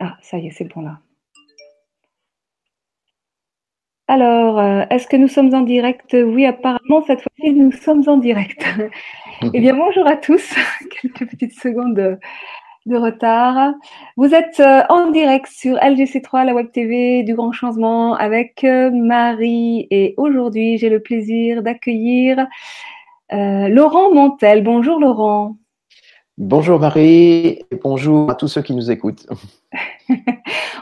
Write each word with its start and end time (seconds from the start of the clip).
Ah, 0.00 0.16
ça 0.22 0.38
y 0.38 0.46
est, 0.46 0.50
c'est 0.50 0.64
bon 0.64 0.82
là. 0.82 1.00
Alors, 4.08 4.60
euh, 4.60 4.84
est-ce 4.90 5.08
que 5.08 5.16
nous 5.16 5.26
sommes 5.26 5.52
en 5.52 5.62
direct? 5.62 6.14
Oui, 6.14 6.46
apparemment, 6.46 7.02
cette 7.06 7.22
fois-ci, 7.22 7.52
nous 7.52 7.72
sommes 7.72 8.04
en 8.06 8.18
direct. 8.18 8.64
eh 9.52 9.60
bien, 9.60 9.74
bonjour 9.74 10.06
à 10.06 10.16
tous. 10.16 10.54
Quelques 11.02 11.28
petites 11.28 11.58
secondes 11.58 11.94
de, 11.94 12.18
retard. 12.96 13.74
Vous 14.16 14.32
êtes 14.32 14.60
euh, 14.60 14.82
en 14.90 15.10
direct 15.10 15.48
sur 15.48 15.76
LGC3, 15.78 16.46
la 16.46 16.54
Web 16.54 16.70
TV 16.70 17.24
du 17.24 17.34
Grand 17.34 17.50
Changement, 17.50 18.14
avec 18.14 18.62
euh, 18.62 18.90
Marie. 18.92 19.88
Et 19.90 20.14
aujourd'hui, 20.18 20.78
j'ai 20.78 20.88
le 20.88 21.00
plaisir 21.00 21.64
d'accueillir 21.64 22.46
Laurent 23.32 24.14
Montel. 24.14 24.62
Bonjour, 24.62 25.00
Laurent. 25.00 25.56
Bonjour 26.38 26.78
Marie 26.78 27.46
et 27.70 27.76
bonjour 27.82 28.30
à 28.30 28.34
tous 28.34 28.46
ceux 28.46 28.60
qui 28.60 28.74
nous 28.74 28.90
écoutent. 28.90 29.26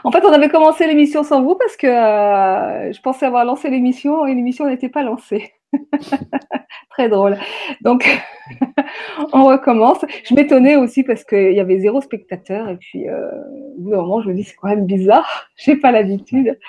en 0.03 0.11
fait, 0.11 0.25
on 0.25 0.33
avait 0.33 0.49
commencé 0.49 0.85
l'émission 0.85 1.23
sans 1.23 1.41
vous 1.43 1.55
parce 1.55 1.77
que 1.77 1.87
euh, 1.87 2.91
je 2.91 2.99
pensais 2.99 3.25
avoir 3.25 3.45
lancé 3.45 3.69
l'émission 3.69 4.25
et 4.25 4.35
l'émission 4.35 4.67
n'était 4.67 4.89
pas 4.89 5.01
lancée. 5.01 5.53
Très 6.89 7.07
drôle. 7.07 7.37
Donc, 7.79 8.05
on 9.31 9.45
recommence. 9.45 9.99
Je 10.25 10.35
m'étonnais 10.35 10.75
aussi 10.75 11.03
parce 11.03 11.23
qu'il 11.23 11.53
y 11.53 11.59
avait 11.61 11.79
zéro 11.79 12.01
spectateur 12.01 12.67
et 12.67 12.75
puis 12.75 13.07
euh, 13.07 13.31
au 13.77 13.81
bout 13.81 13.91
d'un 13.91 14.01
moment, 14.01 14.21
je 14.21 14.27
me 14.27 14.33
dis 14.33 14.43
c'est 14.43 14.55
quand 14.55 14.67
même 14.67 14.85
bizarre. 14.85 15.47
J'ai 15.55 15.77
pas 15.77 15.93
l'habitude. 15.93 16.59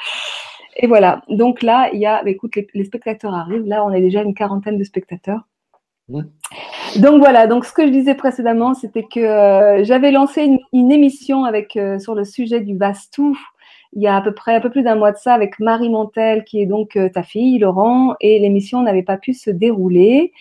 Et 0.76 0.86
voilà. 0.86 1.22
Donc 1.28 1.62
là, 1.62 1.90
il 1.92 1.98
y 1.98 2.06
a, 2.06 2.22
bah, 2.22 2.30
écoute, 2.30 2.54
les, 2.72 2.84
spectateurs 2.84 3.34
arrivent. 3.34 3.66
Là, 3.66 3.84
on 3.84 3.90
est 3.90 4.00
déjà 4.00 4.22
une 4.22 4.34
quarantaine 4.34 4.78
de 4.78 4.84
spectateurs. 4.84 5.40
Donc 6.08 7.18
voilà, 7.18 7.46
donc 7.46 7.64
ce 7.64 7.72
que 7.72 7.84
je 7.84 7.90
disais 7.90 8.14
précédemment, 8.14 8.74
c'était 8.74 9.02
que 9.02 9.20
euh, 9.20 9.84
j'avais 9.84 10.12
lancé 10.12 10.48
une, 10.72 10.92
émission 10.92 11.44
avec 11.44 11.76
euh, 11.76 11.98
sur 11.98 12.14
le 12.14 12.24
sujet 12.24 12.60
du 12.60 12.76
Vastou 12.76 13.36
il 13.92 14.02
y 14.02 14.08
a 14.08 14.16
à 14.16 14.20
peu 14.20 14.34
près 14.34 14.54
un 14.54 14.60
peu 14.60 14.68
plus 14.68 14.82
d'un 14.82 14.94
mois 14.94 15.12
de 15.12 15.16
ça 15.16 15.32
avec 15.32 15.58
Marie 15.58 15.88
Montel, 15.88 16.44
qui 16.44 16.60
est 16.60 16.66
donc 16.66 16.96
euh, 16.96 17.08
ta 17.08 17.22
fille, 17.22 17.58
Laurent, 17.58 18.14
et 18.20 18.38
l'émission 18.38 18.82
n'avait 18.82 19.02
pas 19.02 19.16
pu 19.16 19.32
se 19.32 19.50
dérouler 19.50 20.32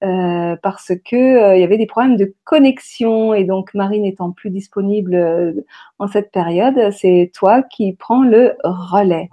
parce 0.00 0.90
que 1.04 1.54
il 1.54 1.60
y 1.60 1.62
avait 1.62 1.78
des 1.78 1.86
problèmes 1.86 2.16
de 2.16 2.34
connexion 2.42 3.34
et 3.34 3.44
donc 3.44 3.72
Marie 3.72 4.00
n'étant 4.00 4.32
plus 4.32 4.50
disponible 4.50 5.64
en 6.00 6.08
cette 6.08 6.32
période, 6.32 6.90
c'est 6.90 7.30
toi 7.32 7.62
qui 7.62 7.92
prends 7.92 8.24
le 8.24 8.56
relais. 8.64 9.28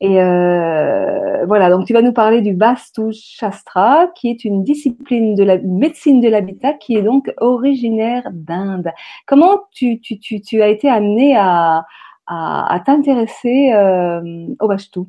Et 0.00 0.20
euh, 0.20 1.46
voilà, 1.46 1.70
donc 1.70 1.86
tu 1.86 1.94
vas 1.94 2.02
nous 2.02 2.12
parler 2.12 2.42
du 2.42 2.54
Vastu 2.54 3.12
Shastra, 3.12 4.08
qui 4.14 4.28
est 4.28 4.44
une 4.44 4.62
discipline 4.62 5.34
de 5.34 5.42
la 5.42 5.58
médecine 5.58 6.20
de 6.20 6.28
l'habitat 6.28 6.74
qui 6.74 6.96
est 6.96 7.02
donc 7.02 7.32
originaire 7.38 8.28
d'Inde. 8.32 8.90
Comment 9.26 9.64
tu, 9.72 10.00
tu, 10.00 10.18
tu, 10.18 10.42
tu, 10.42 10.60
as 10.60 10.68
été 10.68 10.88
amené 10.88 11.34
à, 11.36 11.86
à, 12.26 12.74
à 12.74 12.80
t'intéresser 12.80 13.72
euh, 13.72 14.46
au 14.60 14.68
Vastu? 14.68 15.00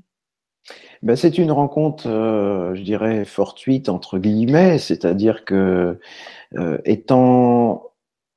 Ben, 1.04 1.16
c'est 1.16 1.38
une 1.38 1.52
rencontre, 1.52 2.08
euh, 2.08 2.74
je 2.76 2.82
dirais, 2.82 3.26
fortuite 3.26 3.90
entre 3.90 4.18
guillemets, 4.18 4.78
c'est-à-dire 4.78 5.46
que 5.46 6.00
euh, 6.58 6.78
étant 6.86 7.87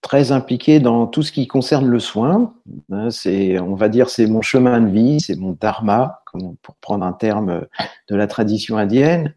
très 0.00 0.32
impliqué 0.32 0.80
dans 0.80 1.06
tout 1.06 1.22
ce 1.22 1.32
qui 1.32 1.46
concerne 1.46 1.86
le 1.86 1.98
soin. 1.98 2.54
Hein, 2.90 3.10
c'est, 3.10 3.58
on 3.58 3.74
va 3.74 3.88
dire, 3.88 4.08
c'est 4.08 4.26
mon 4.26 4.42
chemin 4.42 4.80
de 4.80 4.88
vie, 4.88 5.20
c'est 5.20 5.36
mon 5.36 5.56
dharma, 5.60 6.22
pour 6.62 6.74
prendre 6.76 7.04
un 7.04 7.12
terme 7.12 7.66
de 8.08 8.16
la 8.16 8.26
tradition 8.26 8.78
indienne. 8.78 9.34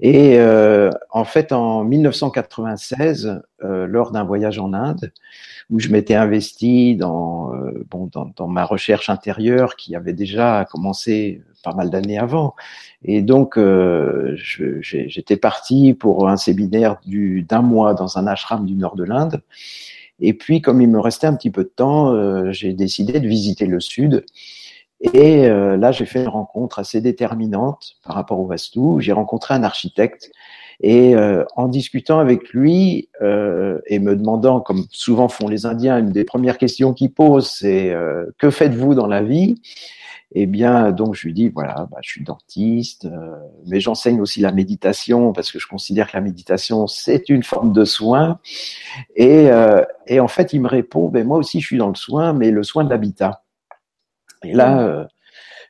Et 0.00 0.38
euh, 0.38 0.90
en 1.10 1.24
fait, 1.24 1.52
en 1.52 1.84
1996, 1.84 3.42
euh, 3.62 3.86
lors 3.86 4.10
d'un 4.10 4.24
voyage 4.24 4.58
en 4.58 4.72
Inde, 4.72 5.12
où 5.70 5.78
je 5.78 5.88
m'étais 5.88 6.14
investi 6.14 6.96
dans, 6.96 7.54
euh, 7.54 7.84
bon, 7.90 8.10
dans, 8.12 8.30
dans, 8.36 8.48
ma 8.48 8.64
recherche 8.64 9.08
intérieure 9.08 9.76
qui 9.76 9.94
avait 9.96 10.12
déjà 10.12 10.66
commencé 10.70 11.42
pas 11.64 11.74
mal 11.74 11.90
d'années 11.90 12.18
avant. 12.18 12.54
Et 13.04 13.22
donc, 13.22 13.58
euh, 13.58 14.36
j'étais 14.36 15.36
parti 15.36 15.94
pour 15.94 16.28
un 16.28 16.36
séminaire 16.36 17.00
d'un 17.06 17.62
mois 17.62 17.94
dans 17.94 18.18
un 18.18 18.26
ashram 18.26 18.64
du 18.64 18.74
nord 18.74 18.96
de 18.96 19.04
l'Inde. 19.04 19.42
Et 20.20 20.32
puis, 20.32 20.62
comme 20.62 20.80
il 20.80 20.88
me 20.88 21.00
restait 21.00 21.26
un 21.26 21.34
petit 21.34 21.50
peu 21.50 21.64
de 21.64 21.72
temps, 21.74 22.14
euh, 22.14 22.50
j'ai 22.52 22.72
décidé 22.72 23.20
de 23.20 23.28
visiter 23.28 23.66
le 23.66 23.80
sud. 23.80 24.24
Et 25.00 25.46
euh, 25.46 25.76
là, 25.76 25.92
j'ai 25.92 26.06
fait 26.06 26.22
une 26.22 26.28
rencontre 26.28 26.78
assez 26.78 27.02
déterminante 27.02 27.96
par 28.04 28.14
rapport 28.14 28.40
au 28.40 28.46
Vastu. 28.46 29.00
J'ai 29.00 29.12
rencontré 29.12 29.52
un 29.54 29.64
architecte 29.64 30.30
et 30.80 31.14
en 31.54 31.68
discutant 31.68 32.18
avec 32.18 32.48
lui 32.48 33.08
et 33.20 33.98
me 34.00 34.16
demandant, 34.16 34.60
comme 34.60 34.84
souvent 34.90 35.28
font 35.28 35.46
les 35.46 35.66
Indiens, 35.66 35.98
une 35.98 36.10
des 36.10 36.24
premières 36.24 36.58
questions 36.58 36.92
qu'il 36.92 37.12
pose, 37.12 37.48
c'est 37.48 37.94
que 38.38 38.50
faites-vous 38.50 38.94
dans 38.96 39.06
la 39.06 39.22
vie? 39.22 39.54
Eh 40.36 40.46
bien, 40.46 40.90
donc 40.90 41.14
je 41.14 41.26
lui 41.26 41.32
dis 41.32 41.48
voilà, 41.48 41.86
bah, 41.90 41.98
je 42.02 42.10
suis 42.10 42.24
dentiste, 42.24 43.04
euh, 43.04 43.36
mais 43.66 43.78
j'enseigne 43.78 44.20
aussi 44.20 44.40
la 44.40 44.50
méditation 44.50 45.32
parce 45.32 45.52
que 45.52 45.60
je 45.60 45.68
considère 45.68 46.10
que 46.10 46.16
la 46.16 46.20
méditation 46.20 46.88
c'est 46.88 47.28
une 47.28 47.44
forme 47.44 47.72
de 47.72 47.84
soin. 47.84 48.40
Et, 49.14 49.50
euh, 49.50 49.84
et 50.08 50.18
en 50.18 50.28
fait, 50.28 50.52
il 50.52 50.60
me 50.60 50.68
répond 50.68 51.08
ben 51.08 51.26
moi 51.26 51.38
aussi 51.38 51.60
je 51.60 51.66
suis 51.66 51.78
dans 51.78 51.88
le 51.88 51.94
soin, 51.94 52.32
mais 52.32 52.50
le 52.50 52.64
soin 52.64 52.82
de 52.84 52.90
l'habitat. 52.90 53.44
Et 54.42 54.52
là, 54.52 54.80
euh, 54.80 55.04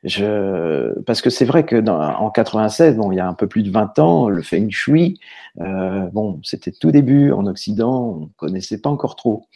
je, 0.05 0.97
parce 1.01 1.21
que 1.21 1.31
c'est 1.31 1.45
vrai 1.45 1.65
que 1.65 1.75
dans, 1.75 1.99
en 1.99 2.29
96, 2.29 2.95
bon, 2.95 3.11
il 3.11 3.15
y 3.15 3.19
a 3.19 3.27
un 3.27 3.33
peu 3.33 3.47
plus 3.47 3.63
de 3.63 3.71
20 3.71 3.97
ans, 3.97 4.29
le 4.29 4.43
feng 4.43 4.69
shui, 4.69 5.19
euh, 5.59 6.05
bon, 6.13 6.39
c'était 6.43 6.71
tout 6.71 6.91
début 6.91 7.31
en 7.31 7.47
Occident, 7.47 8.19
on 8.21 8.29
connaissait 8.37 8.79
pas 8.79 8.89
encore 8.91 9.15
trop. 9.15 9.47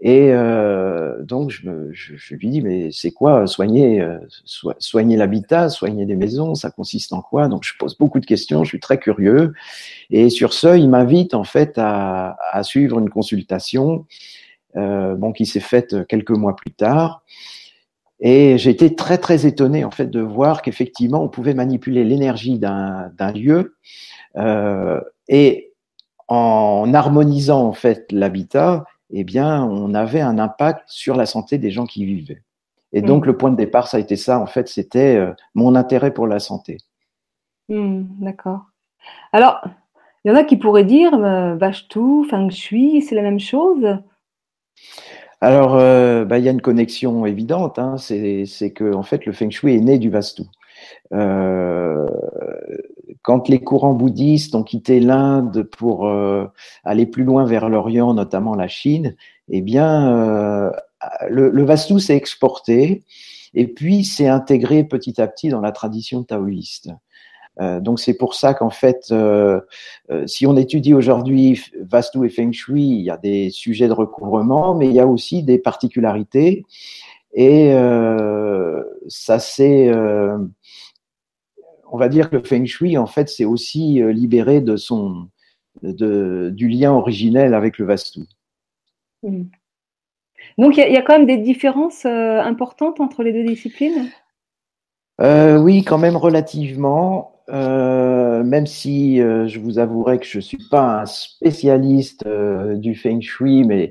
Et 0.00 0.30
euh, 0.30 1.20
donc 1.24 1.50
je, 1.50 1.68
me, 1.68 1.92
je, 1.92 2.14
je, 2.16 2.34
lui 2.36 2.48
dis 2.48 2.62
mais 2.62 2.90
c'est 2.92 3.10
quoi 3.10 3.48
soigner 3.48 4.00
euh, 4.00 4.18
soigner 4.78 5.16
l'habitat, 5.16 5.68
soigner 5.68 6.06
des 6.06 6.14
maisons, 6.14 6.54
ça 6.54 6.70
consiste 6.70 7.12
en 7.12 7.20
quoi? 7.20 7.48
Donc 7.48 7.64
je 7.64 7.72
pose 7.76 7.98
beaucoup 7.98 8.20
de 8.20 8.26
questions, 8.26 8.62
je 8.62 8.68
suis 8.68 8.80
très 8.80 8.98
curieux. 8.98 9.54
Et 10.10 10.30
sur 10.30 10.52
ce, 10.52 10.78
il 10.78 10.88
m'invite 10.88 11.34
en 11.34 11.42
fait 11.42 11.76
à, 11.78 12.36
à, 12.52 12.62
suivre 12.62 13.00
une 13.00 13.10
consultation, 13.10 14.06
euh, 14.76 15.16
bon 15.16 15.32
qui 15.32 15.46
s'est 15.46 15.58
faite 15.58 16.06
quelques 16.06 16.30
mois 16.30 16.54
plus 16.54 16.70
tard. 16.70 17.24
Et 18.20 18.58
j'ai 18.58 18.70
été 18.70 18.94
très 18.96 19.18
très 19.18 19.46
étonné 19.46 19.84
en 19.84 19.90
fait 19.90 20.06
de 20.06 20.20
voir 20.20 20.62
qu'effectivement 20.62 21.22
on 21.22 21.28
pouvait 21.28 21.54
manipuler 21.54 22.04
l'énergie 22.04 22.58
d'un 22.58 23.32
lieu 23.32 23.76
euh, 24.36 25.00
et 25.28 25.72
en 26.26 26.92
harmonisant 26.92 27.66
en 27.66 27.72
fait 27.72 28.10
l'habitat, 28.10 28.84
eh 29.10 29.24
bien 29.24 29.62
on 29.64 29.94
avait 29.94 30.20
un 30.20 30.38
impact 30.38 30.82
sur 30.86 31.16
la 31.16 31.26
santé 31.26 31.58
des 31.58 31.70
gens 31.70 31.86
qui 31.86 32.02
y 32.02 32.06
vivaient. 32.06 32.42
Et 32.92 33.02
donc 33.02 33.24
mmh. 33.24 33.26
le 33.26 33.36
point 33.36 33.50
de 33.50 33.56
départ 33.56 33.86
ça 33.86 33.98
a 33.98 34.00
été 34.00 34.16
ça 34.16 34.40
en 34.40 34.46
fait, 34.46 34.68
c'était 34.68 35.16
euh, 35.16 35.32
mon 35.54 35.74
intérêt 35.76 36.12
pour 36.12 36.26
la 36.26 36.40
santé. 36.40 36.78
Mmh, 37.68 38.02
d'accord. 38.20 38.62
Alors 39.32 39.60
il 40.24 40.28
y 40.28 40.34
en 40.34 40.36
a 40.36 40.42
qui 40.42 40.56
pourraient 40.56 40.84
dire 40.84 41.14
euh, 41.14 41.54
vache 41.54 41.86
tout, 41.88 42.26
feng 42.28 42.50
shui, 42.50 43.00
c'est 43.00 43.14
la 43.14 43.22
même 43.22 43.40
chose? 43.40 43.98
Alors, 45.40 45.76
euh, 45.76 46.24
bah, 46.24 46.38
il 46.38 46.44
y 46.44 46.48
a 46.48 46.52
une 46.52 46.60
connexion 46.60 47.24
évidente. 47.26 47.78
Hein, 47.78 47.96
c'est 47.98 48.72
que 48.74 48.94
en 48.94 49.02
fait, 49.02 49.24
le 49.26 49.32
feng 49.32 49.50
shui 49.50 49.74
est 49.74 49.80
né 49.80 49.98
du 49.98 50.10
vastu. 50.10 50.42
Euh, 51.12 52.06
quand 53.22 53.48
les 53.48 53.60
courants 53.60 53.94
bouddhistes 53.94 54.54
ont 54.54 54.62
quitté 54.62 55.00
l'Inde 55.00 55.62
pour 55.62 56.08
euh, 56.08 56.46
aller 56.84 57.06
plus 57.06 57.24
loin 57.24 57.44
vers 57.44 57.68
l'Orient, 57.68 58.14
notamment 58.14 58.54
la 58.54 58.68
Chine, 58.68 59.16
eh 59.48 59.60
bien, 59.60 60.72
le, 61.28 61.50
le 61.50 61.64
vastu 61.64 62.00
s'est 62.00 62.16
exporté 62.16 63.04
et 63.54 63.66
puis 63.66 64.04
s'est 64.04 64.28
intégré 64.28 64.84
petit 64.84 65.20
à 65.20 65.26
petit 65.26 65.48
dans 65.48 65.60
la 65.60 65.72
tradition 65.72 66.22
taoïste. 66.22 66.90
Euh, 67.60 67.80
donc 67.80 67.98
c'est 68.00 68.14
pour 68.14 68.34
ça 68.34 68.54
qu'en 68.54 68.70
fait, 68.70 69.06
euh, 69.10 69.60
euh, 70.10 70.26
si 70.26 70.46
on 70.46 70.56
étudie 70.56 70.94
aujourd'hui 70.94 71.60
Vastu 71.80 72.24
et 72.24 72.28
Feng 72.28 72.52
Shui, 72.52 72.82
il 72.82 73.02
y 73.02 73.10
a 73.10 73.16
des 73.16 73.50
sujets 73.50 73.88
de 73.88 73.92
recouvrement, 73.92 74.74
mais 74.74 74.86
il 74.86 74.92
y 74.92 75.00
a 75.00 75.06
aussi 75.06 75.42
des 75.42 75.58
particularités. 75.58 76.64
Et 77.34 77.72
ça 79.06 79.38
c'est, 79.38 79.92
on 81.90 81.96
va 81.96 82.08
dire 82.08 82.30
que 82.30 82.36
le 82.36 82.42
Feng 82.42 82.64
Shui, 82.64 82.96
en 82.96 83.06
fait, 83.06 83.28
c'est 83.28 83.44
aussi 83.44 84.00
libéré 84.12 84.60
de 84.60 84.76
son, 84.76 85.28
de, 85.82 86.50
du 86.52 86.68
lien 86.68 86.92
originel 86.92 87.54
avec 87.54 87.78
le 87.78 87.84
Vastu. 87.84 88.22
Hmm. 89.22 89.44
Donc 90.56 90.76
il 90.76 90.88
y, 90.88 90.92
y, 90.92 90.96
a 90.96 91.02
quand 91.02 91.18
même 91.18 91.26
des 91.26 91.36
différences 91.36 92.06
importantes 92.06 92.98
entre 92.98 93.22
les 93.22 93.32
deux 93.32 93.44
disciplines? 93.44 94.10
Euh, 95.20 95.58
oui, 95.58 95.82
quand 95.82 95.98
même 95.98 96.16
relativement. 96.16 97.37
Euh, 97.50 98.42
même 98.44 98.66
si 98.66 99.22
euh, 99.22 99.46
je 99.46 99.58
vous 99.58 99.78
avouerai 99.78 100.18
que 100.18 100.26
je 100.26 100.38
suis 100.38 100.58
pas 100.70 101.00
un 101.00 101.06
spécialiste 101.06 102.26
euh, 102.26 102.74
du 102.74 102.94
feng 102.94 103.20
shui, 103.20 103.64
mais 103.64 103.90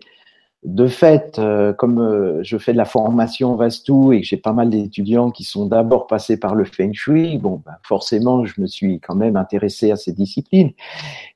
de 0.63 0.87
fait, 0.87 1.39
comme 1.77 2.39
je 2.41 2.57
fais 2.57 2.73
de 2.73 2.77
la 2.77 2.83
formation 2.83 3.55
Vastu 3.55 4.13
et 4.13 4.21
que 4.21 4.27
j'ai 4.27 4.37
pas 4.37 4.51
mal 4.51 4.69
d'étudiants 4.69 5.31
qui 5.31 5.45
sont 5.45 5.65
d'abord 5.65 6.07
passés 6.07 6.37
par 6.37 6.55
le 6.55 6.65
feng 6.65 6.91
shui, 6.91 7.37
bon, 7.37 7.61
ben, 7.65 7.75
forcément, 7.83 8.43
je 8.43 8.59
me 8.59 8.67
suis 8.67 8.99
quand 8.99 9.15
même 9.15 9.37
intéressé 9.37 9.91
à 9.91 9.95
ces 9.95 10.11
disciplines. 10.11 10.71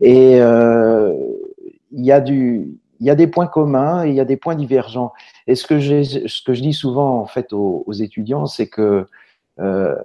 Et 0.02 0.38
il 0.38 2.06
y 2.06 2.12
a 2.12 2.22
y 3.00 3.10
a 3.10 3.16
des 3.16 3.28
points 3.28 3.48
communs 3.48 4.04
et 4.06 4.10
il 4.10 4.16
y 4.16 4.20
a 4.20 4.26
des 4.26 4.38
points 4.38 4.56
divergents. 4.56 5.14
Et 5.48 5.56
ce 5.56 5.66
que, 5.66 5.80
ce 5.80 6.44
que 6.44 6.54
je 6.54 6.62
dis 6.62 6.74
souvent 6.74 7.22
en 7.22 7.26
fait 7.26 7.54
aux, 7.54 7.84
aux 7.86 7.94
étudiants, 7.94 8.48
c'est 8.48 8.68
que 8.68 9.06
euh, 9.60 9.96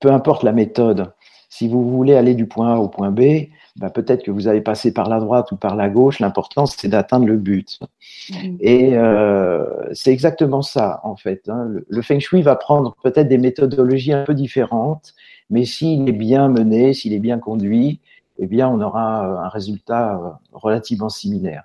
peu 0.00 0.10
importe 0.10 0.42
la 0.42 0.52
méthode, 0.52 1.12
si 1.48 1.68
vous 1.68 1.88
voulez 1.88 2.14
aller 2.16 2.34
du 2.34 2.46
point 2.46 2.74
A 2.74 2.78
au 2.78 2.88
point 2.88 3.12
B, 3.12 3.46
ben 3.76 3.90
peut-être 3.90 4.24
que 4.24 4.30
vous 4.32 4.48
allez 4.48 4.60
passer 4.60 4.92
par 4.92 5.08
la 5.08 5.20
droite 5.20 5.52
ou 5.52 5.56
par 5.56 5.76
la 5.76 5.88
gauche. 5.88 6.18
L'important, 6.18 6.66
c'est 6.66 6.88
d'atteindre 6.88 7.26
le 7.26 7.36
but. 7.36 7.78
Mm-hmm. 8.30 8.56
Et 8.60 8.96
euh, 8.96 9.64
c'est 9.92 10.10
exactement 10.10 10.62
ça, 10.62 11.00
en 11.04 11.16
fait. 11.16 11.48
Hein. 11.48 11.66
Le, 11.68 11.86
le, 11.88 12.02
Feng 12.02 12.18
Shui 12.18 12.42
va 12.42 12.56
prendre 12.56 12.96
peut-être 13.02 13.28
des 13.28 13.38
méthodologies 13.38 14.12
un 14.12 14.24
peu 14.24 14.34
différentes, 14.34 15.14
mais 15.48 15.64
s'il 15.64 16.08
est 16.08 16.12
bien 16.12 16.48
mené, 16.48 16.92
s'il 16.92 17.12
est 17.12 17.20
bien 17.20 17.38
conduit, 17.38 18.00
eh 18.38 18.46
bien, 18.46 18.68
on 18.68 18.80
aura 18.80 19.28
euh, 19.28 19.38
un 19.38 19.48
résultat 19.48 20.16
euh, 20.16 20.30
relativement 20.52 21.08
similaire. 21.08 21.62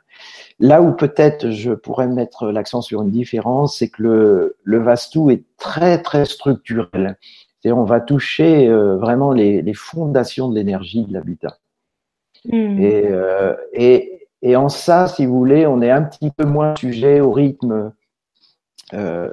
Là 0.60 0.82
où 0.82 0.94
peut-être 0.94 1.50
je 1.50 1.72
pourrais 1.72 2.08
mettre 2.08 2.52
l'accent 2.52 2.82
sur 2.82 3.02
une 3.02 3.12
différence, 3.12 3.78
c'est 3.80 3.90
que 3.90 4.04
le, 4.04 4.58
le 4.64 4.78
Vastu 4.78 5.32
est 5.32 5.44
très, 5.58 6.02
très 6.02 6.26
structurel. 6.26 7.18
On 7.66 7.84
va 7.84 8.00
toucher 8.00 8.68
euh, 8.68 8.98
vraiment 8.98 9.32
les, 9.32 9.62
les, 9.62 9.74
fondations 9.74 10.50
de 10.50 10.56
l'énergie 10.56 11.06
de 11.06 11.14
l'habitat. 11.14 11.58
Hmm. 12.46 12.80
Et, 12.80 13.06
et, 13.74 14.28
et, 14.42 14.56
en 14.56 14.70
ça, 14.70 15.08
si 15.08 15.26
vous 15.26 15.38
voulez, 15.38 15.68
on 15.68 15.82
est 15.82 15.92
un 15.92 16.04
petit 16.04 16.32
peu 16.32 16.46
moins 16.46 16.74
sujet 16.78 17.20
au 17.20 17.32
rythme 17.32 17.92
euh, 18.94 19.30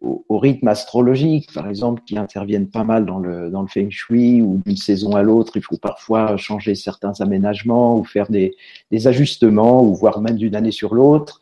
au, 0.00 0.38
rythme 0.38 0.66
astrologique, 0.66 1.52
par 1.52 1.68
exemple, 1.68 2.02
qui 2.04 2.18
interviennent 2.18 2.68
pas 2.68 2.82
mal 2.82 3.06
dans 3.06 3.20
le, 3.20 3.50
dans 3.50 3.62
le 3.62 3.68
feng 3.68 3.88
shui, 3.88 4.42
ou 4.42 4.60
d'une 4.66 4.76
saison 4.76 5.14
à 5.14 5.22
l'autre, 5.22 5.56
il 5.56 5.62
faut 5.62 5.76
parfois 5.76 6.36
changer 6.36 6.74
certains 6.74 7.12
aménagements 7.20 7.96
ou 7.96 8.02
faire 8.02 8.28
des, 8.28 8.56
des 8.90 9.06
ajustements, 9.06 9.80
ou 9.84 9.94
voire 9.94 10.20
même 10.20 10.36
d'une 10.36 10.56
année 10.56 10.72
sur 10.72 10.92
l'autre. 10.92 11.40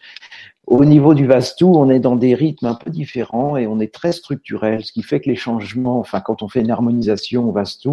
Au 0.70 0.84
niveau 0.84 1.14
du 1.14 1.26
Vastu, 1.26 1.64
on 1.64 1.90
est 1.90 1.99
dans 1.99 2.14
des 2.14 2.32
rythmes 2.32 2.67
un 2.67 2.76
peu 2.76 2.90
différents 2.90 3.56
et 3.56 3.67
on 3.67 3.81
est 3.81 3.93
très 3.93 4.12
structurel, 4.12 4.84
ce 4.84 4.93
qui 4.93 5.02
fait 5.02 5.20
que 5.20 5.28
les 5.28 5.34
changements, 5.34 5.99
enfin, 5.99 6.20
quand 6.20 6.44
on 6.44 6.49
fait 6.49 6.61
une 6.61 6.70
harmonisation 6.70 7.49
au 7.49 7.50
Vastu, 7.50 7.88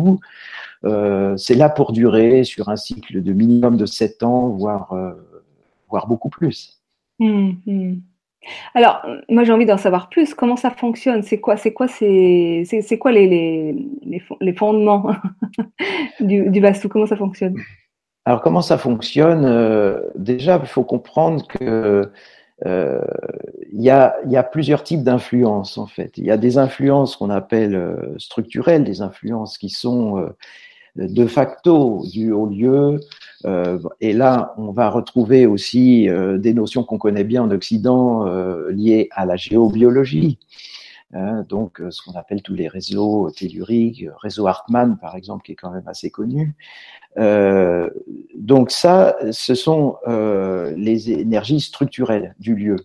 euh, 0.85 1.35
c'est 1.37 1.55
là 1.55 1.69
pour 1.69 1.91
durer 1.91 2.43
sur 2.43 2.69
un 2.69 2.75
cycle 2.75 3.23
de 3.23 3.33
minimum 3.33 3.77
de 3.77 3.87
7 3.87 4.21
ans, 4.21 4.49
voire, 4.49 4.93
euh, 4.93 5.11
voire 5.89 6.05
beaucoup 6.05 6.29
plus. 6.29 6.79
Mmh, 7.17 7.53
mmh. 7.65 7.95
Alors, 8.75 9.01
moi 9.27 9.43
j'ai 9.43 9.53
envie 9.53 9.65
d'en 9.65 9.77
savoir 9.77 10.07
plus. 10.07 10.35
Comment 10.35 10.55
ça 10.55 10.69
fonctionne? 10.69 11.23
C'est 11.23 11.39
quoi, 11.39 11.57
c'est 11.57 11.73
quoi, 11.73 11.87
c'est, 11.87 12.61
c'est, 12.63 12.99
quoi 12.99 13.11
les, 13.11 13.25
les, 13.25 14.23
les, 14.39 14.53
fondements 14.53 15.15
du, 16.19 16.47
du 16.51 16.59
Vastu 16.61 16.89
Comment 16.89 17.07
ça 17.07 17.17
fonctionne? 17.17 17.55
Alors, 18.25 18.41
comment 18.41 18.61
ça 18.61 18.77
fonctionne? 18.77 19.45
Euh, 19.45 19.99
Déjà, 20.15 20.59
il 20.61 20.67
faut 20.67 20.83
comprendre 20.83 21.47
que 21.47 22.11
euh, 22.65 23.01
il 23.71 23.81
y, 23.81 23.89
a, 23.89 24.15
y, 24.27 24.35
a, 24.35 24.43
plusieurs 24.43 24.83
types 24.83 25.03
d'influences 25.03 25.77
en 25.77 25.85
fait. 25.85 26.17
Il 26.17 26.25
y 26.25 26.31
a 26.31 26.37
des 26.37 26.57
influences 26.57 27.15
qu'on 27.15 27.29
appelle 27.29 27.75
euh, 27.75 28.17
structurelles, 28.17 28.83
des 28.83 29.01
influences 29.01 29.57
qui 29.57 29.69
sont 29.69 30.29
de 30.95 31.27
facto 31.27 32.03
dues 32.11 32.31
au 32.31 32.47
lieu, 32.47 32.99
euh, 33.45 33.79
et 34.01 34.13
là, 34.13 34.53
on 34.57 34.71
va 34.71 34.89
retrouver 34.89 35.45
aussi 35.45 36.09
euh, 36.09 36.37
des 36.37 36.53
notions 36.53 36.83
qu'on 36.83 36.97
connaît 36.97 37.23
bien 37.23 37.43
en 37.43 37.51
Occident 37.51 38.27
euh, 38.27 38.71
liées 38.71 39.09
à 39.11 39.25
la 39.25 39.35
géobiologie. 39.35 40.39
Hein, 41.13 41.45
donc, 41.47 41.81
ce 41.89 42.01
qu'on 42.01 42.17
appelle 42.17 42.41
tous 42.41 42.53
les 42.53 42.67
réseaux 42.67 43.31
telluriques, 43.31 44.05
réseau 44.21 44.47
Hartmann 44.47 44.97
par 44.99 45.15
exemple, 45.15 45.43
qui 45.45 45.53
est 45.53 45.55
quand 45.55 45.71
même 45.71 45.87
assez 45.87 46.11
connu. 46.11 46.55
donc 48.35 48.71
ça, 48.71 49.15
ce 49.31 49.55
sont 49.55 49.97
les 50.75 51.11
énergies 51.11 51.61
structurelles 51.61 52.35
du 52.39 52.55
lieu. 52.55 52.75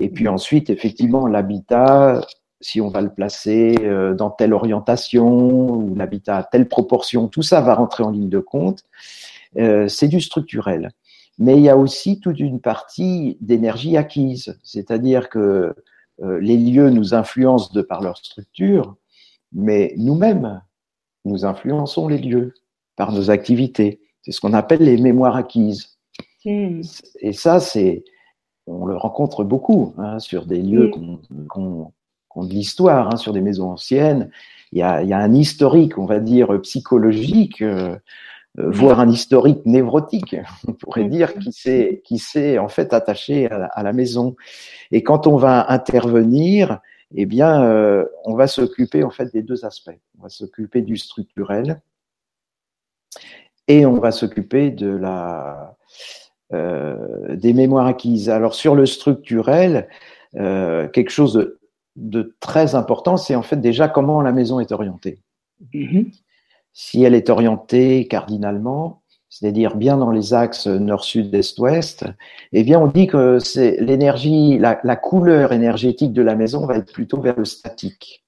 Et 0.00 0.08
puis 0.08 0.26
ensuite, 0.26 0.70
effectivement, 0.70 1.26
l'habitat, 1.26 2.22
si 2.60 2.80
on 2.80 2.88
va 2.88 3.02
le 3.02 3.12
placer 3.12 3.74
dans 4.16 4.30
telle 4.30 4.54
orientation 4.54 5.68
ou 5.76 5.94
l'habitat 5.94 6.38
à 6.38 6.42
telle 6.44 6.66
proportion, 6.66 7.28
tout 7.28 7.42
ça 7.42 7.60
va 7.60 7.74
rentrer 7.74 8.04
en 8.04 8.10
ligne 8.10 8.30
de 8.30 8.40
compte. 8.40 8.84
Euh, 9.58 9.88
c'est 9.88 10.08
du 10.08 10.20
structurel. 10.20 10.90
Mais 11.38 11.56
il 11.56 11.62
y 11.62 11.68
a 11.68 11.76
aussi 11.76 12.20
toute 12.20 12.38
une 12.38 12.60
partie 12.60 13.36
d'énergie 13.40 13.96
acquise, 13.96 14.58
c'est-à-dire 14.62 15.28
que 15.28 15.38
euh, 15.38 15.74
les 16.18 16.56
lieux 16.56 16.90
nous 16.90 17.14
influencent 17.14 17.72
de 17.72 17.82
par 17.82 18.00
leur 18.00 18.16
structure, 18.18 18.96
mais 19.52 19.94
nous-mêmes, 19.96 20.62
nous 21.24 21.44
influençons 21.44 22.08
les 22.08 22.18
lieux 22.18 22.54
par 22.96 23.12
nos 23.12 23.30
activités. 23.30 24.00
C'est 24.22 24.32
ce 24.32 24.40
qu'on 24.40 24.52
appelle 24.52 24.82
les 24.82 24.96
mémoires 24.96 25.36
acquises. 25.36 25.98
Hmm. 26.44 26.82
Et 27.20 27.32
ça, 27.32 27.60
c'est, 27.60 28.04
on 28.66 28.86
le 28.86 28.96
rencontre 28.96 29.44
beaucoup 29.44 29.94
hein, 29.98 30.18
sur 30.18 30.46
des 30.46 30.62
lieux 30.62 30.88
hmm. 30.88 31.46
qu'on 31.48 31.92
qu 32.30 32.48
de 32.48 32.52
l'histoire, 32.52 33.12
hein, 33.12 33.16
sur 33.16 33.32
des 33.32 33.40
maisons 33.40 33.70
anciennes. 33.70 34.30
Il 34.72 34.78
y, 34.80 34.82
a, 34.82 35.02
il 35.02 35.08
y 35.08 35.12
a, 35.12 35.18
un 35.18 35.32
historique, 35.32 35.98
on 35.98 36.06
va 36.06 36.18
dire, 36.18 36.60
psychologique 36.62 37.62
euh, 37.62 37.96
euh, 37.96 37.98
voire 38.56 39.00
un 39.00 39.10
historique 39.10 39.64
névrotique, 39.66 40.36
on 40.68 40.72
pourrait 40.72 41.08
dire, 41.08 41.34
qui 41.34 41.52
s'est 41.52 42.02
qui 42.04 42.18
s'est 42.18 42.58
en 42.58 42.68
fait 42.68 42.92
attaché 42.92 43.50
à 43.50 43.82
la, 43.82 43.92
maison. 43.92 44.36
Et 44.90 45.02
quand 45.02 45.26
on 45.26 45.36
va 45.36 45.70
intervenir, 45.72 46.80
eh 47.14 47.26
bien, 47.26 47.64
euh, 47.64 48.04
on 48.24 48.34
va 48.34 48.46
s'occuper 48.46 49.04
en 49.04 49.10
fait 49.10 49.32
des 49.32 49.42
deux 49.42 49.64
aspects. 49.64 49.98
On 50.18 50.22
va 50.22 50.28
s'occuper 50.28 50.82
du 50.82 50.96
structurel 50.96 51.80
et 53.68 53.86
on 53.86 53.98
va 53.98 54.10
s'occuper 54.10 54.70
de 54.70 54.88
la 54.88 55.76
euh, 56.52 57.36
des 57.36 57.52
mémoires 57.52 57.86
acquises. 57.86 58.30
Alors 58.30 58.54
sur 58.54 58.74
le 58.74 58.86
structurel, 58.86 59.88
euh, 60.36 60.88
quelque 60.88 61.10
chose 61.10 61.34
de, 61.34 61.58
de 61.96 62.36
très 62.40 62.74
important, 62.74 63.16
c'est 63.16 63.34
en 63.34 63.42
fait 63.42 63.56
déjà 63.56 63.88
comment 63.88 64.20
la 64.20 64.32
maison 64.32 64.60
est 64.60 64.72
orientée. 64.72 65.18
Mm-hmm 65.72 66.10
si 66.74 67.04
elle 67.04 67.14
est 67.14 67.30
orientée 67.30 68.06
cardinalement, 68.08 69.00
c'est-à-dire 69.30 69.76
bien 69.76 69.96
dans 69.96 70.10
les 70.10 70.34
axes 70.34 70.66
nord-sud, 70.66 71.34
est-ouest, 71.34 72.04
eh 72.52 72.62
bien, 72.62 72.78
on 72.78 72.88
dit 72.88 73.06
que 73.06 73.38
c'est 73.38 73.80
l'énergie, 73.80 74.58
la, 74.58 74.96
couleur 74.96 75.52
énergétique 75.52 76.12
de 76.12 76.22
la 76.22 76.36
maison 76.36 76.66
va 76.66 76.76
être 76.76 76.92
plutôt 76.92 77.20
vers 77.20 77.36
le 77.36 77.44
statique. 77.44 78.24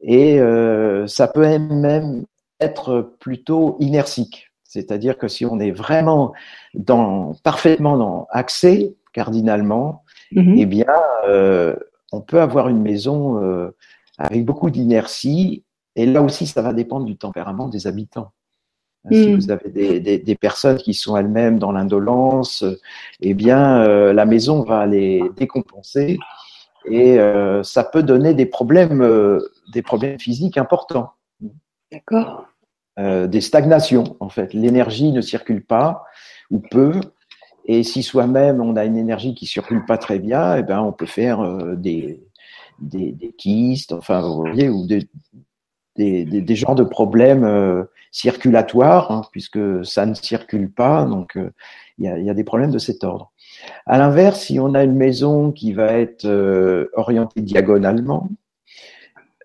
Et 0.00 0.40
euh, 0.40 1.06
ça 1.06 1.28
peut 1.28 1.58
même 1.58 2.24
être 2.60 3.14
plutôt 3.20 3.76
inertique. 3.80 4.52
C'est-à-dire 4.64 5.18
que 5.18 5.28
si 5.28 5.44
on 5.44 5.58
est 5.58 5.70
vraiment 5.70 6.32
dans, 6.74 7.34
parfaitement 7.42 7.96
dans, 7.96 8.26
axé 8.30 8.96
cardinalement, 9.12 10.02
mm-hmm. 10.32 10.54
eh 10.58 10.66
bien, 10.66 10.94
euh, 11.28 11.76
on 12.12 12.20
peut 12.20 12.40
avoir 12.40 12.68
une 12.68 12.80
maison 12.80 13.42
euh, 13.42 13.74
avec 14.18 14.44
beaucoup 14.44 14.70
d'inertie 14.70 15.64
et 15.96 16.04
là 16.06 16.22
aussi, 16.22 16.46
ça 16.46 16.62
va 16.62 16.74
dépendre 16.74 17.06
du 17.06 17.16
tempérament 17.16 17.68
des 17.68 17.86
habitants. 17.86 18.32
Si 19.10 19.28
hmm. 19.28 19.34
vous 19.36 19.50
avez 19.50 19.70
des, 19.70 20.00
des, 20.00 20.18
des 20.18 20.34
personnes 20.34 20.78
qui 20.78 20.92
sont 20.92 21.16
elles-mêmes 21.16 21.58
dans 21.58 21.72
l'indolence, 21.72 22.64
eh 23.20 23.34
bien, 23.34 23.82
euh, 23.82 24.12
la 24.12 24.26
maison 24.26 24.62
va 24.62 24.86
les 24.86 25.22
décompenser 25.36 26.18
et 26.90 27.18
euh, 27.18 27.62
ça 27.62 27.84
peut 27.84 28.02
donner 28.02 28.34
des 28.34 28.46
problèmes, 28.46 29.02
euh, 29.02 29.38
des 29.72 29.82
problèmes 29.82 30.18
physiques 30.18 30.58
importants. 30.58 31.12
D'accord. 31.92 32.46
des 32.98 33.40
stagnations, 33.40 34.16
en 34.18 34.28
fait. 34.28 34.52
L'énergie 34.54 35.12
ne 35.12 35.20
circule 35.20 35.64
pas 35.64 36.04
ou 36.50 36.58
peu. 36.58 37.00
Et 37.64 37.84
si 37.84 38.02
soi-même 38.02 38.60
on 38.60 38.76
a 38.76 38.84
une 38.84 38.96
énergie 38.96 39.34
qui 39.34 39.46
circule 39.46 39.84
pas 39.84 39.98
très 39.98 40.18
bien, 40.18 40.56
eh 40.56 40.62
ben 40.62 40.80
on 40.80 40.92
peut 40.92 41.06
faire 41.06 41.42
des, 41.76 42.20
des, 42.80 43.12
des, 43.12 43.32
kystes, 43.32 43.92
enfin 43.92 44.20
vous 44.20 44.36
voyez, 44.36 44.68
ou 44.68 44.86
des, 44.86 45.08
des, 45.96 46.24
des, 46.24 46.56
genres 46.56 46.74
de 46.74 46.84
problèmes 46.84 47.44
euh, 47.44 47.84
circulatoires, 48.10 49.10
hein, 49.10 49.22
puisque 49.32 49.84
ça 49.84 50.06
ne 50.06 50.14
circule 50.14 50.70
pas, 50.70 51.04
donc 51.04 51.36
euh, 51.36 51.50
il 51.98 52.04
y, 52.04 52.30
a, 52.30 52.34
des 52.34 52.44
problèmes 52.44 52.70
de 52.70 52.78
cet 52.78 53.04
ordre. 53.04 53.32
À 53.86 53.98
l'inverse, 53.98 54.40
si 54.40 54.60
on 54.60 54.74
a 54.74 54.84
une 54.84 54.96
maison 54.96 55.50
qui 55.50 55.72
va 55.72 55.92
être 55.92 56.26
euh, 56.26 56.90
orientée 56.94 57.40
diagonalement, 57.40 58.28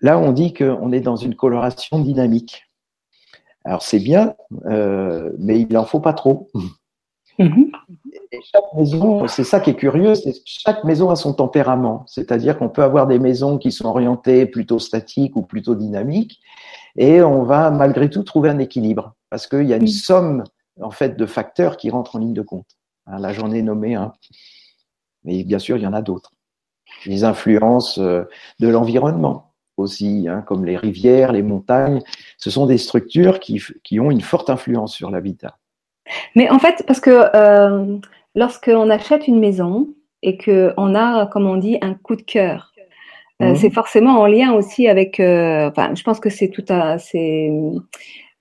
là 0.01 0.19
on 0.19 0.31
dit 0.31 0.53
qu'on 0.53 0.91
est 0.91 0.99
dans 0.99 1.15
une 1.15 1.35
coloration 1.35 1.99
dynamique. 1.99 2.67
Alors 3.63 3.83
c'est 3.83 3.99
bien, 3.99 4.33
mais 4.65 5.59
il 5.61 5.71
n'en 5.71 5.85
faut 5.85 5.99
pas 5.99 6.13
trop. 6.13 6.49
Mm-hmm. 7.39 7.71
Et 8.31 8.39
chaque 8.43 8.73
maison, 8.75 9.27
c'est 9.27 9.43
ça 9.43 9.59
qui 9.59 9.69
est 9.69 9.75
curieux, 9.75 10.15
c'est 10.15 10.33
chaque 10.45 10.83
maison 10.83 11.09
a 11.09 11.15
son 11.15 11.33
tempérament. 11.33 12.03
C'est-à-dire 12.07 12.57
qu'on 12.57 12.69
peut 12.69 12.83
avoir 12.83 13.07
des 13.07 13.19
maisons 13.19 13.57
qui 13.57 13.71
sont 13.71 13.85
orientées 13.85 14.45
plutôt 14.45 14.79
statiques 14.79 15.35
ou 15.35 15.41
plutôt 15.41 15.75
dynamiques, 15.75 16.39
et 16.97 17.21
on 17.21 17.43
va 17.43 17.71
malgré 17.71 18.09
tout 18.09 18.23
trouver 18.23 18.49
un 18.49 18.59
équilibre 18.59 19.15
parce 19.29 19.47
qu'il 19.47 19.63
y 19.63 19.73
a 19.73 19.77
une 19.77 19.87
somme 19.87 20.43
en 20.81 20.91
fait 20.91 21.17
de 21.17 21.25
facteurs 21.25 21.77
qui 21.77 21.89
rentrent 21.89 22.17
en 22.17 22.19
ligne 22.19 22.33
de 22.33 22.41
compte. 22.41 22.77
Hein, 23.07 23.19
là, 23.19 23.33
j'en 23.33 23.51
ai 23.51 23.61
nommé 23.61 23.95
un, 23.95 24.13
mais 25.23 25.43
bien 25.43 25.59
sûr, 25.59 25.77
il 25.77 25.83
y 25.83 25.87
en 25.87 25.93
a 25.93 26.01
d'autres. 26.01 26.33
Les 27.05 27.23
influences 27.23 27.97
euh, 27.97 28.25
de 28.59 28.67
l'environnement 28.67 29.53
aussi, 29.77 30.27
hein, 30.27 30.41
comme 30.41 30.65
les 30.65 30.77
rivières, 30.77 31.31
les 31.31 31.41
montagnes, 31.41 32.01
ce 32.37 32.49
sont 32.49 32.65
des 32.65 32.77
structures 32.77 33.39
qui, 33.39 33.61
qui 33.83 33.99
ont 33.99 34.11
une 34.11 34.21
forte 34.21 34.49
influence 34.49 34.93
sur 34.93 35.09
l'habitat. 35.09 35.57
Mais 36.35 36.49
en 36.49 36.59
fait, 36.59 36.83
parce 36.87 36.99
que 36.99 37.35
euh, 37.35 37.97
lorsqu'on 38.35 38.89
achète 38.89 39.27
une 39.27 39.39
maison 39.39 39.89
et 40.21 40.37
qu'on 40.37 40.95
a, 40.95 41.25
comme 41.27 41.47
on 41.47 41.57
dit, 41.57 41.77
un 41.81 41.93
coup 41.93 42.15
de 42.15 42.21
cœur, 42.21 42.71
euh, 43.41 43.51
mmh. 43.51 43.55
c'est 43.55 43.71
forcément 43.71 44.19
en 44.19 44.27
lien 44.27 44.53
aussi 44.53 44.87
avec. 44.87 45.19
Euh, 45.19 45.69
enfin, 45.69 45.93
je 45.95 46.03
pense 46.03 46.19
que 46.19 46.29
c'est 46.29 46.49
tout 46.49 46.65
un, 46.69 46.97
c'est 46.97 47.51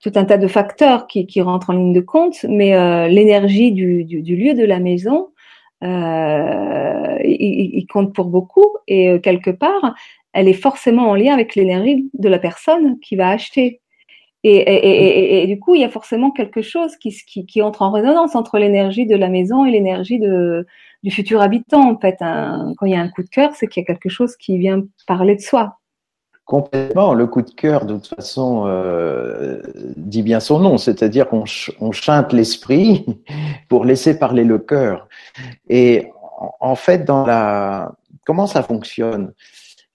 tout 0.01 0.11
un 0.15 0.25
tas 0.25 0.37
de 0.37 0.47
facteurs 0.47 1.07
qui, 1.07 1.25
qui 1.25 1.41
rentrent 1.41 1.69
en 1.69 1.73
ligne 1.73 1.93
de 1.93 2.01
compte, 2.01 2.43
mais 2.47 2.71
l'énergie 3.09 3.71
du, 3.71 4.03
du, 4.03 4.21
du, 4.21 4.35
lieu 4.35 4.53
de 4.55 4.65
la 4.65 4.79
maison, 4.79 5.29
il, 5.83 7.19
il, 7.23 7.85
compte 7.87 8.13
pour 8.13 8.25
beaucoup 8.25 8.65
et 8.87 9.19
quelque 9.21 9.51
part, 9.51 9.93
elle 10.33 10.47
est 10.47 10.53
forcément 10.53 11.09
en 11.09 11.15
lien 11.15 11.33
avec 11.33 11.55
l'énergie 11.55 12.09
de 12.17 12.29
la 12.29 12.39
personne 12.39 12.99
qui 12.99 13.15
va 13.15 13.29
acheter. 13.29 13.80
Et, 14.43 14.55
et, 14.55 14.87
et, 14.87 15.43
et, 15.43 15.47
du 15.47 15.59
coup, 15.59 15.75
il 15.75 15.81
y 15.81 15.83
a 15.83 15.89
forcément 15.89 16.31
quelque 16.31 16.63
chose 16.63 16.95
qui, 16.95 17.15
qui, 17.27 17.45
qui 17.45 17.61
entre 17.61 17.83
en 17.83 17.91
résonance 17.91 18.35
entre 18.35 18.57
l'énergie 18.57 19.05
de 19.05 19.15
la 19.15 19.29
maison 19.29 19.65
et 19.65 19.71
l'énergie 19.71 20.19
de, 20.19 20.65
du 21.03 21.11
futur 21.11 21.41
habitant. 21.41 21.91
En 21.91 21.99
fait, 21.99 22.17
un, 22.21 22.73
quand 22.77 22.87
il 22.87 22.93
y 22.93 22.95
a 22.95 23.01
un 23.01 23.09
coup 23.09 23.21
de 23.21 23.29
cœur, 23.29 23.51
c'est 23.55 23.67
qu'il 23.67 23.81
y 23.81 23.83
a 23.83 23.87
quelque 23.87 24.09
chose 24.09 24.35
qui 24.35 24.57
vient 24.57 24.83
parler 25.05 25.35
de 25.35 25.41
soi. 25.41 25.77
Complètement. 26.45 27.13
Le 27.13 27.27
coup 27.27 27.43
de 27.43 27.51
cœur, 27.51 27.85
de 27.85 27.93
toute 27.93 28.07
façon, 28.07 28.65
euh, 28.65 29.61
dit 29.95 30.23
bien 30.23 30.39
son 30.39 30.59
nom, 30.59 30.77
c'est-à-dire 30.77 31.29
qu'on 31.29 31.45
ch 31.45 31.71
on 31.79 31.91
chante 31.91 32.33
l'esprit 32.33 33.05
pour 33.69 33.85
laisser 33.85 34.17
parler 34.17 34.43
le 34.43 34.57
cœur. 34.57 35.07
Et 35.69 36.09
en 36.59 36.75
fait, 36.75 37.05
dans 37.05 37.25
la 37.25 37.93
comment 38.25 38.47
ça 38.47 38.63
fonctionne? 38.63 39.33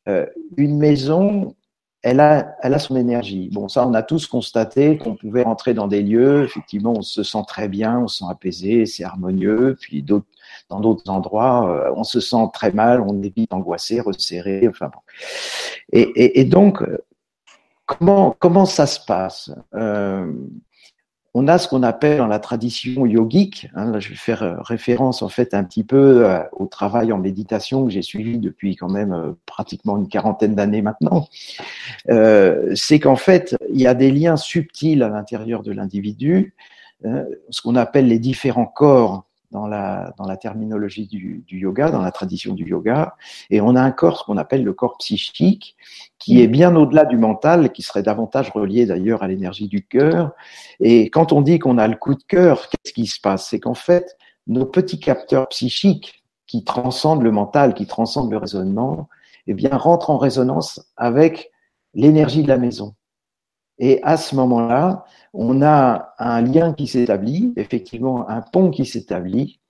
Euh, 0.09 0.25
Une 0.57 0.79
maison, 0.79 1.55
elle 2.03 2.21
a, 2.21 2.57
elle 2.63 2.75
a 2.75 2.79
son 2.79 2.97
énergie. 2.97 3.51
Bon, 3.53 3.69
ça, 3.69 3.87
on 3.87 3.95
a 3.95 4.03
tous 4.03 4.27
constaté 4.27 4.97
qu'on 4.99 5.17
pouvait 5.17 5.43
rentrer 5.43 5.75
dans 5.75 5.89
des 5.89 6.03
lieux, 6.03 6.45
effectivement, 6.45 6.95
on 6.97 7.03
se 7.03 7.23
sent 7.23 7.43
très 7.49 7.69
bien, 7.69 8.01
on 8.01 8.09
se 8.09 8.19
sent 8.19 8.31
apaisé, 8.31 8.87
c'est 8.87 9.05
harmonieux, 9.05 9.77
puis 9.81 10.03
d'autres 10.03 10.27
dans 10.69 10.81
d'autres 10.81 11.11
endroits, 11.11 11.71
euh, 11.71 11.93
on 11.97 12.05
se 12.05 12.21
sent 12.21 12.49
très 12.53 12.73
mal, 12.73 13.01
on 13.01 13.23
est 13.23 13.35
vite 13.35 13.53
angoissé, 13.53 14.01
resserré, 14.01 14.67
enfin 14.69 14.87
bon. 14.87 15.01
Et, 15.93 16.03
et, 16.03 16.41
et 16.41 16.45
donc, 16.45 16.83
comment, 17.85 18.37
comment 18.39 18.67
ça 18.67 18.87
se 18.87 19.01
passe? 19.05 19.51
Euh, 19.75 20.33
on 21.39 21.49
a 21.49 21.59
ce 21.59 21.69
qu'on 21.69 21.83
appelle 21.83 22.17
dans 22.17 22.27
la 22.27 22.39
tradition 22.39 23.05
yogique, 23.05 23.69
hein, 23.75 24.01
je 24.01 24.09
vais 24.09 24.15
faire 24.15 24.43
euh, 24.43 24.55
référence 24.63 25.21
en 25.21 25.29
fait 25.29 25.53
un 25.53 25.65
petit 25.65 25.85
peu 25.85 26.25
euh, 26.25 26.39
au 26.53 26.65
travail 26.65 27.13
en 27.13 27.19
méditation 27.19 27.85
que 27.85 27.91
j'ai 27.91 28.01
suivi 28.01 28.39
depuis 28.39 28.75
quand 28.75 28.89
même 28.89 29.35
pratiquement 29.45 29.99
une 29.99 30.09
quarantaine 30.09 30.55
d'années 30.55 30.81
maintenant, 30.81 31.29
euh, 32.09 32.73
c'est 32.75 33.01
qu'en 33.01 33.17
fait 33.17 33.55
il 33.71 33.79
y 33.79 33.87
a 33.87 33.93
des 33.93 34.11
liens 34.11 34.39
subtils 34.39 35.03
à 35.03 35.11
l'intérieur 35.11 35.63
de 35.63 35.73
l'individu, 35.73 36.55
ce 37.05 37.61
qu'on 37.61 37.77
appelle 37.77 38.09
les 38.09 38.19
différents 38.19 38.65
corps 38.65 39.27
dans 39.57 39.67
la, 40.27 40.37
terminologie 40.37 41.07
du, 41.07 41.43
du, 41.47 41.59
yoga, 41.59 41.91
dans 41.91 42.03
la 42.03 42.13
tradition 42.13 42.53
du 42.53 42.69
yoga. 42.69 43.15
Et 43.49 43.61
on 43.61 43.75
a 43.75 43.81
un 43.81 43.91
corps, 43.91 44.19
ce 44.19 44.25
qu'on 44.25 44.37
appelle 44.37 44.65
le 44.65 44.75
corps 44.75 44.99
psychique, 44.99 45.77
qui 46.19 46.43
est 46.43 46.47
bien 46.47 46.77
au-delà 46.77 47.07
du 47.07 47.17
mental, 47.17 47.73
qui 47.73 47.83
serait 47.83 48.03
davantage 48.03 48.51
relié 48.51 48.85
d'ailleurs 48.85 49.23
à 49.23 49.29
l'énergie 49.29 49.69
du 49.69 49.83
cœur. 49.87 50.33
Et 50.81 51.09
quand 51.09 51.33
on 51.33 51.41
dit 51.41 51.59
qu'on 51.59 51.79
a 51.79 51.89
le 51.89 51.97
coup 51.97 52.15
de 52.15 52.23
cœur, 52.23 52.69
qu'est-ce 52.69 52.93
qui 52.93 53.07
se 53.07 53.21
passe? 53.21 53.49
C'est 53.49 53.61
qu'en 53.61 53.75
fait, 53.75 54.17
nos 54.47 54.67
petits 54.67 55.01
capteurs 55.01 55.49
psychiques 55.49 56.23
qui 56.47 56.63
transcendent 56.63 57.23
le 57.23 57.33
mental, 57.33 57.75
qui 57.75 57.87
transcendent 57.87 58.31
le 58.31 58.39
raisonnement, 58.39 59.09
eh 59.47 59.55
bien, 59.55 59.71
rentrent 59.77 60.11
en 60.11 60.19
résonance 60.19 60.81
avec 60.97 61.51
l'énergie 61.95 62.43
de 62.43 62.49
la 62.49 62.59
maison. 62.59 62.95
Et 63.79 64.03
à 64.03 64.17
ce 64.17 64.35
moment-là, 64.37 65.05
on 65.35 65.63
a 65.63 66.15
un 66.19 66.41
lien 66.41 66.73
qui 66.73 66.87
s'établit, 66.87 67.53
effectivement 67.57 68.29
un 68.29 68.41
pont 68.41 68.71
qui 68.71 68.87
s'établit, 68.87 69.61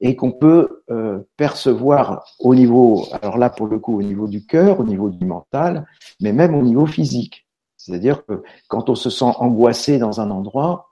et 0.00 0.16
qu'on 0.16 0.32
peut 0.32 0.82
euh, 0.90 1.20
percevoir 1.36 2.24
au 2.40 2.54
niveau, 2.54 3.06
alors 3.22 3.38
là 3.38 3.50
pour 3.50 3.68
le 3.68 3.78
coup 3.78 3.98
au 3.98 4.02
niveau 4.02 4.26
du 4.26 4.44
cœur, 4.44 4.80
au 4.80 4.84
niveau 4.84 5.10
du 5.10 5.24
mental, 5.24 5.86
mais 6.20 6.32
même 6.32 6.54
au 6.54 6.62
niveau 6.62 6.86
physique. 6.86 7.46
C'est-à-dire 7.76 8.26
que 8.26 8.42
quand 8.68 8.90
on 8.90 8.96
se 8.96 9.10
sent 9.10 9.32
angoissé 9.38 9.98
dans 9.98 10.20
un 10.20 10.30
endroit, 10.30 10.90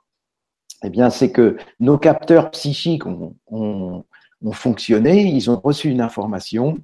eh 0.84 0.90
bien 0.90 1.10
c'est 1.10 1.32
que 1.32 1.56
nos 1.80 1.98
capteurs 1.98 2.52
psychiques 2.52 3.04
ont, 3.04 3.34
ont, 3.48 4.04
ont 4.42 4.52
fonctionné, 4.52 5.24
ils 5.24 5.50
ont 5.50 5.60
reçu 5.62 5.90
une 5.90 6.00
information 6.00 6.78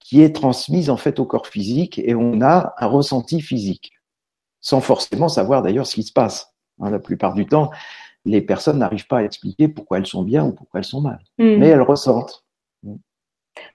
qui 0.00 0.22
est 0.22 0.34
transmise 0.34 0.90
en 0.90 0.96
fait 0.96 1.20
au 1.20 1.24
corps 1.24 1.46
physique 1.46 2.00
et 2.00 2.16
on 2.16 2.40
a 2.42 2.74
un 2.78 2.86
ressenti 2.86 3.40
physique 3.40 3.92
sans 4.60 4.80
forcément 4.80 5.28
savoir 5.28 5.62
d'ailleurs 5.62 5.86
ce 5.86 5.94
qui 5.94 6.02
se 6.02 6.12
passe. 6.12 6.54
Hein, 6.80 6.90
la 6.90 6.98
plupart 6.98 7.34
du 7.34 7.46
temps, 7.46 7.70
les 8.24 8.40
personnes 8.40 8.78
n'arrivent 8.78 9.06
pas 9.06 9.18
à 9.18 9.22
expliquer 9.24 9.68
pourquoi 9.68 9.98
elles 9.98 10.06
sont 10.06 10.22
bien 10.22 10.44
ou 10.44 10.52
pourquoi 10.52 10.78
elles 10.80 10.84
sont 10.84 11.00
mal, 11.00 11.18
mmh. 11.38 11.56
mais 11.56 11.68
elles 11.68 11.82
ressentent. 11.82 12.44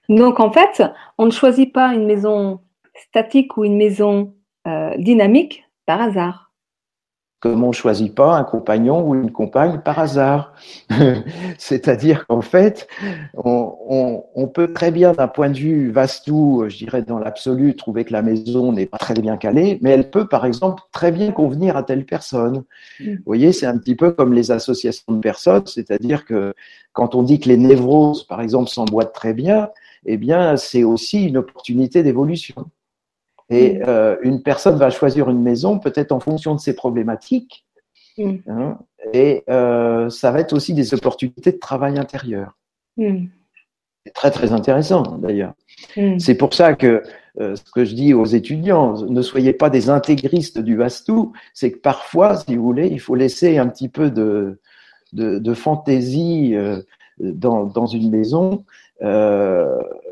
Donc 0.08 0.40
en 0.40 0.50
fait, 0.50 0.82
on 1.18 1.26
ne 1.26 1.30
choisit 1.30 1.72
pas 1.72 1.94
une 1.94 2.06
maison 2.06 2.60
statique 2.94 3.56
ou 3.56 3.64
une 3.64 3.76
maison 3.76 4.34
euh, 4.66 4.96
dynamique 4.98 5.64
par 5.84 6.00
hasard 6.00 6.45
on 7.54 7.68
ne 7.68 7.72
choisit 7.72 8.14
pas 8.14 8.36
un 8.36 8.44
compagnon 8.44 9.06
ou 9.06 9.14
une 9.14 9.30
compagne 9.30 9.80
par 9.80 9.98
hasard. 9.98 10.54
C'est-à-dire 11.58 12.26
qu'en 12.26 12.40
fait, 12.40 12.88
on, 13.34 13.74
on, 13.88 14.24
on, 14.34 14.48
peut 14.48 14.72
très 14.72 14.90
bien, 14.90 15.12
d'un 15.12 15.28
point 15.28 15.50
de 15.50 15.56
vue 15.56 15.90
vastou, 15.90 16.64
je 16.68 16.76
dirais 16.76 17.02
dans 17.02 17.18
l'absolu, 17.18 17.76
trouver 17.76 18.04
que 18.04 18.12
la 18.12 18.22
maison 18.22 18.72
n'est 18.72 18.86
pas 18.86 18.98
très 18.98 19.14
bien 19.14 19.36
calée, 19.36 19.78
mais 19.82 19.90
elle 19.90 20.10
peut, 20.10 20.26
par 20.26 20.46
exemple, 20.46 20.82
très 20.92 21.12
bien 21.12 21.32
convenir 21.32 21.76
à 21.76 21.82
telle 21.82 22.04
personne. 22.04 22.64
Mm. 23.00 23.14
Vous 23.14 23.22
voyez, 23.26 23.52
c'est 23.52 23.66
un 23.66 23.78
petit 23.78 23.96
peu 23.96 24.10
comme 24.10 24.32
les 24.32 24.50
associations 24.50 25.12
de 25.12 25.20
personnes, 25.20 25.66
c'est-à-dire 25.66 26.24
que 26.24 26.54
quand 26.92 27.14
on 27.14 27.22
dit 27.22 27.40
que 27.40 27.48
les 27.48 27.58
névroses, 27.58 28.24
par 28.26 28.40
exemple, 28.40 28.70
s'emboîtent 28.70 29.12
très 29.12 29.34
bien, 29.34 29.68
eh 30.06 30.16
bien, 30.16 30.56
c'est 30.56 30.84
aussi 30.84 31.24
une 31.24 31.36
opportunité 31.36 32.02
d'évolution. 32.02 32.54
Et 33.50 33.78
mm. 33.78 33.82
euh, 33.86 34.16
une 34.22 34.42
personne 34.42 34.76
va 34.76 34.90
choisir 34.90 35.30
une 35.30 35.42
maison 35.42 35.78
peut-être 35.78 36.12
en 36.12 36.20
fonction 36.20 36.54
de 36.54 36.60
ses 36.60 36.74
problématiques. 36.74 37.64
Mm. 38.18 38.36
Hein, 38.48 38.78
et 39.12 39.44
euh, 39.48 40.10
ça 40.10 40.30
va 40.32 40.40
être 40.40 40.52
aussi 40.52 40.74
des 40.74 40.94
opportunités 40.94 41.52
de 41.52 41.58
travail 41.58 41.98
intérieur. 41.98 42.56
Mm. 42.96 43.26
C'est 44.04 44.12
très 44.12 44.30
très 44.30 44.52
intéressant 44.52 45.02
d'ailleurs. 45.18 45.54
Mm. 45.96 46.18
C'est 46.18 46.36
pour 46.36 46.54
ça 46.54 46.74
que 46.74 47.02
euh, 47.40 47.54
ce 47.54 47.70
que 47.70 47.84
je 47.84 47.94
dis 47.94 48.14
aux 48.14 48.24
étudiants, 48.24 48.94
ne 49.02 49.22
soyez 49.22 49.52
pas 49.52 49.70
des 49.70 49.90
intégristes 49.90 50.58
du 50.58 50.76
Vastu, 50.76 51.12
c'est 51.54 51.70
que 51.70 51.78
parfois, 51.78 52.36
si 52.36 52.56
vous 52.56 52.62
voulez, 52.62 52.88
il 52.88 53.00
faut 53.00 53.14
laisser 53.14 53.58
un 53.58 53.68
petit 53.68 53.88
peu 53.88 54.10
de, 54.10 54.58
de, 55.12 55.38
de 55.38 55.54
fantaisie 55.54 56.56
dans, 57.18 57.64
dans, 57.66 57.86
une 57.86 58.10
maison 58.10 58.64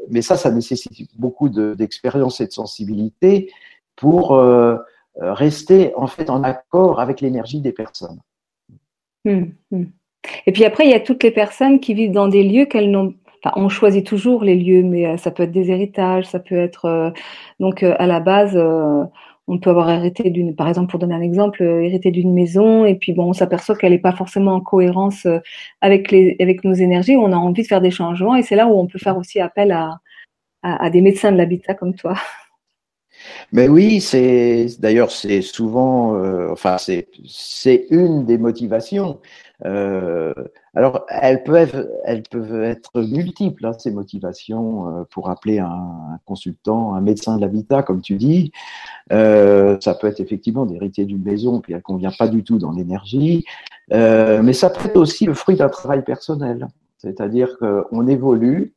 mais 0.09 0.23
ça, 0.23 0.37
ça 0.37 0.51
nécessite 0.51 1.11
beaucoup 1.19 1.49
d'expérience 1.49 2.41
et 2.41 2.47
de 2.47 2.53
sensibilité 2.53 3.51
pour 3.97 4.35
euh, 4.35 4.77
rester 5.17 5.95
en 5.97 6.07
fait 6.07 6.31
en 6.31 6.43
accord 6.43 7.01
avec 7.01 7.21
l'énergie 7.21 7.61
des 7.61 7.73
personnes. 7.73 8.21
Hum, 9.27 9.53
hum. 9.73 9.91
Et 10.47 10.53
puis 10.53 10.65
après, 10.65 10.85
il 10.85 10.91
y 10.91 10.95
a 10.95 11.01
toutes 11.01 11.23
les 11.23 11.31
personnes 11.31 11.81
qui 11.81 11.95
vivent 11.95 12.13
dans 12.13 12.29
des 12.29 12.43
lieux 12.43 12.67
qu'elles 12.67 12.91
n'ont 12.91 13.15
Enfin, 13.47 13.61
on 13.61 13.69
choisit 13.69 14.07
toujours 14.07 14.43
les 14.43 14.55
lieux, 14.55 14.83
mais 14.83 15.07
euh, 15.07 15.17
ça 15.19 15.31
peut 15.31 15.43
être 15.43 15.53
des 15.53 15.71
héritages, 15.71 16.25
ça 16.25 16.39
peut 16.39 16.57
être 16.57 17.13
donc 17.61 17.83
à 17.83 18.07
la 18.07 18.19
base, 18.19 18.59
on 19.47 19.59
peut 19.59 19.71
avoir 19.71 19.91
hérité 19.91 20.31
d'une, 20.31 20.57
par 20.57 20.69
exemple, 20.69 20.91
pour 20.91 20.99
donner 20.99 21.15
un 21.15 21.21
exemple, 21.21 21.63
euh, 21.63 21.83
hérité 21.83 22.11
d'une 22.11 22.33
maison, 22.33 22.87
et 22.87 22.95
puis 22.95 23.13
bon, 23.13 23.29
on 23.29 23.33
s'aperçoit 23.33 23.77
qu'elle 23.77 23.93
n'est 23.93 23.99
pas 23.99 24.13
forcément 24.13 24.55
en 24.55 24.61
cohérence 24.61 25.27
euh, 25.27 25.39
avec 25.81 26.11
les, 26.11 26.37
avec 26.41 26.65
nos 26.65 26.73
énergies. 26.73 27.17
On 27.17 27.33
a 27.33 27.37
envie 27.37 27.63
de 27.63 27.67
faire 27.67 27.83
des 27.83 27.91
changements, 27.91 28.37
et 28.37 28.43
c'est 28.43 28.57
là 28.57 28.67
où 28.67 28.79
on 28.79 28.87
peut 28.87 28.99
faire 28.99 29.19
aussi 29.19 29.41
appel 29.41 29.73
à, 29.73 29.99
à, 30.63 30.89
des 30.89 31.03
médecins 31.03 31.31
de 31.31 31.37
l'habitat 31.37 31.75
comme 31.75 31.95
toi. 31.95 32.15
Mais 33.53 33.69
oui, 33.69 34.01
c'est 34.01 34.67
d'ailleurs 34.81 35.11
c'est 35.11 35.41
souvent, 35.41 36.17
euh, 36.17 36.49
enfin 36.51 36.79
c'est 36.79 37.87
une 37.91 38.25
des 38.25 38.39
motivations. 38.39 39.21
Alors 40.75 41.07
elles 41.09 41.43
peuvent 41.45 41.88
elles 42.04 42.23
peuvent 42.23 42.62
être 42.62 43.00
multiples 43.00 43.66
hein, 43.66 43.73
ces 43.78 43.90
motivations 43.90 44.88
euh, 44.88 45.04
pour 45.11 45.31
appeler 45.31 45.59
un, 45.59 46.19
consultant, 46.25 46.95
un 46.95 47.00
médecin 47.00 47.37
de 47.37 47.40
l'habitat 47.40 47.83
comme 47.83 48.00
tu 48.00 48.16
dis. 48.16 48.52
Euh, 49.12 49.76
ça 49.81 49.95
peut 49.95 50.07
être 50.07 50.21
effectivement 50.21 50.66
d'hériter 50.66 51.04
d'une 51.04 51.23
maison 51.23 51.61
puis 51.61 51.73
elle 51.75 51.83
convient 51.83 52.12
pas 52.16 52.28
du 52.28 52.43
tout 52.43 52.59
dans 52.59 52.73
l'énergie, 52.73 53.45
euh, 53.93 54.43
mais 54.43 54.52
ça 54.52 54.71
peut 54.71 54.88
être 54.88 54.97
aussi 54.97 55.26
le 55.26 55.35
fruit 55.35 55.57
d'un 55.57 55.69
travail 55.69 56.02
personnel. 56.02 56.69
C'est-à-dire 56.99 57.59
qu'on 57.59 58.07
évolue 58.07 58.73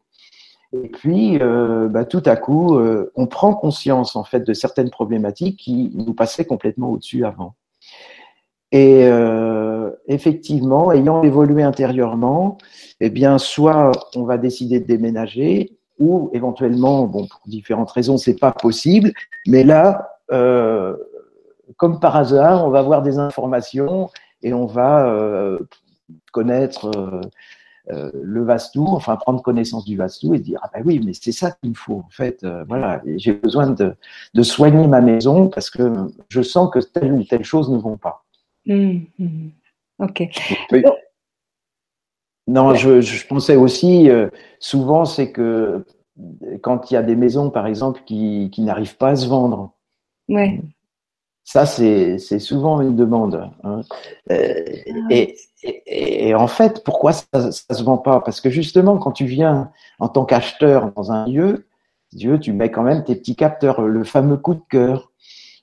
et 0.73 0.89
puis, 0.89 1.39
bah, 1.39 2.03
tout 2.03 2.21
à 2.25 2.35
coup, 2.35 2.77
on 3.15 3.25
prend 3.25 3.53
conscience 3.53 4.17
en 4.17 4.25
fait 4.25 4.41
de 4.41 4.53
certaines 4.53 4.89
problématiques 4.89 5.57
qui 5.57 5.91
nous 5.95 6.13
passaient 6.13 6.43
complètement 6.43 6.89
au-dessus 6.89 7.23
avant. 7.23 7.55
Et 8.71 9.05
euh, 9.05 9.91
effectivement, 10.07 10.91
ayant 10.91 11.23
évolué 11.23 11.63
intérieurement, 11.63 12.57
eh 12.99 13.09
bien, 13.09 13.37
soit 13.37 13.91
on 14.15 14.23
va 14.23 14.37
décider 14.37 14.79
de 14.79 14.85
déménager, 14.85 15.77
ou 15.99 16.29
éventuellement, 16.33 17.07
bon, 17.07 17.27
pour 17.27 17.41
différentes 17.47 17.91
raisons, 17.91 18.17
c'est 18.17 18.39
pas 18.39 18.51
possible. 18.51 19.13
Mais 19.47 19.63
là, 19.63 20.19
euh, 20.31 20.95
comme 21.77 21.99
par 21.99 22.15
hasard, 22.15 22.65
on 22.65 22.69
va 22.69 22.79
avoir 22.79 23.01
des 23.01 23.19
informations 23.19 24.09
et 24.43 24.53
on 24.53 24.65
va 24.65 25.57
connaître 26.31 26.91
euh, 27.89 28.11
le 28.13 28.43
Vastu, 28.43 28.79
enfin 28.79 29.15
prendre 29.15 29.41
connaissance 29.41 29.85
du 29.85 29.97
Vastu 29.97 30.35
et 30.35 30.39
dire 30.39 30.59
ah 30.61 30.69
ben 30.73 30.83
oui, 30.85 31.01
mais 31.03 31.13
c'est 31.13 31.31
ça 31.31 31.51
qu'il 31.51 31.69
me 31.71 31.75
faut 31.75 32.03
en 32.05 32.09
fait. 32.09 32.45
voilà, 32.67 33.01
j'ai 33.15 33.33
besoin 33.33 33.69
de, 33.69 33.95
de, 34.33 34.43
soigner 34.43 34.87
ma 34.87 35.01
maison 35.01 35.47
parce 35.47 35.69
que 35.69 35.91
je 36.29 36.41
sens 36.41 36.69
que 36.71 36.79
telle 36.79 37.13
ou 37.13 37.23
telle 37.23 37.45
chose 37.45 37.71
ne 37.71 37.77
vont 37.77 37.97
pas. 37.97 38.26
Mmh, 38.67 38.99
mmh. 39.17 39.49
Ok. 39.99 40.23
Non, 42.47 42.75
je, 42.75 43.01
je, 43.01 43.27
pensais 43.27 43.55
aussi, 43.55 44.09
souvent, 44.59 45.03
c'est 45.03 45.31
que 45.31 45.83
quand 46.61 46.89
il 46.89 46.93
y 46.93 46.97
a 46.97 47.03
des 47.03 47.15
maisons, 47.15 47.49
par 47.49 47.67
exemple, 47.67 48.01
qui, 48.05 48.49
qui 48.51 48.61
n'arrivent 48.61 48.97
pas 48.97 49.09
à 49.09 49.15
se 49.15 49.27
vendre. 49.27 49.73
Ouais. 50.29 50.59
Ça, 51.43 51.65
c'est 51.65 52.17
souvent 52.39 52.81
une 52.81 52.95
demande. 52.95 53.49
Hein. 53.63 53.81
Euh, 54.31 54.53
ah. 54.89 55.07
et, 55.09 55.37
et, 55.63 56.27
et, 56.27 56.35
en 56.35 56.47
fait, 56.47 56.83
pourquoi 56.83 57.13
ça 57.13 57.25
ne 57.35 57.51
se 57.51 57.83
vend 57.83 57.97
pas? 57.97 58.19
Parce 58.19 58.41
que 58.41 58.49
justement, 58.49 58.97
quand 58.97 59.13
tu 59.13 59.25
viens 59.25 59.71
en 59.99 60.09
tant 60.09 60.25
qu'acheteur 60.25 60.91
dans 60.91 61.11
un 61.11 61.25
lieu, 61.25 61.67
Dieu, 62.11 62.39
tu 62.39 62.51
mets 62.51 62.69
quand 62.69 62.83
même 62.83 63.03
tes 63.03 63.15
petits 63.15 63.35
capteurs, 63.35 63.81
le 63.81 64.03
fameux 64.03 64.37
coup 64.37 64.55
de 64.55 64.63
cœur. 64.69 65.11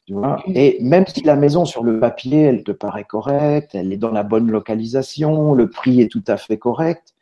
Tu 0.06 0.12
vois 0.12 0.42
et 0.54 0.78
même 0.82 1.06
si 1.06 1.22
la 1.22 1.34
maison 1.34 1.64
sur 1.64 1.82
le 1.82 1.98
papier, 1.98 2.42
elle 2.42 2.62
te 2.62 2.72
paraît 2.72 3.04
correcte, 3.04 3.74
elle 3.74 3.92
est 3.92 3.96
dans 3.96 4.10
la 4.10 4.22
bonne 4.22 4.50
localisation, 4.50 5.54
le 5.54 5.70
prix 5.70 6.02
est 6.02 6.08
tout 6.08 6.24
à 6.26 6.36
fait 6.36 6.58
correct, 6.58 7.14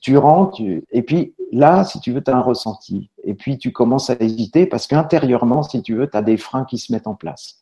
tu 0.00 0.16
rentres, 0.16 0.62
et 0.92 1.02
puis 1.02 1.34
là, 1.52 1.84
si 1.84 2.00
tu 2.00 2.12
veux, 2.12 2.22
tu 2.22 2.30
as 2.30 2.36
un 2.36 2.40
ressenti. 2.40 3.10
Et 3.24 3.34
puis 3.34 3.58
tu 3.58 3.72
commences 3.72 4.10
à 4.10 4.16
hésiter 4.20 4.66
parce 4.66 4.86
qu'intérieurement, 4.86 5.62
si 5.64 5.82
tu 5.82 5.94
veux, 5.96 6.08
tu 6.08 6.16
as 6.16 6.22
des 6.22 6.36
freins 6.36 6.64
qui 6.64 6.78
se 6.78 6.92
mettent 6.92 7.08
en 7.08 7.16
place. 7.16 7.60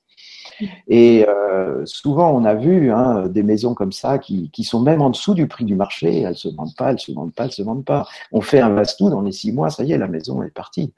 Et 0.88 1.24
euh, 1.28 1.86
souvent, 1.86 2.32
on 2.32 2.44
a 2.44 2.54
vu 2.54 2.90
hein, 2.90 3.28
des 3.28 3.42
maisons 3.42 3.74
comme 3.74 3.92
ça 3.92 4.18
qui, 4.18 4.50
qui, 4.50 4.64
sont 4.64 4.80
même 4.80 5.00
en 5.02 5.10
dessous 5.10 5.34
du 5.34 5.46
prix 5.46 5.64
du 5.64 5.76
marché. 5.76 6.22
Elles 6.22 6.36
se 6.36 6.48
vendent 6.48 6.74
pas, 6.74 6.90
elles 6.90 6.98
se 6.98 7.12
vendent 7.12 7.32
pas, 7.32 7.44
elles 7.44 7.52
se 7.52 7.62
vendent 7.62 7.84
pas. 7.84 8.06
On 8.32 8.40
fait 8.40 8.60
un 8.60 8.70
vastou 8.70 9.08
dans 9.08 9.20
les 9.20 9.32
six 9.32 9.52
mois, 9.52 9.70
ça 9.70 9.84
y 9.84 9.92
est, 9.92 9.98
la 9.98 10.08
maison 10.08 10.42
est 10.42 10.50
partie. 10.50 10.92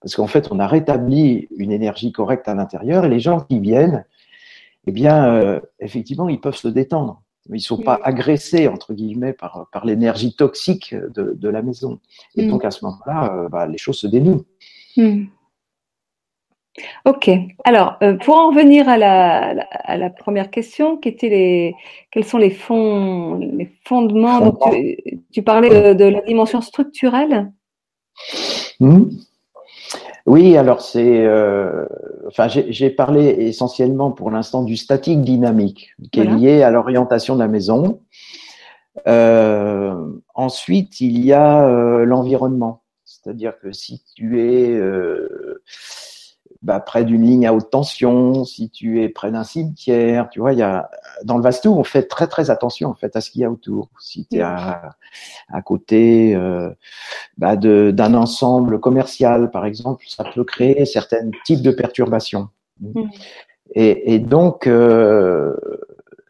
Parce 0.00 0.14
qu'en 0.14 0.26
fait, 0.26 0.50
on 0.50 0.58
a 0.58 0.66
rétabli 0.66 1.48
une 1.56 1.72
énergie 1.72 2.12
correcte 2.12 2.48
à 2.48 2.54
l'intérieur 2.54 3.04
et 3.04 3.08
les 3.08 3.20
gens 3.20 3.40
qui 3.40 3.60
viennent, 3.60 4.04
eh 4.86 4.92
bien, 4.92 5.34
euh, 5.34 5.60
effectivement, 5.78 6.28
ils 6.28 6.40
peuvent 6.40 6.56
se 6.56 6.68
détendre. 6.68 7.22
Ils 7.48 7.54
ne 7.54 7.58
sont 7.58 7.78
pas 7.78 7.98
agressés, 8.02 8.68
entre 8.68 8.94
guillemets, 8.94 9.32
par, 9.32 9.66
par 9.72 9.84
l'énergie 9.84 10.34
toxique 10.34 10.94
de, 10.94 11.34
de, 11.34 11.48
la 11.48 11.62
maison. 11.62 11.98
Et 12.36 12.46
mm. 12.46 12.48
donc, 12.48 12.64
à 12.64 12.70
ce 12.70 12.84
moment-là, 12.84 13.34
euh, 13.34 13.48
bah, 13.48 13.66
les 13.66 13.78
choses 13.78 13.98
se 13.98 14.06
dénouent. 14.06 14.44
Mm. 14.96 15.24
Ok. 17.04 17.30
Alors, 17.64 17.96
euh, 18.02 18.14
pour 18.14 18.36
en 18.36 18.48
revenir 18.48 18.88
à 18.88 18.96
la, 18.96 19.66
à 19.70 19.96
la, 19.96 20.10
première 20.10 20.50
question, 20.50 20.96
qui 20.96 21.08
était 21.08 21.28
les, 21.28 21.74
quels 22.10 22.24
sont 22.24 22.38
les, 22.38 22.50
fonds, 22.50 23.34
les 23.34 23.70
fondements? 23.84 24.40
Donc, 24.40 24.60
tu, 25.32 25.42
parlais 25.42 25.94
de, 25.94 26.04
la 26.04 26.20
dimension 26.22 26.60
structurelle? 26.60 27.52
Hmm. 28.78 29.08
Oui, 30.26 30.56
alors 30.56 30.80
c'est, 30.80 31.24
euh, 31.26 31.86
enfin, 32.26 32.48
j'ai 32.48 32.90
parlé 32.90 33.26
essentiellement 33.26 34.10
pour 34.10 34.30
l'instant 34.30 34.62
du 34.62 34.76
statique 34.76 35.22
dynamique, 35.22 35.94
qui 36.12 36.20
est 36.20 36.24
lié 36.24 36.62
à 36.62 36.70
l'orientation 36.70 37.34
de 37.34 37.40
la 37.40 37.48
maison. 37.48 38.00
Euh, 39.06 39.94
ensuite, 40.34 41.00
il 41.00 41.24
y 41.24 41.32
a 41.32 41.66
l'environnement, 42.04 42.82
c'est-à-dire 43.04 43.58
que 43.60 43.72
si 43.72 44.02
tu 44.14 44.40
es 44.40 44.78
bah, 46.62 46.78
près 46.78 47.04
d'une 47.04 47.22
ligne 47.22 47.46
à 47.46 47.54
haute 47.54 47.70
tension, 47.70 48.44
si 48.44 48.68
tu 48.68 49.02
es 49.02 49.08
près 49.08 49.30
d'un 49.30 49.44
cimetière, 49.44 50.28
tu 50.28 50.40
vois, 50.40 50.52
il 50.52 50.58
y 50.58 50.62
a 50.62 50.90
dans 51.24 51.36
le 51.36 51.42
Vastou, 51.42 51.70
on 51.70 51.84
fait 51.84 52.02
très 52.02 52.26
très 52.26 52.50
attention 52.50 52.90
en 52.90 52.94
fait 52.94 53.16
à 53.16 53.20
ce 53.20 53.30
qu'il 53.30 53.40
y 53.40 53.44
a 53.44 53.50
autour. 53.50 53.88
Si 53.98 54.26
tu 54.26 54.36
es 54.36 54.40
à, 54.42 54.96
à 55.48 55.62
côté 55.62 56.34
euh, 56.34 56.70
bah, 57.38 57.56
d'un 57.56 58.14
ensemble 58.14 58.78
commercial, 58.78 59.50
par 59.50 59.64
exemple, 59.64 60.04
ça 60.06 60.24
peut 60.34 60.44
créer 60.44 60.84
certains 60.84 61.30
types 61.44 61.62
de 61.62 61.70
perturbations. 61.70 62.48
Mm. 62.80 63.04
Et, 63.74 64.14
et, 64.14 64.18
donc, 64.18 64.66
euh, 64.66 65.54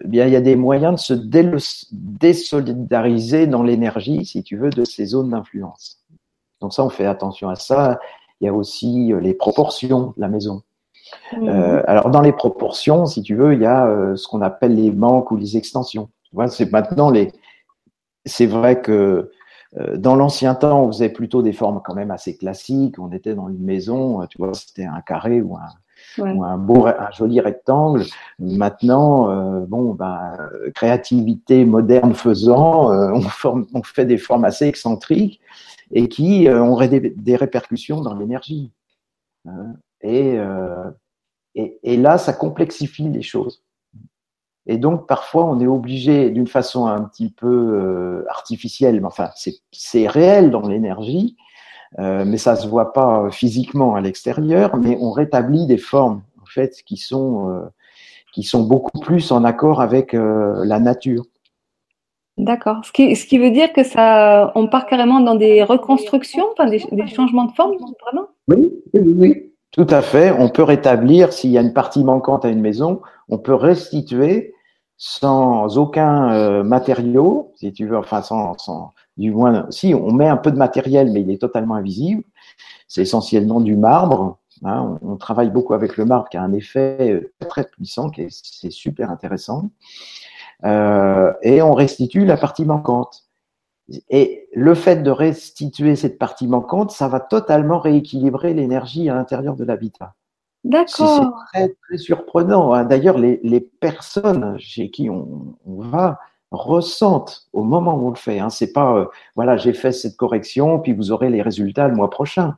eh 0.05 0.09
bien, 0.09 0.27
il 0.27 0.33
y 0.33 0.37
a 0.37 0.41
des 0.41 0.57
moyens 0.57 0.95
de 0.95 1.59
se 1.59 1.87
désolidariser 1.93 3.47
dans 3.47 3.63
l'énergie, 3.63 4.25
si 4.27 4.43
tu 4.43 4.57
veux, 4.59 4.71
de 4.71 4.85
ces 4.85 5.07
zones 5.07 5.31
d'influence. 5.31 6.05
Donc 6.61 6.75
ça, 6.75 6.85
on 6.85 6.91
fait 6.91 7.07
attention 7.07 7.49
à 7.49 7.57
ça. 7.57 7.99
Il 8.41 8.47
y 8.47 8.49
a 8.49 8.55
aussi 8.55 9.13
euh, 9.13 9.21
les 9.21 9.35
proportions 9.35 10.15
de 10.17 10.21
la 10.21 10.29
maison. 10.29 10.63
Mmh. 11.33 11.49
Euh, 11.49 11.83
alors 11.87 12.11
dans 12.11 12.21
les 12.21 12.33
proportions, 12.33 13.07
si 13.07 13.23
tu 13.23 13.35
veux, 13.35 13.55
il 13.55 13.61
y 13.61 13.67
a 13.67 13.87
euh, 13.87 14.17
ce 14.17 14.29
qu'on 14.29 14.43
appelle 14.43 14.75
les 14.75 14.91
manques 14.91 15.31
ou 15.31 15.37
les 15.37 15.57
extensions. 15.57 16.09
Tu 16.25 16.35
vois, 16.35 16.49
c'est 16.49 16.71
maintenant 16.71 17.11
les. 17.11 17.33
C'est 18.27 18.47
vrai 18.47 18.81
que 18.81 19.31
euh, 19.79 19.97
dans 19.97 20.17
l'ancien 20.17 20.55
temps, 20.55 20.85
on 20.85 20.89
faisait 20.89 21.09
plutôt 21.09 21.43
des 21.43 21.53
formes 21.53 21.81
quand 21.85 21.95
même 21.95 22.11
assez 22.11 22.37
classiques. 22.37 22.99
On 22.99 23.11
était 23.13 23.35
dans 23.35 23.49
une 23.49 23.63
maison, 23.63 24.27
tu 24.27 24.39
vois, 24.39 24.53
c'était 24.55 24.85
un 24.85 25.01
carré 25.01 25.41
ou 25.41 25.57
un, 25.57 25.69
ou 26.19 26.45
un 26.45 26.59
beau, 26.59 26.87
un 26.87 27.11
joli 27.13 27.41
rectangle. 27.41 28.05
Maintenant, 28.39 29.65
bon, 29.67 29.95
ben, 29.95 30.37
créativité 30.75 31.65
moderne 31.65 32.15
faisant, 32.15 32.91
on, 32.91 33.21
forme, 33.21 33.67
on 33.75 33.83
fait 33.83 34.07
des 34.07 34.19
formes 34.19 34.45
assez 34.45 34.67
excentriques 34.67 35.41
et 35.93 36.09
qui 36.09 36.49
euh, 36.49 36.61
auraient 36.61 36.89
des, 36.89 37.37
répercussions 37.37 38.01
dans 38.01 38.15
l'énergie. 38.15 38.73
Hein. 39.47 39.75
Euh, 40.05 40.91
et, 41.55 41.79
et, 41.83 41.97
là, 41.97 42.17
ça 42.19 42.33
complexifie 42.33 43.09
les 43.09 43.23
choses. 43.23 43.63
Et 44.67 44.77
donc, 44.77 45.07
parfois, 45.07 45.47
on 45.47 45.59
est 45.61 45.67
obligé, 45.67 46.31
d'une 46.31 46.47
façon 46.47 46.87
un 46.87 47.03
petit 47.03 47.31
peu 47.31 47.47
euh, 47.49 48.25
artificielle, 48.29 49.01
mais 49.01 49.07
enfin, 49.07 49.31
c'est 49.73 50.07
réel 50.07 50.51
dans 50.51 50.67
l'énergie, 50.67 51.37
mais 51.99 52.39
ça 52.39 52.57
se 52.57 52.69
voit 52.69 52.93
pas 52.93 53.31
physiquement 53.31 53.95
à 53.95 54.01
l'extérieur, 54.01 54.77
mais 54.77 54.97
on 55.01 55.11
rétablit 55.11 55.67
des 55.67 55.79
formes, 55.79 56.23
en 56.41 56.47
fait, 56.47 56.83
qui 56.87 56.97
sont, 56.97 57.69
qui 58.33 58.43
sont 58.43 58.63
beaucoup 58.63 59.01
plus 59.01 59.33
en 59.33 59.45
accord 59.45 59.81
avec 59.81 60.13
la 60.13 60.79
nature. 60.79 61.25
D'accord. 62.41 62.83
Ce 62.85 62.93
qui, 62.93 63.15
ce 63.17 63.27
qui 63.27 63.39
veut 63.39 63.51
dire 63.51 63.73
que 63.73 63.85
ça, 63.85 64.51
on 64.55 64.67
part 64.67 64.87
carrément 64.87 65.21
dans 65.21 65.35
des 65.35 65.63
reconstructions, 65.63 66.47
enfin 66.53 66.69
des, 66.69 66.81
changements 67.07 67.45
de 67.45 67.53
forme, 67.53 67.75
vraiment? 67.77 68.29
Oui, 68.49 68.73
oui, 68.95 69.15
oui, 69.17 69.53
tout 69.73 69.87
à 69.91 70.01
fait. 70.01 70.33
On 70.39 70.49
peut 70.49 70.63
rétablir, 70.63 71.33
s'il 71.33 71.51
y 71.51 71.59
a 71.59 71.61
une 71.61 71.75
partie 71.75 72.03
manquante 72.03 72.45
à 72.45 72.49
une 72.49 72.61
maison, 72.61 73.03
on 73.29 73.39
peut 73.39 73.55
restituer 73.55 74.55
sans 74.97 75.79
aucun 75.79 76.33
euh, 76.33 76.63
matériau, 76.63 77.53
si 77.57 77.73
tu 77.73 77.87
veux, 77.87 77.97
enfin 77.97 78.23
sans, 78.23 78.57
sans, 78.59 78.91
du 79.21 79.33
moins, 79.33 79.67
si 79.71 79.95
on 79.95 80.13
met 80.13 80.29
un 80.29 80.37
peu 80.37 80.51
de 80.51 80.57
matériel, 80.57 81.13
mais 81.13 81.21
il 81.21 81.31
est 81.31 81.41
totalement 81.41 81.75
invisible. 81.75 82.25
C'est 82.89 83.03
essentiellement 83.03 83.61
du 83.61 83.77
marbre. 83.77 84.39
Hein. 84.65 84.99
on, 85.03 85.13
on, 85.13 85.17
travaille 85.17 85.51
beaucoup 85.51 85.75
avec 85.75 85.97
le 85.97 86.05
marbre 86.05 86.29
qui 86.29 86.37
a 86.37 86.43
un 86.43 86.53
effet 86.53 87.13
euh, 87.13 87.49
très 87.49 87.65
puissant, 87.65 88.11
qui 88.11 88.23
est, 88.23 88.29
c'est 88.31 88.71
super 88.71 89.11
intéressant. 89.11 89.71
Euh, 90.65 91.33
et 91.43 91.63
on 91.63 91.73
restitue 91.73 92.25
la 92.25 92.37
partie 92.37 92.65
manquante. 92.65 93.25
Et 94.09 94.49
le 94.55 94.75
fait 94.75 95.03
de 95.03 95.11
restituer 95.11 95.97
cette 95.97 96.19
partie 96.19 96.47
manquante, 96.47 96.91
ça 96.91 97.09
va 97.09 97.21
totalement 97.21 97.79
rééquilibrer 97.79 98.55
l'énergie 98.55 99.09
à 99.11 99.15
l'intérieur 99.15 99.57
de 99.57 99.65
l'habitat. 99.65 100.15
D'accord. 100.63 101.33
C'est 101.53 101.59
très, 101.59 101.77
très 101.83 101.99
surprenant. 101.99 102.73
Hein. 102.73 102.85
D'ailleurs, 102.85 103.19
les, 103.19 103.41
les, 103.43 103.61
personnes 103.61 104.57
chez 104.59 104.91
qui 104.91 105.09
on, 105.09 105.57
on, 105.67 105.83
va 105.83 106.21
ressentent 106.51 107.49
au 107.53 107.63
moment 107.63 107.95
où 107.95 108.09
on 108.09 108.11
le 108.11 108.17
fait. 108.17 108.39
Hein. 108.41 108.51
C'est 108.51 108.73
pas, 108.73 108.97
euh, 108.97 109.07
voilà, 109.37 109.57
j'ai 109.57 109.73
fait 109.73 109.93
cette 109.93 110.17
correction, 110.17 110.79
puis 110.79 110.93
vous 110.93 111.13
aurez 111.13 111.31
les 111.31 111.43
résultats 111.43 111.89
le 111.89 111.95
mois 111.95 112.11
prochain. 112.11 112.57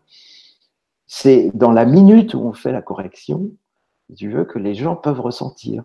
C'est 1.06 1.50
dans 1.54 1.72
la 1.72 1.84
minute 1.84 2.34
où 2.34 2.40
on 2.40 2.52
fait 2.52 2.72
la 2.72 2.82
correction, 2.82 3.50
tu 4.16 4.30
veux, 4.30 4.44
que 4.44 4.58
les 4.58 4.74
gens 4.74 4.96
peuvent 4.96 5.20
ressentir. 5.20 5.84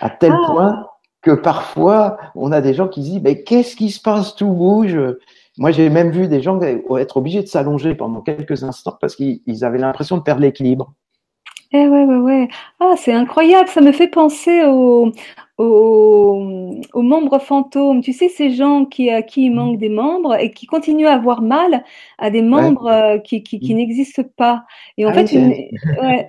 À 0.00 0.10
tel 0.10 0.32
ah. 0.32 0.46
point 0.46 0.86
que 1.22 1.32
parfois, 1.32 2.18
on 2.34 2.52
a 2.52 2.60
des 2.60 2.72
gens 2.72 2.88
qui 2.88 3.00
disent, 3.00 3.20
mais 3.22 3.42
qu'est-ce 3.42 3.76
qui 3.76 3.90
se 3.90 4.00
passe, 4.00 4.36
tout 4.36 4.50
bouge? 4.50 4.96
Moi, 5.58 5.70
j'ai 5.72 5.90
même 5.90 6.10
vu 6.10 6.28
des 6.28 6.40
gens 6.40 6.60
être 6.60 7.16
obligés 7.16 7.42
de 7.42 7.48
s'allonger 7.48 7.94
pendant 7.94 8.20
quelques 8.20 8.62
instants 8.62 8.96
parce 9.00 9.16
qu'ils 9.16 9.64
avaient 9.64 9.78
l'impression 9.78 10.18
de 10.18 10.22
perdre 10.22 10.42
l'équilibre. 10.42 10.92
Eh 11.72 11.88
ouais, 11.88 12.04
ouais, 12.04 12.18
ouais. 12.18 12.48
Ah, 12.78 12.94
c'est 12.96 13.12
incroyable. 13.12 13.68
Ça 13.68 13.80
me 13.80 13.92
fait 13.92 14.08
penser 14.08 14.64
aux, 15.58 16.74
aux, 16.92 17.02
membres 17.02 17.38
fantômes. 17.38 18.00
Tu 18.02 18.12
sais, 18.12 18.28
ces 18.28 18.50
gens 18.50 18.84
qui, 18.84 19.10
à 19.10 19.22
qui 19.22 19.46
il 19.46 19.50
manque 19.50 19.78
des 19.78 19.88
membres 19.88 20.36
et 20.36 20.50
qui 20.50 20.66
continuent 20.66 21.06
à 21.06 21.14
avoir 21.14 21.42
mal 21.42 21.84
à 22.18 22.30
des 22.30 22.42
membres 22.42 22.86
euh, 22.86 23.18
qui, 23.18 23.42
qui, 23.42 23.60
qui 23.60 23.74
n'existent 23.74 24.22
pas. 24.36 24.64
Et 24.96 25.06
en 25.06 25.10
ah 25.10 25.14
fait, 25.14 25.32
ouais. 26.02 26.26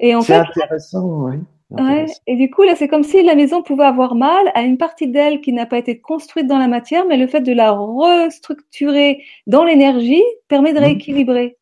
et 0.00 0.14
en 0.14 0.22
fait, 0.22 0.34
intéressant, 0.34 1.24
oui. 1.24 1.36
Ouais, 1.70 2.06
et 2.26 2.36
du 2.36 2.50
coup, 2.50 2.62
là, 2.62 2.74
c'est 2.76 2.88
comme 2.88 3.02
si 3.02 3.22
la 3.22 3.34
maison 3.34 3.62
pouvait 3.62 3.84
avoir 3.84 4.14
mal 4.14 4.50
à 4.54 4.62
une 4.62 4.78
partie 4.78 5.06
d'elle 5.06 5.42
qui 5.42 5.52
n'a 5.52 5.66
pas 5.66 5.76
été 5.76 6.00
construite 6.00 6.46
dans 6.46 6.56
la 6.56 6.66
matière, 6.66 7.04
mais 7.04 7.18
le 7.18 7.26
fait 7.26 7.42
de 7.42 7.52
la 7.52 7.72
restructurer 7.72 9.22
dans 9.46 9.64
l'énergie 9.64 10.22
permet 10.48 10.72
de 10.72 10.78
mmh. 10.78 10.82
rééquilibrer. 10.82 11.58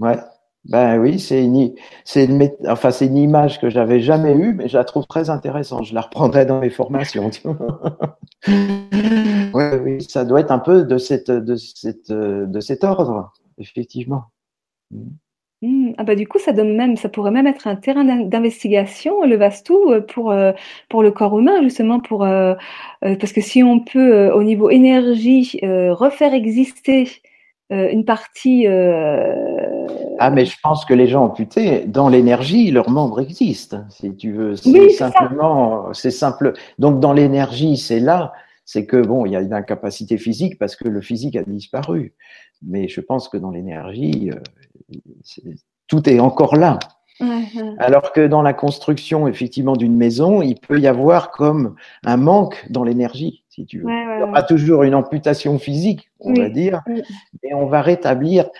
Ouais, 0.00 0.16
Ben 0.66 0.98
oui, 0.98 1.18
c'est 1.18 1.44
une, 1.44 1.74
c'est 2.04 2.24
une, 2.24 2.50
enfin, 2.66 2.90
c'est 2.90 3.06
une 3.06 3.18
image 3.18 3.60
que 3.60 3.68
j'avais 3.68 4.00
jamais 4.00 4.34
eue, 4.34 4.54
mais 4.54 4.68
je 4.68 4.78
la 4.78 4.84
trouve 4.84 5.06
très 5.06 5.28
intéressante. 5.28 5.84
Je 5.84 5.94
la 5.94 6.00
reprendrai 6.00 6.46
dans 6.46 6.60
mes 6.60 6.70
formations. 6.70 7.30
oui, 8.48 9.64
oui, 9.82 10.02
ça 10.08 10.24
doit 10.24 10.40
être 10.40 10.50
un 10.52 10.58
peu 10.58 10.84
de 10.84 10.96
cette, 10.96 11.30
de 11.30 11.56
cette, 11.56 12.10
de 12.10 12.60
cet 12.60 12.82
ordre, 12.82 13.32
effectivement. 13.58 14.24
Mmh. 15.64 15.94
Ah 15.96 16.04
bah 16.04 16.14
du 16.14 16.26
coup, 16.26 16.38
ça 16.38 16.52
donne 16.52 16.76
même, 16.76 16.96
ça 16.96 17.08
pourrait 17.08 17.30
même 17.30 17.46
être 17.46 17.66
un 17.66 17.76
terrain 17.76 18.04
d'investigation, 18.04 19.24
le 19.24 19.36
Vastou, 19.36 19.92
euh, 19.92 20.00
pour, 20.02 20.30
euh, 20.30 20.52
pour 20.90 21.02
le 21.02 21.10
corps 21.10 21.38
humain, 21.38 21.62
justement, 21.62 22.00
pour, 22.00 22.24
euh, 22.24 22.54
parce 23.00 23.32
que 23.32 23.40
si 23.40 23.62
on 23.62 23.80
peut, 23.80 24.30
au 24.32 24.42
niveau 24.42 24.68
énergie, 24.68 25.58
refaire 25.62 26.34
exister 26.34 27.08
une 27.70 28.04
partie. 28.04 28.66
Ah, 30.18 30.30
mais 30.30 30.44
je 30.44 30.56
pense 30.62 30.84
que 30.84 30.94
les 30.94 31.06
gens 31.06 31.24
amputés, 31.24 31.84
dans 31.86 32.08
l'énergie, 32.08 32.70
leurs 32.70 32.90
membres 32.90 33.20
existent, 33.20 33.84
si 33.90 34.14
tu 34.14 34.32
veux. 34.32 34.56
C'est 34.56 34.90
simplement, 34.90 35.92
c'est 35.92 36.10
simple. 36.10 36.52
Donc, 36.78 37.00
dans 37.00 37.12
l'énergie, 37.12 37.76
c'est 37.76 38.00
là, 38.00 38.32
c'est 38.64 38.86
que 38.86 38.96
bon, 38.96 39.26
il 39.26 39.32
y 39.32 39.36
a 39.36 39.40
une 39.40 39.52
incapacité 39.52 40.16
physique 40.18 40.58
parce 40.58 40.76
que 40.76 40.88
le 40.88 41.00
physique 41.00 41.36
a 41.36 41.42
disparu. 41.42 42.14
Mais 42.66 42.88
je 42.88 43.00
pense 43.00 43.28
que 43.28 43.36
dans 43.36 43.50
l'énergie, 43.50 44.30
tout 45.86 46.08
est 46.08 46.20
encore 46.20 46.56
là. 46.56 46.78
Alors 47.78 48.12
que 48.12 48.26
dans 48.26 48.42
la 48.42 48.54
construction, 48.54 49.28
effectivement, 49.28 49.76
d'une 49.76 49.96
maison, 49.96 50.42
il 50.42 50.58
peut 50.58 50.80
y 50.80 50.86
avoir 50.86 51.30
comme 51.30 51.76
un 52.04 52.16
manque 52.16 52.66
dans 52.70 52.82
l'énergie, 52.82 53.43
si 53.54 53.66
tu 53.66 53.80
veux. 53.80 53.90
il 53.90 54.20
y 54.20 54.22
aura 54.22 54.42
toujours 54.42 54.82
une 54.82 54.94
amputation 54.94 55.58
physique, 55.58 56.10
on 56.20 56.34
va 56.34 56.48
dire, 56.48 56.82
mais 57.42 57.54
on 57.54 57.66
va 57.66 57.82
rétablir 57.82 58.50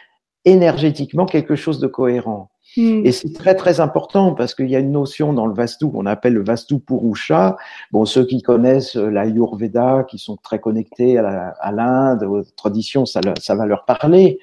énergétiquement 0.45 1.27
quelque 1.27 1.57
chose 1.57 1.81
de 1.81 1.87
cohérent. 1.87 2.51
Hmm. 2.77 3.05
Et 3.05 3.13
c'est 3.13 3.33
très 3.33 3.55
très 3.55 3.81
important 3.81 4.35
parce 4.35 4.55
qu'il 4.55 4.69
y 4.69 4.77
a 4.77 4.81
une 4.81 4.93
notion 4.93 5.33
dans 5.33 5.47
le 5.47 5.55
Vastu 5.55 5.89
qu'on 5.89 6.07
appelle 6.07 6.35
le 6.35 6.45
Vastu 6.45 6.79
Purusha. 6.79 7.57
Bon, 7.93 8.05
ceux 8.05 8.25
qui 8.25 8.43
connaissent 8.43 8.97
l'Ayurveda, 8.97 10.05
qui 10.09 10.19
sont 10.19 10.37
très 10.37 10.59
connectés 10.59 11.19
à 11.19 11.73
l'Inde, 11.73 12.25
aux 12.25 12.43
traditions, 12.57 13.07
ça, 13.07 13.21
ça 13.41 13.55
va 13.55 13.67
leur 13.67 13.85
parler. 13.85 14.39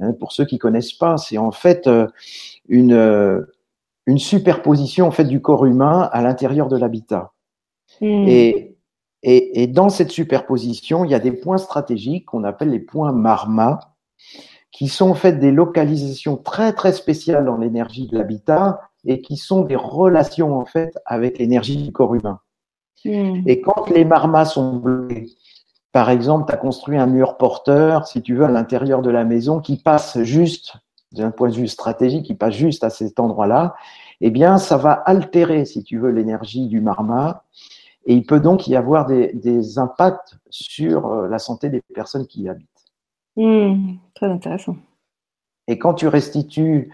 Hein, 0.00 0.12
pour 0.12 0.32
ceux 0.32 0.44
qui 0.44 0.58
connaissent 0.58 0.92
pas, 0.92 1.16
c'est 1.16 1.38
en 1.38 1.52
fait 1.52 1.86
euh, 1.86 2.06
une, 2.68 2.92
euh, 2.92 3.42
une 4.06 4.18
superposition 4.18 5.06
en 5.06 5.10
fait 5.10 5.24
du 5.24 5.40
corps 5.40 5.64
humain 5.64 6.08
à 6.12 6.22
l'intérieur 6.22 6.68
de 6.68 6.76
l'habitat. 6.76 7.32
Hmm. 8.00 8.24
Et, 8.26 8.75
et, 9.28 9.62
et, 9.62 9.66
dans 9.66 9.88
cette 9.88 10.12
superposition, 10.12 11.04
il 11.04 11.10
y 11.10 11.14
a 11.14 11.18
des 11.18 11.32
points 11.32 11.58
stratégiques 11.58 12.26
qu'on 12.26 12.44
appelle 12.44 12.70
les 12.70 12.78
points 12.78 13.12
marma, 13.12 13.80
qui 14.70 14.88
sont 14.88 15.10
en 15.10 15.14
fait 15.14 15.32
des 15.32 15.50
localisations 15.50 16.36
très 16.36 16.72
très 16.72 16.92
spéciales 16.92 17.44
dans 17.44 17.56
l'énergie 17.56 18.06
de 18.06 18.16
l'habitat 18.16 18.80
et 19.04 19.20
qui 19.20 19.36
sont 19.36 19.62
des 19.62 19.74
relations 19.74 20.56
en 20.58 20.64
fait 20.64 20.96
avec 21.06 21.38
l'énergie 21.38 21.76
du 21.76 21.92
corps 21.92 22.14
humain. 22.14 22.40
Hmm. 23.04 23.42
Et 23.46 23.60
quand 23.60 23.90
les 23.90 24.04
marmas 24.04 24.44
sont 24.44 24.76
bloqués, 24.76 25.28
par 25.92 26.10
exemple, 26.10 26.46
tu 26.46 26.54
as 26.54 26.58
construit 26.58 26.98
un 26.98 27.06
mur 27.06 27.36
porteur, 27.36 28.06
si 28.06 28.20
tu 28.22 28.34
veux, 28.34 28.44
à 28.44 28.50
l'intérieur 28.50 29.00
de 29.02 29.10
la 29.10 29.24
maison 29.24 29.60
qui 29.60 29.76
passe 29.76 30.22
juste, 30.22 30.74
d'un 31.12 31.30
point 31.30 31.48
de 31.48 31.54
vue 31.54 31.68
stratégique, 31.68 32.26
qui 32.26 32.34
passe 32.34 32.54
juste 32.54 32.84
à 32.84 32.90
cet 32.90 33.18
endroit-là, 33.18 33.74
eh 34.20 34.30
bien, 34.30 34.58
ça 34.58 34.76
va 34.76 34.92
altérer, 34.92 35.64
si 35.64 35.82
tu 35.82 35.98
veux, 35.98 36.10
l'énergie 36.10 36.68
du 36.68 36.80
marma. 36.80 37.44
Et 38.06 38.14
il 38.14 38.24
peut 38.24 38.40
donc 38.40 38.68
y 38.68 38.76
avoir 38.76 39.06
des, 39.06 39.78
impacts 39.78 40.36
sur 40.48 41.06
euh, 41.06 41.28
la 41.28 41.38
santé 41.38 41.68
des 41.68 41.82
personnes 41.94 42.26
qui 42.26 42.42
y 42.42 42.48
habitent. 42.48 42.68
Mmh, 43.36 43.96
très 44.14 44.26
intéressant. 44.26 44.76
Et 45.66 45.78
quand 45.78 45.94
tu 45.94 46.06
restitues, 46.06 46.92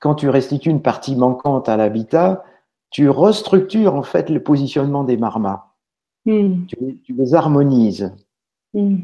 quand 0.00 0.16
tu 0.16 0.28
restitues 0.28 0.70
une 0.70 0.82
partie 0.82 1.14
manquante 1.14 1.68
à 1.68 1.76
l'habitat, 1.76 2.44
tu 2.90 3.08
restructures 3.08 3.94
en 3.94 4.02
fait 4.02 4.30
le 4.30 4.42
positionnement 4.42 5.04
des 5.04 5.16
marmas. 5.16 5.66
Mmh. 6.26 6.66
tu, 6.66 7.14
les 7.14 7.34
harmonises. 7.34 8.14
Mm. 8.74 8.98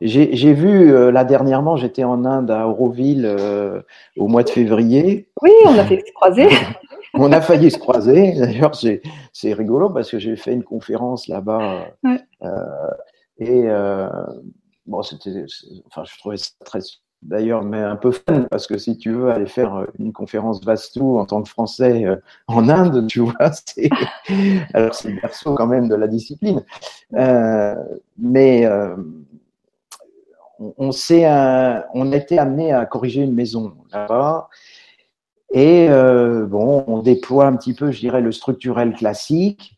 J'ai 0.00 0.52
vu, 0.52 0.92
euh, 0.92 1.10
là 1.10 1.24
dernièrement, 1.24 1.76
j'étais 1.76 2.04
en 2.04 2.24
Inde, 2.24 2.50
à 2.50 2.68
Auroville, 2.68 3.24
euh, 3.26 3.80
au 4.16 4.28
mois 4.28 4.42
de 4.42 4.50
février. 4.50 5.28
Oui, 5.40 5.50
on 5.66 5.78
a 5.78 5.84
failli 5.84 6.02
se 6.06 6.12
croiser. 6.12 6.48
on 7.14 7.32
a 7.32 7.40
failli 7.40 7.70
se 7.70 7.78
croiser. 7.78 8.32
D'ailleurs, 8.38 8.74
c'est 8.74 9.52
rigolo 9.52 9.90
parce 9.90 10.10
que 10.10 10.18
j'ai 10.18 10.36
fait 10.36 10.52
une 10.52 10.64
conférence 10.64 11.28
là-bas. 11.28 11.88
Euh, 12.04 12.90
et 13.38 13.64
bon, 14.86 15.02
c'était, 15.02 15.44
enfin, 15.86 16.04
je 16.04 16.18
trouvais 16.18 16.36
ça 16.36 16.50
très 16.64 16.80
d'ailleurs, 17.24 17.64
mais 17.64 17.78
un 17.78 17.96
peu 17.96 18.12
fun, 18.12 18.46
parce 18.50 18.66
que 18.66 18.78
si 18.78 18.96
tu 18.96 19.10
veux 19.10 19.30
aller 19.30 19.46
faire 19.46 19.74
euh, 19.74 19.86
une 19.98 20.12
conférence 20.12 20.62
Vastou 20.62 21.18
en 21.18 21.24
tant 21.24 21.42
que 21.42 21.48
Français 21.48 22.04
euh, 22.04 22.16
en 22.46 22.68
Inde, 22.68 23.06
tu 23.08 23.20
vois, 23.20 23.50
c'est 23.66 23.90
alors 24.74 24.94
c'est 24.94 25.10
le 25.10 25.20
berceau 25.20 25.54
quand 25.54 25.66
même 25.66 25.88
de 25.88 25.94
la 25.94 26.06
discipline. 26.06 26.62
Euh, 27.14 27.74
mais 28.18 28.68
on, 30.78 30.92
s'est, 30.92 31.26
on 31.94 32.12
était 32.12 32.38
amené 32.38 32.72
à 32.72 32.86
corriger 32.86 33.22
une 33.22 33.34
maison 33.34 33.74
là-bas. 33.92 34.48
Et 35.54 35.88
bon, 35.88 36.84
on 36.86 36.98
déploie 36.98 37.46
un 37.46 37.56
petit 37.56 37.74
peu, 37.74 37.90
je 37.90 38.00
dirais, 38.00 38.20
le 38.20 38.32
structurel 38.32 38.92
classique. 38.92 39.74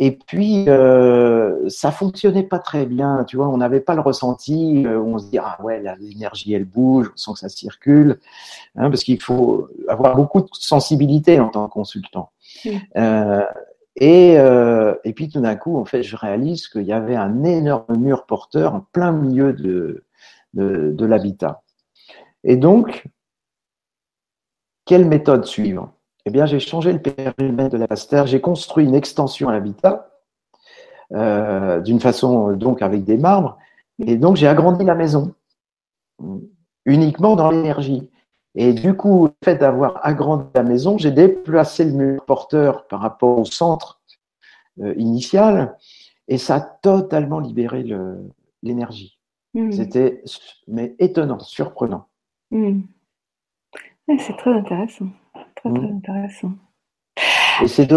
Et 0.00 0.12
puis, 0.12 0.66
euh, 0.68 1.68
ça 1.68 1.90
fonctionnait 1.90 2.44
pas 2.44 2.60
très 2.60 2.86
bien, 2.86 3.24
tu 3.24 3.36
vois, 3.36 3.48
on 3.48 3.56
n'avait 3.56 3.80
pas 3.80 3.96
le 3.96 4.00
ressenti, 4.00 4.86
euh, 4.86 5.00
on 5.00 5.18
se 5.18 5.28
dit, 5.28 5.38
ah 5.38 5.58
ouais, 5.60 5.82
l'énergie, 5.98 6.54
elle 6.54 6.66
bouge, 6.66 7.10
on 7.12 7.16
sent 7.16 7.32
que 7.32 7.38
ça 7.40 7.48
circule, 7.48 8.20
hein, 8.76 8.90
parce 8.90 9.02
qu'il 9.02 9.20
faut 9.20 9.68
avoir 9.88 10.14
beaucoup 10.14 10.42
de 10.42 10.48
sensibilité 10.52 11.40
en 11.40 11.48
tant 11.48 11.66
que 11.66 11.72
consultant. 11.72 12.30
Euh, 12.96 13.44
et, 13.96 14.38
euh, 14.38 14.94
et 15.02 15.12
puis 15.14 15.28
tout 15.28 15.40
d'un 15.40 15.56
coup, 15.56 15.76
en 15.76 15.84
fait, 15.84 16.04
je 16.04 16.14
réalise 16.14 16.68
qu'il 16.68 16.84
y 16.84 16.92
avait 16.92 17.16
un 17.16 17.42
énorme 17.42 17.96
mur 17.96 18.24
porteur 18.24 18.76
en 18.76 18.86
plein 18.92 19.10
milieu 19.10 19.52
de, 19.52 20.04
de, 20.54 20.92
de 20.92 21.06
l'habitat. 21.06 21.62
Et 22.44 22.56
donc, 22.56 23.04
quelle 24.88 25.06
méthode 25.06 25.44
suivre? 25.44 25.92
Eh 26.24 26.30
bien, 26.30 26.46
j'ai 26.46 26.60
changé 26.60 26.92
le 26.92 27.00
périmètre 27.00 27.76
de 27.76 27.84
la 27.84 27.86
terre, 27.88 28.26
j'ai 28.26 28.40
construit 28.40 28.86
une 28.86 28.94
extension 28.94 29.50
à 29.50 29.52
l'habitat, 29.52 30.10
euh, 31.12 31.80
d'une 31.80 32.00
façon 32.00 32.52
donc 32.54 32.80
avec 32.80 33.04
des 33.04 33.18
marbres, 33.18 33.58
et 33.98 34.16
donc 34.16 34.36
j'ai 34.36 34.48
agrandi 34.48 34.84
la 34.84 34.94
maison, 34.94 35.34
uniquement 36.86 37.36
dans 37.36 37.50
l'énergie. 37.50 38.10
Et 38.54 38.72
du 38.72 38.94
coup, 38.94 39.26
le 39.26 39.32
fait 39.44 39.56
d'avoir 39.56 40.00
agrandi 40.02 40.46
la 40.54 40.62
maison, 40.62 40.96
j'ai 40.96 41.10
déplacé 41.10 41.84
le 41.84 41.92
mur 41.92 42.24
porteur 42.24 42.86
par 42.88 43.00
rapport 43.00 43.38
au 43.38 43.44
centre 43.44 44.00
euh, 44.80 44.94
initial, 44.96 45.76
et 46.28 46.38
ça 46.38 46.56
a 46.56 46.60
totalement 46.60 47.40
libéré 47.40 47.84
l'énergie. 48.62 49.18
Mmh. 49.52 49.72
C'était 49.72 50.22
mais 50.66 50.96
étonnant, 50.98 51.40
surprenant. 51.40 52.06
Mmh. 52.50 52.80
C'est 54.18 54.36
très 54.36 54.52
intéressant. 54.52 55.06
Très, 55.56 55.70
très 55.70 55.70
mmh. 55.70 55.96
intéressant. 55.96 56.52
Et 57.62 57.68
c'est 57.68 57.92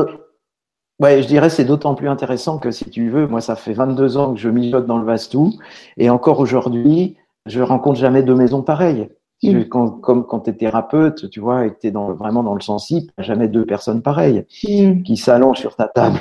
Ouais, 1.00 1.24
je 1.24 1.28
dirais 1.28 1.50
c'est 1.50 1.66
d'autant 1.66 1.96
plus 1.96 2.10
intéressant 2.10 2.60
que 2.60 2.70
si 2.70 2.88
tu 2.90 3.10
veux, 3.10 3.26
moi 3.26 3.42
ça 3.42 3.56
fait 3.56 3.74
22 3.74 4.18
ans 4.18 4.34
que 4.36 4.40
je 4.40 4.50
mijote 4.50 4.86
dans 4.86 5.00
le 5.00 5.06
Vastou 5.06 5.54
et 5.98 6.12
encore 6.12 6.40
aujourd'hui, 6.40 7.18
je 7.48 7.60
rencontre 7.62 8.00
jamais 8.00 8.22
deux 8.22 8.36
maisons 8.36 8.62
pareilles. 8.62 9.10
Mmh. 9.44 9.64
comme 9.64 10.28
quand 10.28 10.42
tu 10.42 10.52
es 10.52 10.54
thérapeute, 10.54 11.28
tu 11.32 11.40
vois, 11.40 11.66
et 11.66 11.72
que 11.72 11.80
tu 11.82 11.88
es 11.88 11.92
dans, 11.92 12.14
vraiment 12.14 12.44
dans 12.44 12.54
le 12.54 12.62
sensible, 12.62 13.12
jamais 13.18 13.48
deux 13.48 13.66
personnes 13.66 14.04
pareilles 14.04 14.46
mmh. 14.64 15.02
qui 15.02 15.18
s'allongent 15.18 15.58
sur 15.58 15.76
ta 15.76 15.88
table. 15.88 16.20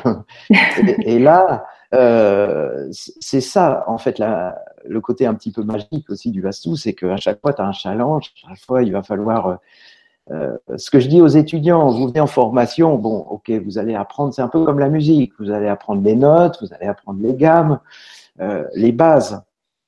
et, 1.04 1.18
là, 1.18 1.66
c'est 1.92 3.40
ça, 3.40 3.84
en 3.86 3.98
fait, 3.98 4.18
la, 4.18 4.56
le 4.84 5.00
côté 5.00 5.26
un 5.26 5.34
petit 5.34 5.52
peu 5.52 5.62
magique 5.62 6.10
aussi 6.10 6.30
du 6.30 6.40
Vastou, 6.40 6.76
c'est 6.76 6.94
qu'à 6.94 7.16
chaque 7.16 7.40
fois, 7.40 7.52
tu 7.52 7.62
as 7.62 7.66
un 7.66 7.72
challenge, 7.72 8.32
à 8.44 8.50
chaque 8.50 8.64
fois, 8.64 8.82
il 8.82 8.92
va 8.92 9.02
falloir 9.02 9.46
euh, 9.48 9.56
euh, 10.30 10.56
ce 10.76 10.90
que 10.90 11.00
je 11.00 11.08
dis 11.08 11.20
aux 11.20 11.28
étudiants, 11.28 11.88
vous 11.90 12.08
venez 12.08 12.20
en 12.20 12.26
formation, 12.26 12.96
bon, 12.96 13.18
ok, 13.18 13.50
vous 13.50 13.78
allez 13.78 13.94
apprendre, 13.94 14.32
c'est 14.32 14.42
un 14.42 14.48
peu 14.48 14.64
comme 14.64 14.78
la 14.78 14.88
musique, 14.88 15.32
vous 15.38 15.50
allez 15.50 15.68
apprendre 15.68 16.02
les 16.02 16.14
notes, 16.14 16.58
vous 16.60 16.72
allez 16.72 16.86
apprendre 16.86 17.20
les 17.20 17.34
gammes, 17.34 17.80
euh, 18.40 18.64
les 18.74 18.92
bases, 18.92 19.42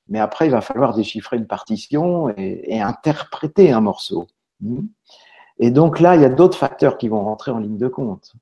mais 0.09 0.19
après, 0.19 0.47
il 0.47 0.51
va 0.51 0.61
falloir 0.61 0.93
déchiffrer 0.93 1.37
une 1.37 1.47
partition 1.47 2.29
et, 2.37 2.81
interpréter 2.81 3.71
un 3.71 3.81
morceau. 3.81 4.27
Et 5.59 5.71
donc 5.71 5.99
là, 5.99 6.15
il 6.15 6.21
y 6.21 6.25
a 6.25 6.29
d'autres 6.29 6.57
facteurs 6.57 6.97
qui 6.97 7.07
vont 7.07 7.23
rentrer 7.23 7.51
en 7.51 7.59
ligne 7.59 7.77
de 7.77 7.87
compte. 7.87 8.33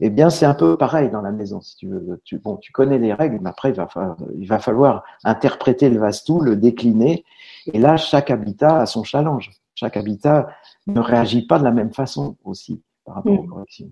Eh 0.00 0.10
bien, 0.10 0.28
c'est 0.28 0.46
un 0.46 0.54
peu 0.54 0.76
pareil 0.76 1.10
dans 1.10 1.20
la 1.20 1.30
maison, 1.30 1.60
si 1.60 1.76
tu 1.76 1.88
veux. 1.88 2.20
Tu, 2.24 2.38
bon, 2.38 2.56
tu 2.56 2.72
connais 2.72 2.98
les 2.98 3.14
règles, 3.14 3.38
mais 3.40 3.50
après, 3.50 3.70
il 3.70 3.76
va, 3.76 3.86
falloir, 3.86 4.16
il 4.36 4.46
va 4.46 4.58
falloir 4.58 5.04
interpréter 5.22 5.88
le 5.88 6.00
vastou, 6.00 6.40
le 6.40 6.56
décliner. 6.56 7.24
Et 7.72 7.78
là, 7.78 7.96
chaque 7.96 8.30
habitat 8.30 8.80
a 8.80 8.86
son 8.86 9.04
challenge. 9.04 9.52
Chaque 9.74 9.96
habitat 9.96 10.48
ne 10.86 11.00
réagit 11.00 11.46
pas 11.46 11.58
de 11.58 11.64
la 11.64 11.70
même 11.70 11.92
façon 11.92 12.36
aussi 12.44 12.82
par 13.04 13.16
rapport 13.16 13.38
aux 13.38 13.44
hmm. 13.44 13.48
corrections. 13.48 13.90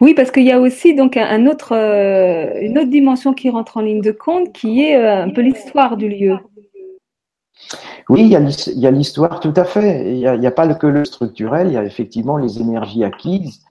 Oui, 0.00 0.14
parce 0.14 0.30
qu'il 0.30 0.44
y 0.44 0.52
a 0.52 0.60
aussi 0.60 0.94
donc 0.94 1.16
un 1.16 1.46
autre, 1.46 1.74
euh, 1.74 2.60
une 2.60 2.78
autre 2.78 2.90
dimension 2.90 3.32
qui 3.32 3.50
rentre 3.50 3.76
en 3.76 3.80
ligne 3.80 4.00
de 4.00 4.10
compte, 4.10 4.52
qui 4.52 4.82
est 4.82 4.96
euh, 4.96 5.24
un 5.24 5.30
peu 5.30 5.40
l'histoire 5.40 5.96
du 5.96 6.08
lieu. 6.08 6.36
Oui, 8.08 8.22
il 8.22 8.28
y 8.28 8.86
a 8.86 8.90
l'histoire, 8.90 9.40
tout 9.40 9.54
à 9.56 9.64
fait. 9.64 10.12
Il 10.12 10.18
n'y 10.18 10.26
a, 10.26 10.32
a, 10.32 10.50
pas 10.50 10.72
que 10.74 10.86
le 10.86 11.04
structurel, 11.04 11.68
il 11.68 11.72
y 11.72 11.76
a 11.76 11.84
effectivement 11.84 12.36
les 12.36 12.60
énergies 12.60 13.02
acquises. 13.02 13.65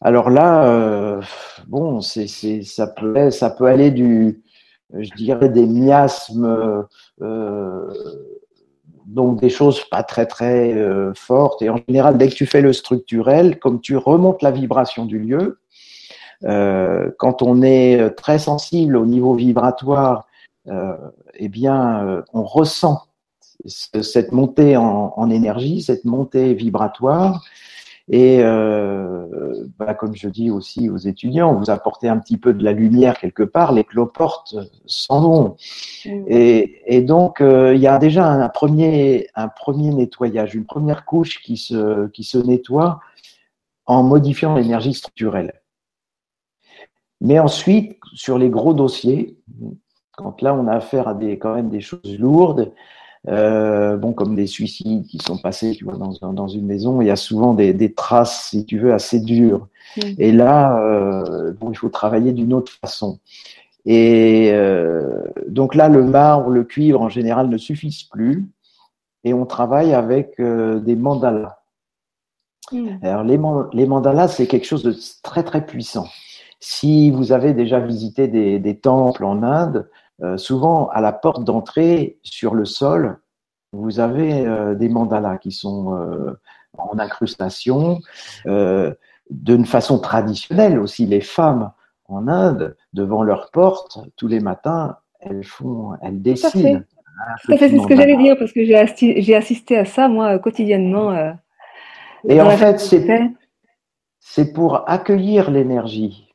Alors 0.00 0.30
là, 0.30 0.64
euh, 0.64 1.20
bon, 1.66 2.00
c'est, 2.00 2.26
ça, 2.62 2.86
peut, 2.86 3.30
ça 3.30 3.50
peut 3.50 3.66
aller 3.66 3.90
du, 3.90 4.42
je 4.98 5.10
dirais, 5.14 5.48
des 5.48 5.66
miasmes, 5.66 6.86
euh, 7.20 7.92
donc 9.06 9.40
des 9.40 9.50
choses 9.50 9.84
pas 9.90 10.02
très 10.02 10.26
très 10.26 10.72
euh, 10.72 11.12
fortes. 11.14 11.62
Et 11.62 11.68
en 11.68 11.78
général, 11.88 12.16
dès 12.16 12.28
que 12.28 12.34
tu 12.34 12.46
fais 12.46 12.62
le 12.62 12.72
structurel, 12.72 13.58
comme 13.58 13.80
tu 13.80 13.96
remontes 13.96 14.42
la 14.42 14.50
vibration 14.50 15.04
du 15.04 15.18
lieu, 15.18 15.58
euh, 16.44 17.10
quand 17.18 17.42
on 17.42 17.62
est 17.62 18.10
très 18.16 18.38
sensible 18.38 18.96
au 18.96 19.04
niveau 19.04 19.34
vibratoire, 19.34 20.26
euh, 20.68 20.96
eh 21.34 21.48
bien, 21.48 22.04
euh, 22.04 22.22
on 22.32 22.44
ressent 22.44 23.02
cette 23.66 24.32
montée 24.32 24.76
en, 24.76 25.30
énergie, 25.30 25.82
cette 25.82 26.06
montée 26.06 26.54
vibratoire. 26.54 27.44
Et 28.12 28.40
euh, 28.42 29.64
bah, 29.78 29.94
comme 29.94 30.16
je 30.16 30.28
dis 30.28 30.50
aussi 30.50 30.90
aux 30.90 30.96
étudiants, 30.96 31.54
vous 31.54 31.70
apportez 31.70 32.08
un 32.08 32.18
petit 32.18 32.38
peu 32.38 32.52
de 32.52 32.64
la 32.64 32.72
lumière 32.72 33.16
quelque 33.16 33.44
part, 33.44 33.72
les 33.72 33.84
cloportes 33.84 34.56
s'en 34.84 35.20
vont. 35.20 35.56
Mm. 36.04 36.24
Et, 36.26 36.82
et, 36.86 37.02
donc, 37.02 37.40
euh, 37.40 37.72
il 37.72 37.80
y 37.80 37.86
a 37.86 37.98
déjà 37.98 38.26
un 38.26 38.48
premier, 38.48 39.28
un 39.36 39.46
premier 39.46 39.90
nettoyage, 39.90 40.56
une 40.56 40.66
première 40.66 41.04
couche 41.04 41.40
qui 41.40 41.56
se, 41.56 42.08
qui 42.08 42.24
se 42.24 42.38
nettoie 42.38 42.98
en 43.86 44.02
modifiant 44.02 44.56
l'énergie 44.56 44.94
structurelle. 44.94 45.60
Mais 47.20 47.38
ensuite, 47.38 47.96
sur 48.14 48.38
les 48.38 48.50
gros 48.50 48.74
dossiers, 48.74 49.38
quand 50.16 50.42
là 50.42 50.52
on 50.52 50.66
a 50.66 50.74
affaire 50.74 51.06
à 51.06 51.14
des 51.14 51.38
quand 51.38 51.54
même 51.54 51.70
des 51.70 51.80
choses 51.80 52.18
lourdes, 52.18 52.72
euh, 53.28 53.96
bon 53.96 54.12
comme 54.12 54.34
des 54.34 54.46
suicides 54.46 55.06
qui 55.06 55.18
sont 55.18 55.36
passés, 55.36 55.72
tu 55.72 55.84
vois, 55.84 55.96
dans, 55.96 56.32
dans 56.32 56.48
une 56.48 56.66
maison, 56.66 57.00
il 57.02 57.08
y 57.08 57.10
a 57.10 57.16
souvent 57.16 57.52
des, 57.54 57.74
des 57.74 57.92
traces, 57.92 58.48
si 58.48 58.64
tu 58.64 58.78
veux, 58.78 58.94
assez 58.94 59.20
dures. 59.20 59.68
Mm. 59.96 60.00
Et 60.18 60.32
là, 60.32 60.80
euh, 60.80 61.52
bon, 61.52 61.70
il 61.70 61.76
faut 61.76 61.90
travailler 61.90 62.32
d'une 62.32 62.54
autre 62.54 62.72
façon. 62.72 63.18
Et 63.84 64.50
euh, 64.52 65.22
donc 65.48 65.74
là, 65.74 65.88
le 65.88 66.04
marbre, 66.04 66.50
le 66.50 66.64
cuivre 66.64 67.00
en 67.02 67.08
général 67.08 67.48
ne 67.48 67.58
suffisent 67.58 68.04
plus, 68.04 68.46
et 69.24 69.34
on 69.34 69.46
travaille 69.46 69.92
avec 69.92 70.40
des 70.40 70.96
mandalas. 70.96 71.58
Mm. 72.72 72.88
Alors 73.02 73.24
les, 73.24 73.38
les 73.72 73.86
mandalas, 73.86 74.28
c'est 74.28 74.46
quelque 74.46 74.66
chose 74.66 74.82
de 74.82 74.94
très 75.22 75.42
très 75.42 75.66
puissant. 75.66 76.06
Si 76.62 77.10
vous 77.10 77.32
avez 77.32 77.54
déjà 77.54 77.80
visité 77.80 78.28
des, 78.28 78.58
des 78.58 78.76
temples 78.76 79.24
en 79.24 79.42
Inde, 79.42 79.88
euh, 80.22 80.36
souvent 80.36 80.88
à 80.88 81.00
la 81.00 81.12
porte 81.12 81.44
d'entrée, 81.44 82.18
sur 82.22 82.54
le 82.54 82.64
sol, 82.64 83.18
vous 83.72 84.00
avez 84.00 84.46
euh, 84.46 84.74
des 84.74 84.88
mandalas 84.88 85.38
qui 85.38 85.52
sont 85.52 85.96
euh, 85.96 86.38
en 86.76 86.98
incrustation. 86.98 88.00
D'une 89.30 89.64
façon 89.64 90.00
traditionnelle 90.00 90.80
aussi, 90.80 91.06
les 91.06 91.20
femmes 91.20 91.70
en 92.06 92.26
Inde, 92.26 92.76
devant 92.92 93.22
leur 93.22 93.52
porte, 93.52 94.00
tous 94.16 94.26
les 94.26 94.40
matins, 94.40 94.96
elles 95.20 95.44
font, 95.44 95.92
elles 96.02 96.20
dessinent. 96.20 96.84
Tout 97.44 97.52
à 97.52 97.56
fait, 97.56 97.68
c'est 97.68 97.78
ce 97.78 97.86
que 97.86 97.94
j'allais 97.94 98.16
dire 98.16 98.36
parce 98.36 98.52
que 98.52 98.64
j'ai 98.64 99.36
assisté 99.36 99.78
à 99.78 99.84
ça 99.84 100.08
moi 100.08 100.36
quotidiennement. 100.40 101.32
Et 102.28 102.40
en 102.40 102.50
fait, 102.50 102.80
c'est 104.18 104.52
pour 104.52 104.88
accueillir 104.90 105.52
l'énergie. 105.52 106.28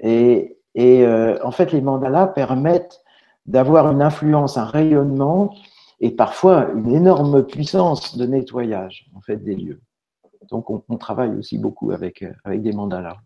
Et, 0.00 0.58
et 0.74 1.04
euh, 1.04 1.38
en 1.44 1.50
fait, 1.50 1.72
les 1.72 1.80
mandalas 1.80 2.28
permettent 2.28 3.02
d'avoir 3.46 3.90
une 3.90 4.02
influence, 4.02 4.56
un 4.56 4.64
rayonnement 4.64 5.54
et 6.00 6.10
parfois 6.10 6.68
une 6.74 6.94
énorme 6.94 7.44
puissance 7.44 8.16
de 8.16 8.26
nettoyage 8.26 9.06
en 9.14 9.20
fait 9.20 9.36
des 9.36 9.54
lieux. 9.54 9.80
Donc, 10.50 10.70
on, 10.70 10.96
travaille 10.96 11.30
aussi 11.36 11.56
beaucoup 11.56 11.92
avec, 11.92 12.22
euh, 12.22 12.32
avec 12.44 12.62
des 12.62 12.72
mandalas. 12.72 13.18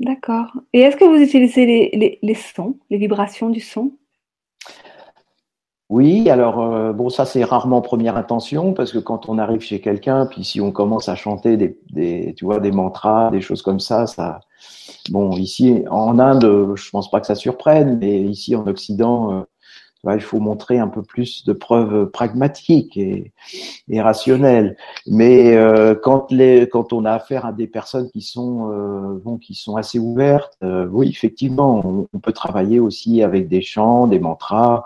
D'accord. 0.00 0.52
Et 0.72 0.80
est-ce 0.80 0.96
que 0.96 1.04
vous 1.04 1.22
utilisez 1.22 1.64
les, 1.64 2.18
les 2.20 2.34
sons, 2.34 2.78
les 2.90 2.98
vibrations 2.98 3.48
du 3.48 3.60
son? 3.60 3.92
Oui, 5.88 6.28
alors 6.30 6.62
euh, 6.62 6.92
bon, 6.92 7.08
ça 7.10 7.24
c'est 7.24 7.44
rarement 7.44 7.80
première 7.80 8.16
intention 8.16 8.74
parce 8.74 8.90
que 8.92 8.98
quand 8.98 9.28
on 9.28 9.38
arrive 9.38 9.60
chez 9.60 9.80
quelqu'un, 9.80 10.26
puis 10.26 10.44
si 10.44 10.60
on 10.60 10.72
commence 10.72 11.08
à 11.08 11.14
chanter 11.14 11.56
des, 11.56 11.78
des, 11.90 12.34
tu 12.36 12.44
vois, 12.44 12.58
des 12.58 12.72
mantras, 12.72 13.30
des 13.30 13.40
choses 13.40 13.62
comme 13.62 13.78
ça, 13.78 14.06
ça, 14.08 14.40
bon, 15.10 15.30
ici 15.36 15.84
en 15.88 16.18
Inde, 16.18 16.74
je 16.74 16.90
pense 16.90 17.08
pas 17.08 17.20
que 17.20 17.26
ça 17.26 17.36
surprenne, 17.36 17.98
mais 17.98 18.20
ici 18.20 18.56
en 18.56 18.66
Occident, 18.66 19.46
euh, 20.06 20.14
il 20.14 20.20
faut 20.20 20.40
montrer 20.40 20.78
un 20.78 20.88
peu 20.88 21.02
plus 21.02 21.44
de 21.44 21.52
preuves 21.52 22.06
pragmatiques 22.10 22.96
et, 22.96 23.32
rationnelles. 24.00 24.76
Mais 25.06 25.56
euh, 25.56 25.94
quand, 25.94 26.32
on 26.92 27.04
a 27.04 27.12
affaire 27.12 27.46
à 27.46 27.52
des 27.52 27.66
personnes 27.66 28.10
qui 28.10 28.22
sont, 28.22 28.70
euh, 28.70 29.76
assez 29.76 29.98
ouvertes, 29.98 30.56
euh, 30.62 30.86
oui, 30.90 31.08
effectivement, 31.08 32.06
on, 32.12 32.18
peut 32.18 32.32
travailler 32.32 32.80
aussi 32.80 33.22
avec 33.22 33.48
des 33.48 33.62
chants, 33.62 34.06
des 34.06 34.18
mantras. 34.18 34.84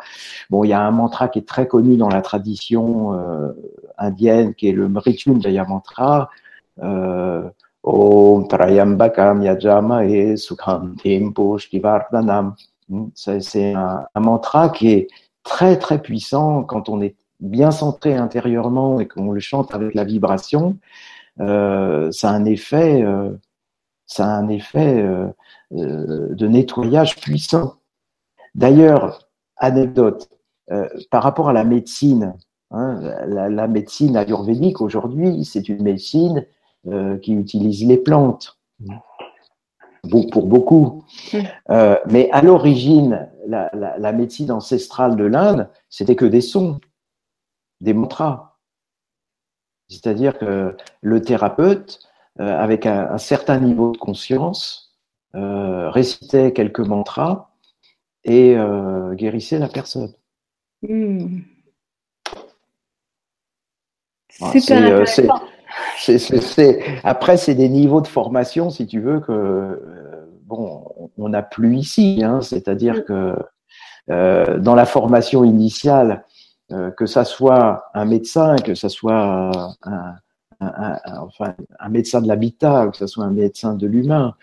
Bon, 0.51 0.65
il 0.65 0.69
y 0.69 0.73
a 0.73 0.81
un 0.81 0.91
mantra 0.91 1.29
qui 1.29 1.39
est 1.39 1.49
très 1.49 1.67
connu 1.67 1.97
dans 1.97 2.09
la 2.09 2.23
tradition 2.23 3.13
indienne, 3.99 4.55
qui 4.55 4.69
est 4.69 4.73
le 4.73 4.89
Mrityunjaya 4.89 5.65
mantra. 5.65 6.29
Om 7.83 8.47
Trayambakam 8.49 9.43
Yajama 9.43 10.03
Sukham 10.37 10.97
Shivardhanam. 11.03 12.55
C'est 13.15 13.75
un, 13.75 14.07
mantra 14.17 14.69
qui 14.69 14.89
est 14.89 15.09
très 15.43 15.79
très 15.79 16.01
puissant 16.01 16.63
quand 16.63 16.89
on 16.89 17.01
est 17.01 17.17
bien 17.41 17.71
centré 17.71 18.15
intérieurement 18.17 19.01
et 19.01 19.09
qu'on 19.09 19.33
le 19.33 19.41
chante 19.41 19.75
avec 19.75 19.95
la 19.95 20.05
vibration. 20.05 20.79
Euh, 21.41 22.11
ça 22.13 22.31
a 22.31 22.33
un 22.33 22.45
effet, 22.45 23.03
euh, 23.03 23.33
a 24.19 24.37
un 24.37 24.49
effet 24.49 25.03
euh, 25.03 25.29
de 25.71 26.49
nettoyage 26.49 27.17
puissant. 27.17 27.77
D'ailleurs, 28.55 29.29
anecdote 29.57 30.29
par 31.11 31.25
rapport 31.25 31.49
à 31.49 31.53
la 31.53 31.65
médecine. 31.65 32.35
Hein, 32.71 33.01
la, 33.27 33.49
la, 33.49 33.67
médecine 33.67 34.17
ayurvédique 34.17 34.81
aujourd'hui, 34.81 35.45
c'est 35.45 35.69
une 35.69 35.83
médecine 35.83 36.47
qui 37.21 37.33
utilise 37.33 37.85
les 37.85 37.99
plantes 37.99 38.61
pour 40.09 40.47
beaucoup. 40.47 41.05
Mmh. 41.33 41.39
Euh, 41.71 41.97
mais 42.07 42.31
à 42.33 42.43
l'origine, 42.43 43.29
la, 43.47 43.71
la, 43.75 43.99
la, 43.99 44.13
médecine 44.13 44.51
ancestrale 44.51 45.17
de 45.17 45.25
l'Inde, 45.25 45.69
c'était 45.89 46.17
que 46.17 46.25
des 46.25 46.41
sons, 46.41 46.81
des 47.81 47.95
mantras. 47.95 48.59
C'est-à-dire 49.89 50.39
que 50.39 50.77
le 51.01 51.23
thérapeute, 51.23 52.01
euh, 52.41 52.59
avec 52.59 52.87
un, 52.87 53.11
un, 53.11 53.19
certain 53.19 53.59
niveau 53.59 53.93
de 53.93 53.99
conscience, 53.99 54.97
euh, 55.35 55.91
récitait 55.91 56.53
quelques 56.53 56.81
mantras 56.81 57.51
et 58.25 58.55
guérissait 59.15 59.59
la 59.59 59.69
personne. 59.69 60.13
Mmh. 60.83 61.41
Voilà, 64.39 65.05
après, 67.05 67.37
c'est 67.37 67.55
des 67.55 67.69
niveaux 67.69 68.01
de 68.01 68.07
formation, 68.07 68.71
si 68.71 68.87
tu 68.87 69.01
veux, 69.01 69.21
que 69.21 69.33
euh, 69.33 70.27
bon, 70.45 70.85
on 71.19 71.29
n'a 71.29 71.43
plus 71.43 71.77
ici. 71.77 72.21
Hein, 72.25 72.41
c'est-à-dire 72.41 72.97
mm. 72.97 73.05
que 73.05 73.37
euh, 74.11 74.59
dans 74.59 74.75
la 74.75 74.87
formation 74.87 75.45
initiale, 75.45 76.25
euh, 76.73 76.91
que 76.91 77.07
ça 77.07 77.25
soit 77.25 77.91
un 77.95 78.05
médecin, 78.05 78.57
que 78.57 78.75
ça 78.75 78.89
soit 78.89 79.15
un, 79.15 79.51
un, 79.83 80.15
un, 80.61 80.99
enfin, 81.21 81.55
un 81.79 81.89
médecin 81.89 82.21
de 82.21 82.29
l'habitat, 82.29 82.89
que 82.89 82.97
ça 82.97 83.07
soit 83.07 83.25
un 83.25 83.31
médecin 83.31 83.75
de 83.75 83.87
l'humain, 83.87 84.35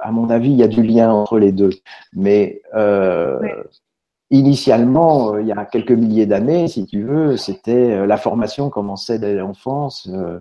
à 0.00 0.12
mon 0.12 0.30
avis, 0.30 0.50
il 0.50 0.56
y 0.56 0.62
a 0.62 0.68
du 0.68 0.82
lien 0.82 1.10
entre 1.10 1.38
les 1.38 1.52
deux. 1.52 1.70
Mais 2.12 2.62
ouais. 2.74 3.54
Initialement, 4.30 5.34
euh, 5.34 5.40
il 5.40 5.46
y 5.48 5.52
a 5.52 5.64
quelques 5.64 5.92
milliers 5.92 6.26
d'années, 6.26 6.68
si 6.68 6.84
tu 6.84 7.02
veux, 7.02 7.38
c'était 7.38 7.92
euh, 7.92 8.06
la 8.06 8.18
formation 8.18 8.68
commençait 8.68 9.18
dès 9.18 9.34
l'enfance, 9.34 10.06
euh, 10.12 10.38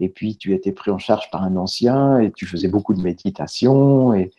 et 0.00 0.08
puis 0.08 0.36
tu 0.36 0.54
étais 0.54 0.72
pris 0.72 0.90
en 0.90 0.98
charge 0.98 1.30
par 1.30 1.44
un 1.44 1.56
ancien, 1.56 2.18
et 2.18 2.32
tu 2.32 2.46
faisais 2.46 2.66
beaucoup 2.66 2.94
de 2.94 3.00
méditation, 3.00 4.12
et, 4.12 4.32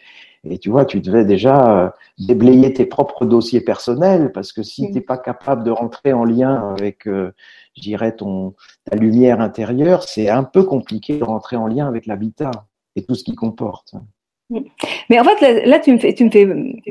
et 0.44 0.58
tu 0.60 0.70
vois, 0.70 0.84
tu 0.84 1.00
devais 1.00 1.24
déjà 1.24 1.94
déblayer 2.18 2.74
tes 2.74 2.86
propres 2.86 3.26
dossiers 3.26 3.62
personnels, 3.62 4.34
parce 4.34 4.52
que 4.52 4.64
si 4.64 4.88
tu 4.88 4.92
n'es 4.92 5.02
pas 5.02 5.18
capable 5.18 5.64
de 5.64 5.72
rentrer 5.72 6.12
en 6.12 6.26
lien 6.26 6.72
avec, 6.72 7.06
je 7.06 7.82
dirais, 7.82 8.16
ton, 8.16 8.56
ta 8.86 8.98
lumière 8.98 9.42
intérieure, 9.42 10.04
c'est 10.04 10.30
un 10.30 10.44
peu 10.44 10.64
compliqué 10.64 11.18
de 11.20 11.24
rentrer 11.24 11.56
en 11.56 11.68
lien 11.68 11.88
avec 11.88 12.06
l'habitat 12.06 12.52
et 12.96 13.04
tout 13.04 13.16
ce 13.16 13.24
qu'il 13.24 13.36
comporte. 13.36 13.96
Mais 15.10 15.20
en 15.20 15.24
fait, 15.24 15.42
là, 15.42 15.66
là, 15.66 15.80
tu, 15.80 15.94
me 15.94 15.98
fais, 15.98 16.14
tu, 16.14 16.26
me 16.26 16.32
fais, 16.32 16.46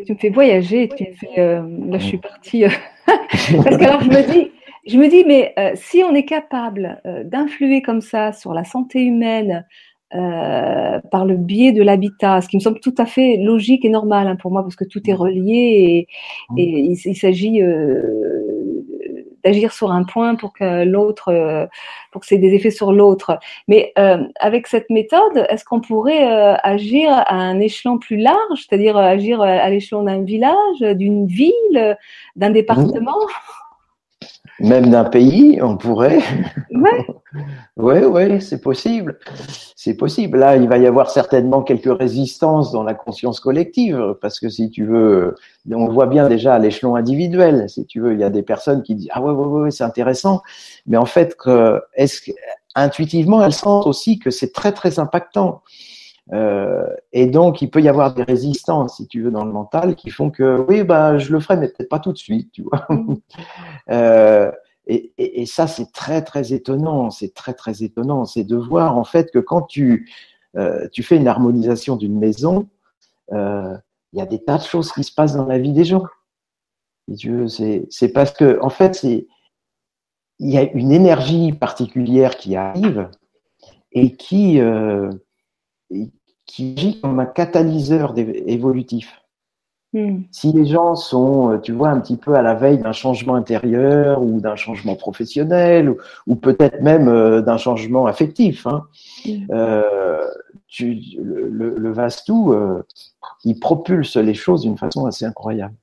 tu 0.04 0.12
me 0.12 0.18
fais 0.18 0.28
voyager. 0.30 0.88
Tu 0.96 1.04
me 1.04 1.14
fais, 1.14 1.40
euh, 1.40 1.62
là, 1.88 1.98
je 1.98 2.04
suis 2.04 2.18
partie. 2.18 2.64
Euh, 2.64 2.68
parce 3.06 3.76
que 3.76 3.84
alors, 3.84 4.02
je 4.02 4.08
me 4.08 4.32
dis, 4.32 4.50
je 4.88 4.96
me 4.96 5.08
dis 5.08 5.24
mais 5.26 5.52
euh, 5.58 5.72
si 5.74 6.02
on 6.02 6.14
est 6.14 6.24
capable 6.24 7.00
euh, 7.06 7.22
d'influer 7.22 7.82
comme 7.82 8.00
ça 8.00 8.32
sur 8.32 8.54
la 8.54 8.64
santé 8.64 9.02
humaine 9.02 9.66
euh, 10.14 10.98
par 11.10 11.26
le 11.26 11.36
biais 11.36 11.72
de 11.72 11.82
l'habitat, 11.82 12.40
ce 12.40 12.48
qui 12.48 12.56
me 12.56 12.62
semble 12.62 12.80
tout 12.80 12.94
à 12.96 13.04
fait 13.04 13.36
logique 13.36 13.84
et 13.84 13.90
normal 13.90 14.26
hein, 14.26 14.36
pour 14.36 14.50
moi, 14.50 14.62
parce 14.62 14.76
que 14.76 14.86
tout 14.86 15.02
est 15.08 15.14
relié 15.14 16.06
et, 16.56 16.60
et 16.60 16.80
il, 16.80 16.98
il 17.04 17.14
s'agit 17.14 17.60
d'agir 19.44 19.72
sur 19.72 19.90
un 19.90 20.04
point 20.04 20.34
pour 20.34 20.52
que 20.52 20.84
l'autre, 20.84 21.32
euh, 21.32 21.66
pour 22.12 22.20
que 22.20 22.26
c'est 22.26 22.38
des 22.38 22.54
effets 22.54 22.70
sur 22.70 22.92
l'autre. 22.92 23.38
Mais 23.68 23.92
euh, 23.98 24.24
avec 24.40 24.66
cette 24.66 24.90
méthode, 24.90 25.46
est-ce 25.48 25.64
qu'on 25.64 25.80
pourrait 25.80 26.24
agir 26.62 27.10
à 27.12 27.34
un 27.34 27.60
échelon 27.60 27.98
plus 27.98 28.16
large, 28.16 28.66
c'est-à-dire 28.68 28.96
agir 28.96 29.40
à 29.42 29.68
l'échelon 29.70 30.02
d'un 30.02 30.22
village, 30.22 30.80
d'une 30.80 31.26
ville, 31.26 31.96
d'un 32.36 32.50
département? 32.50 33.18
Même 34.60 34.90
d'un 34.90 35.04
pays, 35.04 35.60
on 35.62 35.76
pourrait. 35.76 36.20
Ouais. 36.70 37.06
oui, 37.76 37.98
oui, 38.04 38.40
c'est 38.40 38.60
possible. 38.60 39.18
C'est 39.76 39.94
possible. 39.94 40.38
Là, 40.38 40.56
il 40.56 40.68
va 40.68 40.78
y 40.78 40.86
avoir 40.86 41.10
certainement 41.10 41.62
quelques 41.62 41.96
résistances 41.96 42.72
dans 42.72 42.82
la 42.82 42.94
conscience 42.94 43.40
collective, 43.40 44.16
parce 44.20 44.40
que 44.40 44.48
si 44.48 44.70
tu 44.70 44.84
veux, 44.84 45.36
on 45.70 45.86
le 45.86 45.92
voit 45.92 46.06
bien 46.06 46.28
déjà 46.28 46.54
à 46.54 46.58
l'échelon 46.58 46.96
individuel. 46.96 47.68
Si 47.68 47.86
tu 47.86 48.00
veux, 48.00 48.14
il 48.14 48.20
y 48.20 48.24
a 48.24 48.30
des 48.30 48.42
personnes 48.42 48.82
qui 48.82 48.94
disent 48.94 49.10
ah 49.12 49.22
ouais, 49.22 49.32
ouais, 49.32 49.60
ouais, 49.62 49.70
c'est 49.70 49.84
intéressant, 49.84 50.42
mais 50.86 50.96
en 50.96 51.06
fait, 51.06 51.36
que, 51.36 51.80
est-ce 51.94 52.32
intuitivement, 52.74 53.44
elles 53.44 53.52
sentent 53.52 53.86
aussi 53.86 54.18
que 54.18 54.30
c'est 54.30 54.52
très, 54.52 54.72
très 54.72 54.98
impactant. 54.98 55.62
Euh, 56.32 56.86
et 57.12 57.26
donc, 57.26 57.62
il 57.62 57.70
peut 57.70 57.80
y 57.80 57.88
avoir 57.88 58.14
des 58.14 58.22
résistances, 58.22 58.96
si 58.96 59.06
tu 59.06 59.22
veux, 59.22 59.30
dans 59.30 59.44
le 59.44 59.52
mental, 59.52 59.94
qui 59.94 60.10
font 60.10 60.30
que 60.30 60.64
oui, 60.68 60.82
bah, 60.84 61.18
je 61.18 61.32
le 61.32 61.40
ferai, 61.40 61.56
mais 61.56 61.68
peut-être 61.68 61.88
pas 61.88 62.00
tout 62.00 62.12
de 62.12 62.18
suite, 62.18 62.52
tu 62.52 62.62
vois. 62.62 62.86
Mm. 62.88 63.16
euh, 63.90 64.52
et, 64.86 65.12
et, 65.18 65.42
et, 65.42 65.46
ça, 65.46 65.66
c'est 65.66 65.92
très, 65.92 66.22
très 66.22 66.52
étonnant. 66.52 67.10
C'est 67.10 67.34
très, 67.34 67.54
très 67.54 67.82
étonnant. 67.82 68.24
C'est 68.24 68.44
de 68.44 68.56
voir, 68.56 68.96
en 68.96 69.04
fait, 69.04 69.30
que 69.30 69.38
quand 69.38 69.62
tu, 69.62 70.10
euh, 70.56 70.88
tu 70.92 71.02
fais 71.02 71.16
une 71.16 71.28
harmonisation 71.28 71.96
d'une 71.96 72.18
maison, 72.18 72.68
il 73.30 74.18
y 74.18 74.22
a 74.22 74.26
des 74.26 74.42
tas 74.42 74.56
de 74.56 74.62
choses 74.62 74.90
qui 74.92 75.04
se 75.04 75.12
passent 75.12 75.34
dans 75.34 75.44
la 75.44 75.58
vie 75.58 75.72
des 75.72 75.84
gens. 75.84 76.04
C'est 77.14 78.12
parce 78.14 78.32
que, 78.32 78.58
en 78.62 78.70
fait, 78.70 78.94
c'est 78.94 79.26
il 80.40 80.50
y 80.50 80.56
a 80.56 80.62
une 80.62 80.92
énergie 80.92 81.52
particulière 81.52 82.36
qui 82.36 82.54
arrive 82.54 83.10
et 83.92 84.14
qui, 84.14 84.60
qui 86.48 86.74
agit 86.76 87.00
comme 87.00 87.20
un 87.20 87.26
catalyseur 87.26 88.14
évolutif. 88.16 89.22
Hmm. 89.92 90.22
Si 90.32 90.52
les 90.52 90.66
gens 90.66 90.96
sont, 90.96 91.52
euh, 91.52 91.58
tu 91.58 91.72
vois, 91.72 91.90
un 91.90 92.00
petit 92.00 92.16
peu 92.16 92.34
à 92.34 92.42
la 92.42 92.54
veille 92.54 92.78
d'un 92.78 92.92
changement 92.92 93.36
intérieur 93.36 94.22
ou 94.22 94.40
d'un 94.40 94.56
changement 94.56 94.96
professionnel 94.96 95.94
ou, 96.26 96.36
peut-être 96.36 96.82
même 96.82 97.08
euh, 97.08 97.40
d'un 97.40 97.56
changement 97.56 98.06
affectif, 98.06 98.66
hein, 98.66 98.86
hmm. 99.24 99.46
euh, 99.50 100.26
tu, 100.66 100.98
le, 101.18 101.74
le, 101.78 101.92
Vastou, 101.92 102.52
euh, 102.52 102.82
il 103.44 103.58
propulse 103.60 104.16
les 104.16 104.34
choses 104.34 104.62
d'une 104.62 104.76
façon 104.76 105.06
assez 105.06 105.24
incroyable. 105.24 105.74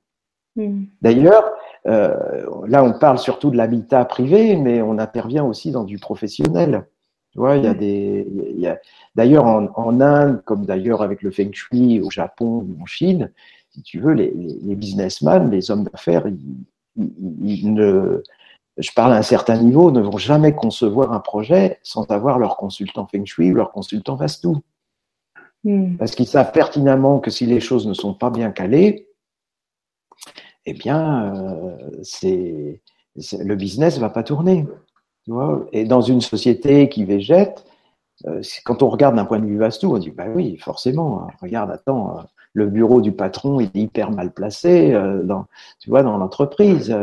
Hmm. 0.54 0.84
D'ailleurs, 1.02 1.44
là, 1.84 2.82
on 2.82 2.92
parle 2.98 3.18
surtout 3.18 3.50
de 3.50 3.56
l'habitat 3.56 4.04
privé, 4.04 4.56
mais 4.56 4.82
on 4.82 4.98
intervient 4.98 5.44
aussi 5.44 5.70
dans 5.70 5.84
du 5.84 5.98
professionnel. 5.98 6.86
Tu 7.36 7.40
vois, 7.40 7.56
il 7.56 7.64
y 7.64 7.66
a 7.66 7.74
des, 7.74 8.26
il 8.32 8.58
y 8.60 8.66
a, 8.66 8.80
d'ailleurs 9.14 9.44
en, 9.44 9.68
en, 9.74 10.00
Inde, 10.00 10.42
comme 10.46 10.64
d'ailleurs 10.64 11.02
avec 11.02 11.20
le 11.20 11.30
Feng 11.30 11.52
Shui 11.52 12.00
au 12.00 12.10
Japon 12.10 12.66
ou 12.66 12.82
en 12.82 12.86
Chine, 12.86 13.30
si 13.68 13.82
tu 13.82 14.00
veux, 14.00 14.14
les, 14.14 14.32
les 14.32 14.74
businessmen, 14.74 15.50
les 15.50 15.70
hommes 15.70 15.84
d'affaires, 15.84 16.26
ils, 16.96 17.74
ne, 17.74 18.22
je 18.78 18.90
parle 18.92 19.12
à 19.12 19.16
un 19.16 19.22
certain 19.22 19.58
niveau, 19.58 19.90
ne 19.90 20.00
vont 20.00 20.16
jamais 20.16 20.54
concevoir 20.54 21.12
un 21.12 21.20
projet 21.20 21.78
sans 21.82 22.10
avoir 22.10 22.38
leur 22.38 22.56
consultant 22.56 23.06
Feng 23.06 23.26
Shui 23.26 23.52
ou 23.52 23.56
leur 23.56 23.70
consultant 23.70 24.16
Vastu. 24.16 24.48
Hmm. 25.62 25.98
Parce 25.98 26.14
qu'ils 26.14 26.28
savent 26.28 26.52
pertinemment 26.52 27.18
que 27.20 27.30
si 27.30 27.44
les 27.44 27.60
choses 27.60 27.86
ne 27.86 27.92
sont 27.92 28.14
pas 28.14 28.30
bien 28.30 28.50
calées, 28.50 29.10
eh 30.64 30.72
bien, 30.72 31.34
euh, 31.34 31.76
c'est, 32.02 32.80
le 33.14 33.54
business 33.56 33.96
ne 33.96 34.00
va 34.00 34.08
pas 34.08 34.22
tourner. 34.22 34.64
Et 35.72 35.84
dans 35.84 36.00
une 36.00 36.20
société 36.20 36.88
qui 36.88 37.04
végète, 37.04 37.64
euh, 38.26 38.42
quand 38.64 38.82
on 38.82 38.88
regarde 38.88 39.16
d'un 39.16 39.24
point 39.24 39.38
de 39.38 39.46
vue 39.46 39.58
vaste, 39.58 39.84
on 39.84 39.98
dit 39.98 40.10
bah 40.10 40.26
oui, 40.34 40.56
forcément. 40.56 41.22
Hein. 41.22 41.28
regarde, 41.40 41.70
attends, 41.70 42.18
euh, 42.18 42.22
le 42.54 42.66
bureau 42.66 43.00
du 43.00 43.12
patron 43.12 43.60
est 43.60 43.74
hyper 43.74 44.10
mal 44.10 44.32
placé 44.32 44.92
euh, 44.94 45.22
dans, 45.22 45.46
tu 45.78 45.90
vois, 45.90 46.02
dans 46.02 46.16
l'entreprise. 46.16 46.96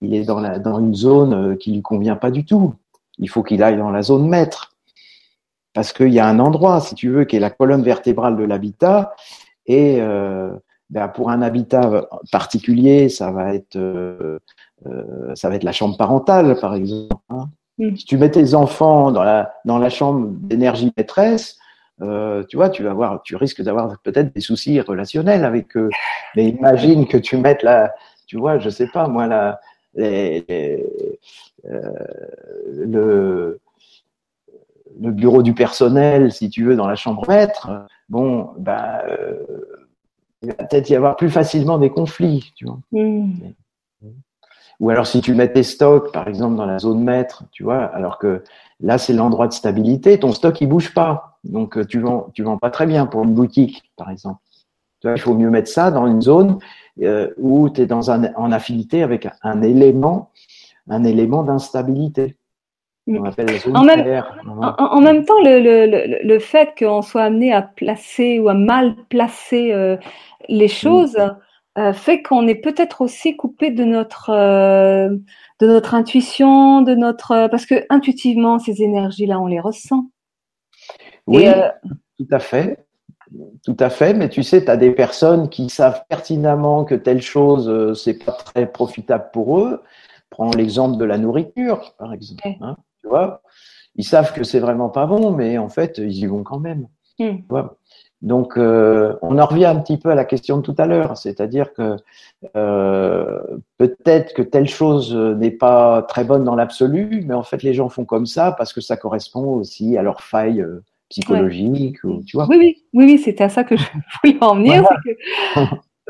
il 0.00 0.14
est 0.14 0.24
dans, 0.24 0.40
la, 0.40 0.58
dans 0.58 0.80
une 0.80 0.94
zone 0.94 1.56
qui 1.58 1.72
lui 1.72 1.82
convient 1.82 2.16
pas 2.16 2.30
du 2.30 2.44
tout. 2.44 2.74
Il 3.18 3.28
faut 3.28 3.42
qu'il 3.42 3.62
aille 3.62 3.76
dans 3.76 3.90
la 3.90 4.02
zone 4.02 4.28
maître. 4.28 4.74
Parce 5.74 5.92
qu'il 5.92 6.12
y 6.12 6.18
a 6.18 6.26
un 6.26 6.40
endroit, 6.40 6.80
si 6.80 6.94
tu 6.94 7.10
veux, 7.10 7.24
qui 7.24 7.36
est 7.36 7.40
la 7.40 7.50
colonne 7.50 7.82
vertébrale 7.82 8.36
de 8.36 8.44
l'habitat. 8.44 9.14
Et 9.66 10.00
ben, 10.90 11.08
pour 11.08 11.30
un 11.30 11.42
habitat 11.42 12.08
particulier, 12.32 13.08
ça 13.08 13.30
va 13.30 13.54
être, 13.54 13.78
ça 15.34 15.48
va 15.48 15.56
être 15.56 15.64
la 15.64 15.72
chambre 15.72 15.96
parentale, 15.96 16.58
par 16.60 16.74
exemple. 16.74 17.16
Hein. 17.30 17.48
Mm. 17.78 17.96
Si 17.96 18.04
tu 18.04 18.18
mets 18.18 18.30
tes 18.30 18.54
enfants 18.54 19.12
dans 19.12 19.22
la, 19.22 19.54
dans 19.64 19.78
la 19.78 19.90
chambre 19.90 20.28
d'énergie 20.30 20.92
maîtresse, 20.96 21.58
euh, 22.00 22.44
tu 22.48 22.56
vois, 22.56 22.70
tu 22.70 22.82
vas 22.82 22.92
voir, 22.92 23.22
tu 23.22 23.36
risques 23.36 23.62
d'avoir 23.62 23.98
peut-être 24.02 24.32
des 24.34 24.40
soucis 24.40 24.80
relationnels 24.80 25.44
avec 25.44 25.76
eux. 25.76 25.90
Mais 26.36 26.48
imagine 26.48 27.06
que 27.06 27.16
tu 27.16 27.36
mettes 27.36 27.62
la, 27.62 27.92
tu 28.26 28.36
vois, 28.36 28.58
je 28.58 28.70
sais 28.70 28.86
pas, 28.86 29.08
moi, 29.08 29.26
la, 29.26 29.60
les, 29.94 30.86
euh, 31.68 31.90
le, 32.72 33.60
le 35.00 35.10
bureau 35.10 35.42
du 35.42 35.54
personnel, 35.54 36.32
si 36.32 36.50
tu 36.50 36.64
veux, 36.64 36.76
dans 36.76 36.86
la 36.86 36.96
chambre 36.96 37.24
maître, 37.28 37.86
bon, 38.08 38.50
euh, 38.66 39.34
il 40.42 40.48
va 40.48 40.54
peut-être 40.54 40.88
y 40.88 40.94
avoir 40.94 41.16
plus 41.16 41.30
facilement 41.30 41.78
des 41.78 41.90
conflits, 41.90 42.52
tu 42.54 42.64
vois. 42.66 42.78
Mm. 42.92 43.32
Ou 44.80 44.90
alors 44.90 45.06
si 45.06 45.20
tu 45.20 45.34
mets 45.34 45.52
tes 45.52 45.64
stocks, 45.64 46.12
par 46.12 46.28
exemple, 46.28 46.56
dans 46.56 46.66
la 46.66 46.78
zone 46.78 47.02
maître, 47.02 47.44
tu 47.50 47.64
vois, 47.64 47.84
alors 47.84 48.18
que 48.18 48.44
là, 48.80 48.96
c'est 48.98 49.12
l'endroit 49.12 49.48
de 49.48 49.52
stabilité, 49.52 50.20
ton 50.20 50.32
stock, 50.32 50.60
il 50.60 50.68
bouge 50.68 50.94
pas. 50.94 51.38
Donc, 51.44 51.76
euh, 51.76 51.84
tu 51.84 52.00
vends, 52.00 52.28
tu 52.32 52.42
vends 52.42 52.58
pas 52.58 52.70
très 52.70 52.86
bien 52.86 53.06
pour 53.06 53.24
une 53.24 53.34
boutique, 53.34 53.90
par 53.96 54.10
exemple. 54.10 54.40
Tu 55.00 55.08
vois, 55.08 55.16
il 55.16 55.20
faut 55.20 55.34
mieux 55.34 55.50
mettre 55.50 55.68
ça 55.68 55.90
dans 55.90 56.06
une 56.06 56.22
zone 56.22 56.58
euh, 57.02 57.30
où 57.38 57.70
tu 57.70 57.82
es 57.82 57.86
dans 57.86 58.10
un, 58.10 58.32
en 58.34 58.52
affinité 58.52 59.02
avec 59.02 59.28
un 59.42 59.62
élément, 59.62 60.30
un 60.88 61.04
élément 61.04 61.42
d'instabilité. 61.42 62.36
On 63.08 63.24
appelle 63.24 63.46
la 63.46 63.58
zone 63.58 63.76
en, 63.76 63.84
même, 63.84 64.24
en, 64.60 65.00
même 65.00 65.24
temps, 65.24 65.40
le, 65.42 65.60
le, 65.60 66.18
le 66.22 66.38
fait 66.38 66.74
qu'on 66.78 67.00
soit 67.00 67.22
amené 67.22 67.52
à 67.52 67.62
placer 67.62 68.38
ou 68.38 68.48
à 68.48 68.54
mal 68.54 68.94
placer 69.08 69.72
euh, 69.72 69.96
les 70.48 70.68
choses, 70.68 71.16
euh, 71.78 71.92
fait 71.92 72.22
qu'on 72.22 72.48
est 72.48 72.56
peut-être 72.56 73.02
aussi 73.02 73.36
coupé 73.36 73.70
de 73.70 73.84
notre 73.84 74.30
euh, 74.30 75.10
de 75.60 75.66
notre 75.66 75.94
intuition, 75.94 76.82
de 76.82 76.94
notre 76.94 77.48
parce 77.48 77.66
que 77.66 77.86
intuitivement 77.88 78.58
ces 78.58 78.82
énergies-là 78.82 79.38
on 79.38 79.46
les 79.46 79.60
ressent. 79.60 80.10
Oui, 81.26 81.46
euh, 81.46 81.68
tout 82.18 82.26
à 82.30 82.40
fait. 82.40 82.84
Tout 83.62 83.76
à 83.78 83.90
fait, 83.90 84.14
mais 84.14 84.30
tu 84.30 84.42
sais, 84.42 84.64
tu 84.64 84.70
as 84.70 84.78
des 84.78 84.90
personnes 84.90 85.50
qui 85.50 85.68
savent 85.68 86.02
pertinemment 86.08 86.84
que 86.84 86.94
telle 86.94 87.20
chose, 87.20 87.92
c'est 88.02 88.24
pas 88.24 88.32
très 88.32 88.66
profitable 88.66 89.28
pour 89.34 89.58
eux. 89.60 89.82
Prends 90.30 90.50
l'exemple 90.50 90.96
de 90.96 91.04
la 91.04 91.18
nourriture, 91.18 91.94
par 91.98 92.14
exemple. 92.14 92.48
Hein, 92.62 92.76
tu 93.02 93.08
vois, 93.08 93.42
ils 93.96 94.04
savent 94.04 94.32
que 94.32 94.44
c'est 94.44 94.60
vraiment 94.60 94.88
pas 94.88 95.04
bon, 95.04 95.30
mais 95.30 95.58
en 95.58 95.68
fait, 95.68 95.98
ils 95.98 96.20
y 96.20 96.26
vont 96.26 96.42
quand 96.42 96.58
même. 96.58 96.88
Hmm. 97.18 97.36
Tu 97.36 97.44
vois 97.50 97.77
donc, 98.20 98.56
euh, 98.56 99.14
on 99.22 99.38
en 99.38 99.46
revient 99.46 99.66
un 99.66 99.76
petit 99.76 99.96
peu 99.96 100.10
à 100.10 100.16
la 100.16 100.24
question 100.24 100.56
de 100.56 100.62
tout 100.62 100.74
à 100.76 100.86
l'heure, 100.86 101.16
c'est-à-dire 101.16 101.72
que 101.72 101.96
euh, 102.56 103.40
peut-être 103.76 104.34
que 104.34 104.42
telle 104.42 104.68
chose 104.68 105.14
n'est 105.14 105.52
pas 105.52 106.02
très 106.02 106.24
bonne 106.24 106.42
dans 106.42 106.56
l'absolu, 106.56 107.22
mais 107.26 107.34
en 107.34 107.44
fait, 107.44 107.62
les 107.62 107.74
gens 107.74 107.88
font 107.88 108.04
comme 108.04 108.26
ça 108.26 108.52
parce 108.52 108.72
que 108.72 108.80
ça 108.80 108.96
correspond 108.96 109.44
aussi 109.54 109.96
à 109.96 110.02
leur 110.02 110.22
faille 110.22 110.62
euh, 110.62 110.82
psychologique, 111.10 111.98
tu 112.26 112.36
vois. 112.36 112.46
Oui, 112.48 112.56
oui, 112.58 112.76
oui, 112.92 113.04
oui 113.04 113.18
c'était 113.18 113.44
à 113.44 113.48
ça 113.48 113.62
que 113.62 113.76
je 113.76 113.84
voulais 114.24 114.38
en 114.40 114.56
venir. 114.56 114.84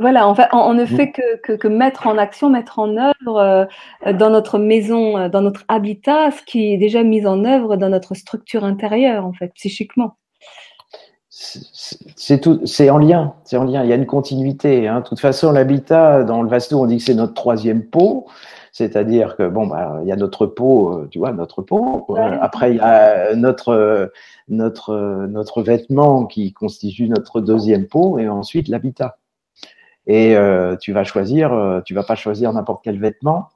Voilà. 0.01 0.27
en 0.29 0.35
fait, 0.35 0.49
on, 0.53 0.73
ne 0.73 0.87
fait 0.87 1.13
que, 1.13 1.57
que, 1.57 1.69
mettre 1.69 2.07
en 2.07 2.17
action, 2.17 2.49
mettre 2.49 2.79
en 2.79 2.97
œuvre 2.97 3.69
dans 4.15 4.31
notre 4.31 4.59
maison, 4.59 5.29
dans 5.29 5.43
notre 5.43 5.65
habitat, 5.69 6.31
ce 6.31 6.43
qui 6.45 6.73
est 6.73 6.79
déjà 6.79 7.03
mis 7.03 7.27
en 7.27 7.45
œuvre 7.45 7.77
dans 7.77 7.91
notre 7.91 8.15
structure 8.15 8.65
intérieure, 8.65 9.27
en 9.27 9.33
fait, 9.35 9.53
psychiquement 9.55 10.15
c'est 11.31 12.41
tout, 12.41 12.61
c'est 12.65 12.89
en 12.89 12.99
lien, 12.99 13.35
c'est 13.45 13.59
en 13.59 13.65
lien. 13.65 13.85
Il 13.85 13.91
y 13.91 13.93
a 13.93 13.97
une 13.97 14.07
continuité. 14.07 14.89
Hein. 14.89 15.01
De 15.01 15.05
toute 15.05 15.21
façon, 15.21 15.53
l'habitat 15.53 16.25
dans 16.25 16.43
le 16.43 16.49
Vasto, 16.49 16.81
on 16.81 16.87
dit 16.87 16.99
que 16.99 17.03
c'est 17.03 17.15
notre 17.15 17.35
troisième 17.35 17.85
pot, 17.85 18.27
c'est-à-dire 18.73 19.37
que 19.37 19.49
bon, 19.49 19.67
bah, 19.67 20.01
il 20.03 20.09
y 20.09 20.13
a 20.13 20.17
notre 20.17 20.47
pot, 20.47 20.93
euh, 20.93 21.09
tu 21.11 21.19
vois, 21.19 21.33
notre. 21.33 21.65
Euh, 21.71 22.39
après, 22.41 22.73
il 22.73 22.77
y 22.77 22.81
a 22.81 23.35
notre 23.35 24.11
notre 24.49 25.27
notre 25.27 25.63
vêtement 25.63 26.25
qui 26.25 26.53
constitue 26.53 27.09
notre 27.09 27.41
deuxième 27.41 27.87
pot, 27.87 28.19
et 28.19 28.29
ensuite 28.29 28.69
l'habitat. 28.69 29.19
Et 30.07 30.35
euh, 30.37 30.77
tu 30.77 30.93
vas 30.95 31.05
choisir, 31.05 31.83
tu 31.85 31.93
vas 31.93 32.05
pas 32.05 32.15
choisir 32.15 32.53
n'importe 32.55 32.83
quel 32.83 32.99
vêtement, 32.99 33.49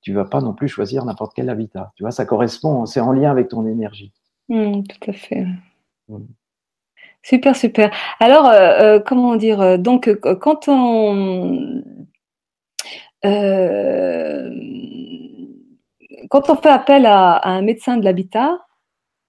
tu 0.00 0.12
vas 0.12 0.24
pas 0.24 0.40
non 0.40 0.54
plus 0.54 0.68
choisir 0.68 1.04
n'importe 1.04 1.32
quel 1.34 1.48
habitat. 1.48 1.92
Tu 1.94 2.02
vois, 2.02 2.10
ça 2.10 2.24
correspond, 2.24 2.86
c'est 2.86 3.00
en 3.00 3.12
lien 3.12 3.30
avec 3.30 3.48
ton 3.48 3.64
énergie. 3.66 4.12
Mmh, 4.48 4.82
tout 4.82 5.10
à 5.10 5.12
fait. 5.12 5.46
Mmh. 6.08 6.18
Super, 7.26 7.56
super. 7.56 7.90
Alors, 8.20 8.46
euh, 8.46 8.98
euh, 8.98 9.00
comment 9.00 9.34
dire 9.34 9.60
euh, 9.60 9.78
Donc, 9.78 10.08
quand 10.40 10.68
on 10.68 11.82
quand 16.30 16.50
on 16.50 16.56
fait 16.56 16.68
appel 16.68 17.04
à, 17.04 17.40
un 17.48 17.62
médecin 17.62 17.96
de 17.96 18.04
l'habitat, 18.04 18.60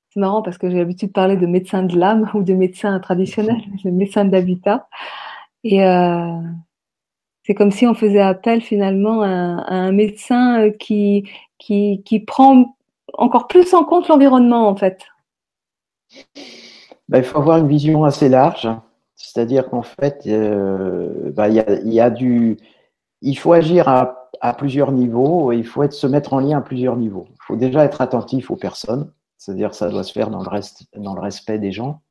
c'est 0.10 0.20
marrant 0.20 0.44
parce 0.44 0.60
que 0.60 0.70
j'ai 0.70 0.78
l'habitude 0.78 1.10
de 1.10 1.14
parler 1.14 1.38
de 1.38 1.48
médecin 1.48 1.82
de 1.82 1.98
l'âme 1.98 2.30
ou 2.36 2.44
de 2.44 2.54
médecin 2.54 3.00
traditionnel, 3.00 3.58
de 3.84 3.90
médecin 3.90 4.26
de 4.26 4.32
l'habitat. 4.32 4.88
Et 5.64 5.84
euh, 5.84 6.40
c'est 7.46 7.56
comme 7.56 7.72
si 7.72 7.88
on 7.88 7.96
faisait 7.96 8.22
appel 8.22 8.62
finalement 8.62 9.24
à, 9.24 9.28
un 9.28 9.92
médecin 9.92 10.70
qui, 10.80 11.28
qui, 11.58 12.04
qui 12.06 12.20
prend 12.20 12.76
encore 13.14 13.48
plus 13.48 13.74
en 13.74 13.84
compte 13.86 14.08
l'environnement 14.08 14.68
en 14.68 14.76
fait. 14.76 15.00
Ben, 17.10 17.20
il 17.20 17.24
faut 17.24 17.38
avoir 17.38 17.58
une 17.58 17.68
vision 17.68 18.04
assez 18.04 18.30
large. 18.30 18.70
C'est-à-dire 19.16 19.70
qu'en 19.70 19.82
fait, 19.82 20.24
euh, 20.28 21.32
ben, 21.32 21.48
il 21.48 21.56
y, 21.56 21.60
a, 21.60 21.80
y, 21.82 22.00
a, 22.00 22.10
du, 22.10 22.58
il 23.22 23.38
faut 23.38 23.54
agir 23.54 23.88
à, 23.88 24.14
plusieurs 24.58 24.92
niveaux. 24.92 25.52
Il 25.52 25.66
faut 25.66 25.90
se 25.90 26.08
mettre 26.08 26.34
en 26.34 26.40
lien 26.40 26.60
à 26.60 26.62
plusieurs 26.62 26.96
niveaux. 26.96 27.28
Il 27.32 27.44
faut 27.46 27.56
déjà 27.56 27.84
être 27.84 28.02
attentif 28.02 28.52
aux 28.52 28.56
personnes. 28.56 29.12
C'est-à-dire 29.38 29.74
ça 29.74 29.90
doit 29.90 30.04
se 30.04 30.12
faire 30.12 30.30
dans 30.30 30.42
le, 30.44 30.50
reste, 30.50 30.86
dans 30.96 31.16
le 31.16 31.22
respect 31.22 31.60
des 31.60 31.72
gens. 31.72 32.02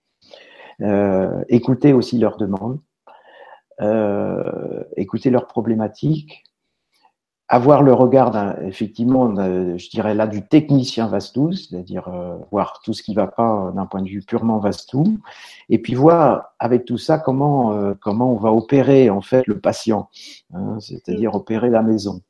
Euh, 0.82 1.42
écouter 1.48 1.92
aussi 1.92 2.18
leurs 2.18 2.36
demandes. 2.36 2.80
Euh, 3.82 4.82
écouter 4.96 5.28
leurs 5.30 5.46
problématiques, 5.46 6.44
avoir 7.48 7.82
le 7.82 7.92
regard, 7.92 8.56
effectivement, 8.62 9.32
je 9.36 9.90
dirais 9.90 10.14
là, 10.14 10.26
du 10.26 10.46
technicien 10.46 11.06
Vastou, 11.06 11.52
c'est-à-dire 11.52 12.08
euh, 12.08 12.36
voir 12.50 12.80
tout 12.84 12.92
ce 12.92 13.04
qui 13.04 13.12
ne 13.12 13.16
va 13.16 13.28
pas 13.28 13.72
d'un 13.74 13.86
point 13.86 14.02
de 14.02 14.08
vue 14.08 14.22
purement 14.22 14.58
Vastou, 14.58 15.18
et 15.68 15.78
puis 15.78 15.94
voir 15.94 16.54
avec 16.58 16.84
tout 16.84 16.98
ça 16.98 17.18
comment 17.18 17.72
euh, 17.72 17.94
comment 18.00 18.32
on 18.32 18.36
va 18.36 18.52
opérer 18.52 19.10
en 19.10 19.20
fait 19.20 19.46
le 19.46 19.60
patient, 19.60 20.08
hein, 20.54 20.78
c'est-à-dire 20.80 21.34
opérer 21.36 21.70
la 21.70 21.82
maison. 21.82 22.20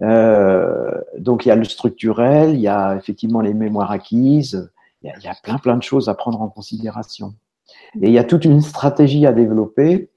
Euh, 0.00 0.92
donc 1.18 1.44
il 1.44 1.50
y 1.50 1.52
a 1.52 1.56
le 1.56 1.64
structurel, 1.64 2.54
il 2.54 2.60
y 2.60 2.68
a 2.68 2.96
effectivement 2.96 3.42
les 3.42 3.52
mémoires 3.52 3.90
acquises, 3.90 4.70
il 5.02 5.08
y, 5.08 5.10
a, 5.10 5.14
il 5.18 5.24
y 5.24 5.28
a 5.28 5.34
plein 5.42 5.58
plein 5.58 5.76
de 5.76 5.82
choses 5.82 6.08
à 6.08 6.14
prendre 6.14 6.40
en 6.40 6.48
considération. 6.48 7.34
Et 8.00 8.08
il 8.08 8.12
y 8.12 8.18
a 8.18 8.24
toute 8.24 8.46
une 8.46 8.62
stratégie 8.62 9.26
à 9.26 9.32
développer 9.32 10.10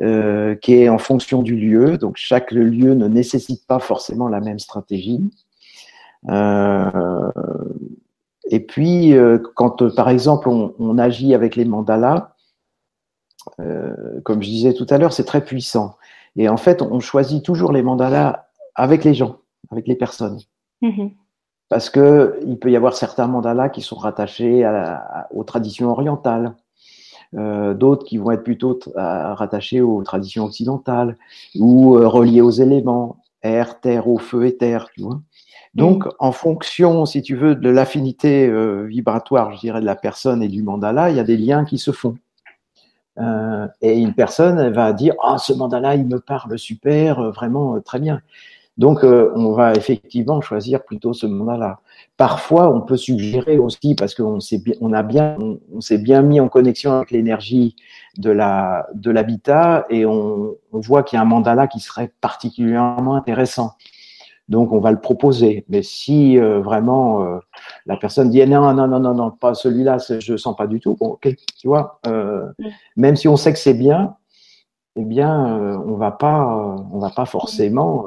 euh, 0.00 0.54
qui 0.54 0.74
est 0.74 0.88
en 0.88 0.98
fonction 0.98 1.42
du 1.42 1.56
lieu. 1.56 1.98
Donc 1.98 2.16
chaque 2.16 2.52
lieu 2.52 2.94
ne 2.94 3.08
nécessite 3.08 3.66
pas 3.66 3.78
forcément 3.78 4.28
la 4.28 4.40
même 4.40 4.58
stratégie. 4.58 5.20
Euh, 6.28 7.30
et 8.50 8.60
puis, 8.60 9.14
euh, 9.14 9.38
quand 9.54 9.94
par 9.94 10.08
exemple 10.08 10.48
on, 10.48 10.74
on, 10.78 10.98
agit 10.98 11.34
avec 11.34 11.56
les 11.56 11.64
mandalas, 11.64 12.34
comme 14.24 14.42
je 14.42 14.48
disais 14.48 14.74
tout 14.74 14.86
à 14.90 14.98
l'heure, 14.98 15.12
c'est 15.12 15.24
très 15.24 15.44
puissant. 15.44 15.96
Et 16.36 16.48
en 16.48 16.56
fait, 16.56 16.82
on 16.82 17.00
choisit 17.00 17.44
toujours 17.44 17.72
les 17.72 17.82
mandalas 17.82 18.46
avec 18.74 19.04
les 19.04 19.14
gens, 19.14 19.38
avec 19.70 19.88
les 19.88 19.96
personnes. 19.96 20.38
Mm-hmm. 20.82 21.12
Parce 21.68 21.90
que 21.90 22.38
il 22.46 22.58
peut 22.58 22.70
y 22.70 22.76
avoir 22.76 22.94
certains 22.94 23.26
mandalas 23.26 23.68
qui 23.68 23.82
sont 23.82 23.96
rattachés 23.96 24.64
à, 24.64 25.28
aux 25.32 25.44
traditions 25.44 25.90
orientales. 25.90 26.54
Euh, 27.36 27.74
d'autres 27.74 28.06
qui 28.06 28.16
vont 28.16 28.30
être 28.30 28.42
plutôt 28.42 28.78
rattachés 28.94 29.82
aux 29.82 30.02
traditions 30.02 30.46
occidentales 30.46 31.18
ou 31.54 31.96
euh, 31.96 32.08
reliés 32.08 32.40
aux 32.40 32.50
éléments, 32.50 33.18
air, 33.42 33.80
terre, 33.80 34.08
eau, 34.08 34.16
feu 34.16 34.46
et 34.46 34.56
terre, 34.56 34.88
tu 34.94 35.02
vois. 35.02 35.20
Donc, 35.74 36.06
mm. 36.06 36.10
en 36.20 36.32
fonction, 36.32 37.04
si 37.04 37.20
tu 37.20 37.36
veux, 37.36 37.54
de 37.54 37.68
l'affinité 37.68 38.46
euh, 38.46 38.84
vibratoire, 38.84 39.52
je 39.54 39.60
dirais, 39.60 39.80
de 39.80 39.84
la 39.84 39.94
personne 39.94 40.42
et 40.42 40.48
du 40.48 40.62
mandala, 40.62 41.10
il 41.10 41.16
y 41.16 41.20
a 41.20 41.24
des 41.24 41.36
liens 41.36 41.66
qui 41.66 41.76
se 41.76 41.92
font. 41.92 42.16
et 43.82 43.98
une 43.98 44.14
personne 44.14 44.60
elle 44.60 44.72
va 44.72 44.92
dire 44.92 45.14
ah 45.24 45.38
ce 45.38 45.52
mandala 45.52 45.96
il 45.96 46.06
me 46.06 46.20
parle 46.20 46.56
super 46.56 47.32
vraiment 47.32 47.80
très 47.80 47.98
bien 47.98 48.20
donc, 48.78 49.02
euh, 49.02 49.32
on 49.34 49.52
va 49.52 49.74
effectivement 49.74 50.40
choisir 50.40 50.84
plutôt 50.84 51.12
ce 51.12 51.26
mandat-là. 51.26 51.80
Parfois, 52.16 52.72
on 52.72 52.80
peut 52.80 52.96
suggérer 52.96 53.58
aussi, 53.58 53.96
parce 53.96 54.14
qu'on 54.14 54.38
s'est 54.38 54.58
bien, 54.58 54.74
on 54.80 54.92
a 54.92 55.02
bien, 55.02 55.36
on, 55.74 55.80
s'est 55.80 55.98
bien 55.98 56.22
mis 56.22 56.38
en 56.38 56.48
connexion 56.48 56.92
avec 56.92 57.10
l'énergie 57.10 57.74
de 58.18 58.30
la 58.30 58.86
de 58.94 59.10
l'habitat, 59.10 59.84
et 59.90 60.06
on, 60.06 60.54
on 60.72 60.80
voit 60.80 61.02
qu'il 61.02 61.16
y 61.16 61.18
a 61.18 61.22
un 61.22 61.26
mandat 61.26 61.56
là 61.56 61.66
qui 61.66 61.80
serait 61.80 62.12
particulièrement 62.20 63.16
intéressant. 63.16 63.72
Donc, 64.48 64.72
on 64.72 64.78
va 64.78 64.92
le 64.92 65.00
proposer. 65.00 65.64
Mais 65.68 65.82
si 65.82 66.38
euh, 66.38 66.60
vraiment 66.60 67.24
euh, 67.24 67.38
la 67.84 67.96
personne 67.96 68.30
dit 68.30 68.46
non, 68.46 68.72
non, 68.74 68.86
non, 68.86 69.00
non, 69.00 69.12
non, 69.12 69.30
pas 69.32 69.54
celui-là, 69.54 69.98
je 70.20 70.36
sens 70.36 70.56
pas 70.56 70.68
du 70.68 70.78
tout. 70.78 70.96
Bon, 70.98 71.08
ok, 71.08 71.34
tu 71.58 71.66
vois. 71.66 72.00
même 72.96 73.16
si 73.16 73.26
on 73.26 73.36
sait 73.36 73.52
que 73.52 73.58
c'est 73.58 73.74
bien, 73.74 74.14
eh 74.94 75.04
bien, 75.04 75.80
on 75.84 75.96
va 75.96 76.12
pas, 76.12 76.46
on 76.92 76.98
va 77.00 77.10
pas 77.10 77.26
forcément 77.26 78.06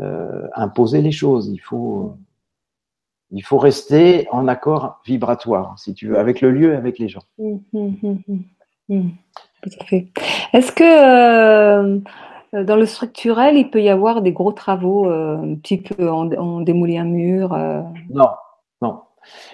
euh, 0.00 0.48
imposer 0.54 1.02
les 1.02 1.12
choses. 1.12 1.48
Il 1.48 1.58
faut, 1.58 2.16
il 3.30 3.42
faut 3.42 3.58
rester 3.58 4.26
en 4.30 4.48
accord 4.48 5.00
vibratoire, 5.04 5.78
si 5.78 5.92
tu 5.92 6.08
veux, 6.08 6.18
avec 6.18 6.40
le 6.40 6.50
lieu 6.50 6.72
et 6.72 6.76
avec 6.76 6.98
les 6.98 7.08
gens. 7.08 7.22
Mmh, 7.38 7.56
mmh, 7.72 8.16
mmh, 8.88 9.08
Tout 9.62 9.70
à 9.78 9.84
fait. 9.84 10.08
Est-ce 10.54 10.72
que 10.72 10.84
euh, 10.84 12.00
dans 12.52 12.76
le 12.76 12.86
structurel, 12.86 13.58
il 13.58 13.68
peut 13.68 13.82
y 13.82 13.90
avoir 13.90 14.22
des 14.22 14.32
gros 14.32 14.52
travaux, 14.52 15.10
euh, 15.10 15.36
un 15.36 15.54
petit 15.56 15.78
peu 15.78 16.10
on, 16.10 16.60
démolit 16.60 16.96
un 16.96 17.04
mur 17.04 17.56
Non, 18.08 18.30
non. 18.80 19.00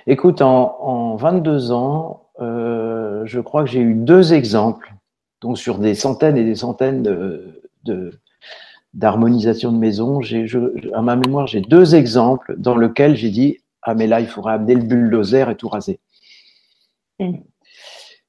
Écoute, 0.07 0.42
en, 0.42 0.78
en 0.80 1.16
22 1.16 1.72
ans, 1.72 2.28
je 2.38 3.40
crois 3.40 3.64
que 3.64 3.70
j'ai 3.70 3.80
eu 3.80 3.94
deux 3.94 4.32
exemples, 4.32 4.94
donc 5.40 5.59
sur 5.59 5.78
des 5.78 5.94
centaines 5.94 6.36
et 6.36 6.44
des 6.44 6.55
centaines 6.55 7.03
de, 7.03 7.62
de, 7.84 8.12
d'harmonisation 8.97 9.72
de 9.72 9.78
maison, 9.78 10.20
j'ai, 10.22 10.47
à 10.94 11.03
ma 11.03 11.16
mémoire, 11.16 11.47
j'ai 11.47 11.61
deux 11.61 11.94
exemples 11.94 12.55
dans 12.57 12.76
lesquels 12.76 13.14
j'ai 13.14 13.30
dit 13.30 13.59
ah 13.82 13.94
mais 13.94 14.07
là 14.07 14.20
il 14.20 14.26
faudrait 14.26 14.55
amener 14.55 14.74
le 14.74 14.82
bulldozer 14.82 15.49
et 15.51 15.55
tout 15.55 15.68
raser. 15.68 16.01
Mm. 17.20 17.36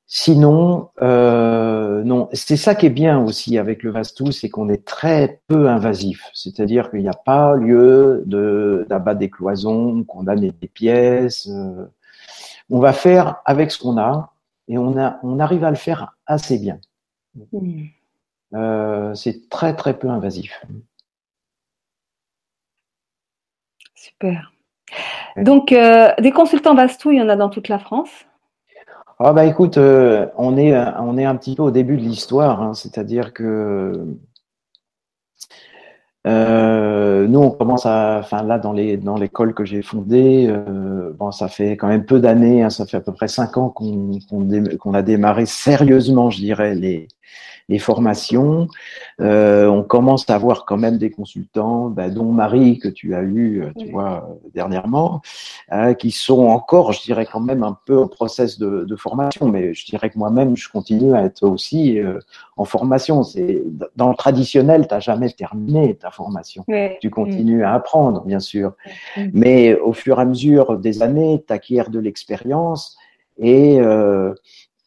Sinon, 0.09 0.89
euh, 1.01 2.01
non, 2.03 2.30
c'est 2.32 2.55
ça 2.55 2.76
qui 2.76 2.86
est 2.86 2.89
bien 2.89 3.20
aussi 3.22 3.57
avec 3.57 3.84
le 3.84 3.91
Vastou, 3.91 4.32
c'est 4.32 4.49
qu'on 4.49 4.70
est 4.70 4.86
très 4.86 5.41
peu 5.47 5.68
invasif. 5.68 6.30
C'est-à-dire 6.34 6.89
qu'il 6.89 7.01
n'y 7.01 7.09
a 7.09 7.13
pas 7.13 7.55
lieu 7.55 8.24
de 8.26 8.86
d'abattre 8.89 9.20
des 9.20 9.30
cloisons, 9.30 10.03
condamner 10.05 10.51
des 10.61 10.68
pièces. 10.68 11.47
Euh. 11.49 11.86
on 12.70 12.80
va 12.80 12.93
faire 12.93 13.41
avec 13.45 13.72
ce 13.72 13.80
qu'on 13.80 13.97
a 13.97 14.34
et 14.68 14.78
on 14.78 14.97
a 14.97 15.20
on 15.24 15.39
arrive 15.39 15.63
à 15.63 15.70
le 15.72 15.76
faire 15.78 16.15
assez 16.26 16.57
bien. 16.59 16.80
Mm. 17.53 17.88
Euh, 18.54 19.14
c'est 19.14 19.50
très 19.50 19.76
très 19.76 19.98
peu 19.98 20.10
invasif. 20.10 20.66
Super. 23.95 24.54
Donc, 25.36 25.72
euh, 25.72 26.12
des 26.20 26.32
consultants 26.32 26.74
Bastou, 26.74 27.12
il 27.12 27.18
y 27.18 27.22
en 27.22 27.30
a 27.30 27.36
dans 27.36 27.50
toute 27.50 27.68
la 27.68 27.78
France? 27.78 28.10
Ah 29.20 29.34
bah 29.34 29.45
écoute, 29.45 29.78
euh, 29.78 30.28
on, 30.38 30.58
est, 30.58 30.78
on 31.00 31.18
est 31.18 31.26
un 31.26 31.36
petit 31.36 31.56
peu 31.56 31.64
au 31.64 31.72
début 31.72 31.98
de 31.98 32.04
l'histoire, 32.04 32.62
hein. 32.62 32.74
c'est-à-dire 32.74 33.34
que 33.34 34.06
nous, 36.26 37.39
on 37.39 37.52
commence 37.52 37.86
à, 37.86 38.20
enfin 38.20 38.43
là, 38.43 38.60
dans 38.60 38.74
les 38.74 38.98
dans 38.98 39.16
l'école 39.16 39.54
que 39.54 39.66
j'ai 39.66 39.82
fondée, 39.82 40.54
bon, 41.16 41.32
ça 41.32 41.48
fait 41.48 41.78
quand 41.78 41.88
même 41.88 42.06
peu 42.06 42.20
d'années, 42.20 42.64
hein. 42.64 42.70
ça 42.70 42.86
fait 42.86 42.98
à 42.98 43.02
peu 43.02 43.14
près 43.14 43.28
cinq 43.28 43.58
ans 43.58 43.70
qu'on 43.70 44.93
a 44.93 45.02
démarré 45.02 45.45
sérieusement, 45.45 46.30
je 46.30 46.38
dirais, 46.38 46.76
les 46.76 47.08
les 47.70 47.80
formations. 47.80 48.68
Euh, 49.20 49.68
on 49.68 49.84
commence 49.84 50.30
à 50.30 50.36
avoir 50.36 50.65
quand 50.65 50.78
même 50.78 50.97
des 50.97 51.11
consultants, 51.11 51.89
bah, 51.89 52.09
dont 52.09 52.32
Marie 52.32 52.80
que 52.80 52.88
tu 52.88 53.15
as 53.15 53.22
eu, 53.22 53.63
euh, 53.63 53.72
tu 53.78 53.91
vois, 53.91 54.28
euh, 54.30 54.49
dernièrement, 54.53 55.22
euh, 55.72 55.93
qui 55.93 56.11
sont 56.11 56.45
encore, 56.47 56.93
je 56.93 57.01
dirais 57.03 57.26
quand 57.26 57.39
même 57.39 57.63
un 57.63 57.78
peu 57.86 57.97
en 57.99 58.07
process 58.07 58.57
de, 58.59 58.86
de 58.86 58.95
formation. 58.95 59.47
Mais 59.49 59.74
je 59.74 59.86
dirais 59.86 60.09
que 60.09 60.18
moi-même, 60.18 60.55
je 60.55 60.70
continue 60.70 61.13
à 61.13 61.24
être 61.24 61.43
aussi 61.43 61.99
euh, 61.99 62.20
en 62.55 62.65
formation. 62.65 63.24
C'est 63.24 63.63
dans 63.95 64.09
le 64.09 64.15
traditionnel, 64.15 64.88
t'as 64.88 64.99
jamais 64.99 65.30
terminé 65.30 65.95
ta 65.95 66.11
formation. 66.11 66.63
Tu 67.01 67.09
continues 67.09 67.63
à 67.63 67.74
apprendre, 67.74 68.24
bien 68.26 68.39
sûr. 68.39 68.74
Mais 69.34 69.78
au 69.80 69.93
fur 69.93 70.20
et 70.20 70.22
à 70.22 70.26
mesure 70.26 70.78
des 70.78 71.01
années, 71.01 71.43
tu 71.45 71.53
acquiers 71.53 71.84
de 71.89 71.99
l'expérience 71.99 72.97
et 73.39 73.80
euh, 73.80 74.34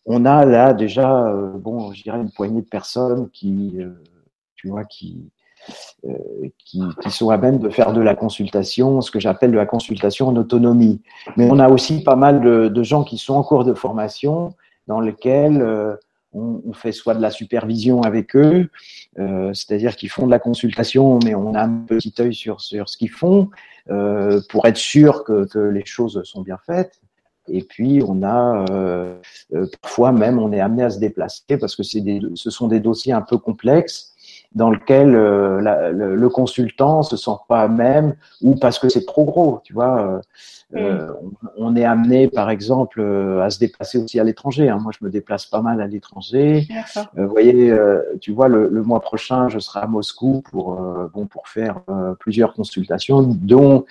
on 0.07 0.25
a 0.25 0.45
là 0.45 0.73
déjà, 0.73 1.27
euh, 1.27 1.53
bon, 1.55 1.93
je 1.93 2.03
dirais 2.03 2.19
une 2.19 2.31
poignée 2.31 2.63
de 2.63 2.69
personnes 2.69 3.29
qui, 3.31 3.77
euh, 3.79 3.91
tu 4.57 4.69
vois, 4.69 4.85
qui, 4.85 5.31
euh, 6.05 6.15
qui, 6.59 6.83
qui, 7.03 7.11
sont 7.11 7.31
à 7.31 7.37
même 7.37 7.59
de 7.59 7.69
faire 7.69 7.93
de 7.93 8.01
la 8.01 8.15
consultation, 8.15 9.01
ce 9.01 9.11
que 9.11 9.21
j'appelle 9.21 9.53
de 9.53 9.57
la 9.57 9.67
consultation 9.67 10.29
en 10.29 10.37
autonomie. 10.37 11.03
Mais 11.37 11.49
on 11.51 11.59
a 11.59 11.69
aussi 11.69 12.03
pas 12.03 12.17
mal 12.17 12.41
de, 12.41 12.69
de 12.69 12.83
gens 12.83 13.05
qui 13.05 13.19
sont 13.19 13.35
en 13.35 13.43
cours 13.43 13.65
de 13.65 13.75
formation 13.75 14.55
dans 14.87 15.01
lesquels 15.01 15.63
on, 16.33 16.63
on, 16.67 16.73
fait 16.73 16.93
soit 16.93 17.15
de 17.15 17.21
la 17.21 17.31
supervision 17.31 18.03
avec 18.03 18.35
eux, 18.35 18.69
c'est-à-dire 19.17 19.95
qu'ils 19.97 20.09
font 20.09 20.27
de 20.27 20.31
la 20.31 20.39
consultation, 20.39 21.19
mais 21.25 21.35
on 21.35 21.55
a 21.55 21.63
un 21.63 21.85
petit 21.87 22.15
œil 22.19 22.35
sur, 22.35 22.61
sur 22.61 22.89
ce 22.89 22.97
qu'ils 22.97 23.11
font 23.11 23.51
pour 24.49 24.67
être 24.67 24.79
sûr 24.79 25.23
que, 25.25 25.47
que 25.47 25.59
les 25.59 25.85
choses 25.85 26.21
sont 26.25 26.41
bien 26.41 26.59
faites. 26.67 27.01
Et 27.51 27.63
puis, 27.63 28.03
on 28.07 28.23
a 28.23 28.65
euh, 28.71 29.15
euh, 29.55 29.67
parfois 29.83 30.13
même, 30.13 30.39
on 30.39 30.53
est 30.53 30.61
amené 30.61 30.85
à 30.85 30.91
se 30.91 30.99
déplacer 30.99 31.59
parce 31.59 31.75
que 31.75 31.83
c'est 31.83 32.01
des, 32.01 32.21
ce 32.35 32.51
sont 32.51 32.69
des 32.69 32.81
dossiers 32.81 33.13
un 33.13 33.23
peu 33.23 33.39
complexes. 33.39 34.15
dans 34.55 34.71
lequel 34.71 35.15
euh, 35.15 35.93
le, 35.93 36.17
le, 36.17 36.29
consultant 36.29 37.05
se 37.05 37.17
sent 37.17 37.39
pas 37.49 37.69
même 37.69 38.17
ou 38.43 38.57
parce 38.57 38.81
que 38.81 38.89
c'est 38.89 39.05
trop 39.05 39.25
gros, 39.25 39.61
tu 39.65 39.73
vois. 39.73 40.21
Euh, 40.75 41.07
mm. 41.07 41.15
on, 41.57 41.77
est 41.77 41.85
amené, 41.85 42.29
par 42.29 42.51
exemple, 42.51 43.01
à 43.43 43.51
se 43.51 43.59
déplacer 43.59 43.99
aussi 43.99 44.19
à 44.21 44.25
l'étranger. 44.25 44.69
Hein. 44.69 44.79
Moi, 44.81 44.93
je 44.99 45.05
me 45.05 45.11
déplace 45.11 45.47
pas 45.47 45.63
mal 45.63 45.81
à 45.81 45.87
l'étranger. 45.87 46.67
vous 47.17 47.29
voyez, 47.29 47.77
tu 48.21 48.33
vois, 48.33 48.49
le, 48.49 48.69
le, 48.69 48.83
mois 48.83 49.01
prochain, 49.01 49.49
je 49.49 49.59
serai 49.59 49.81
à 49.81 49.87
Moscou 49.87 50.43
pour 50.51 50.77
bon 51.13 51.27
pour 51.27 51.49
faire 51.49 51.81
plusieurs 52.21 52.55
consultations, 52.55 53.23
dont 53.23 53.85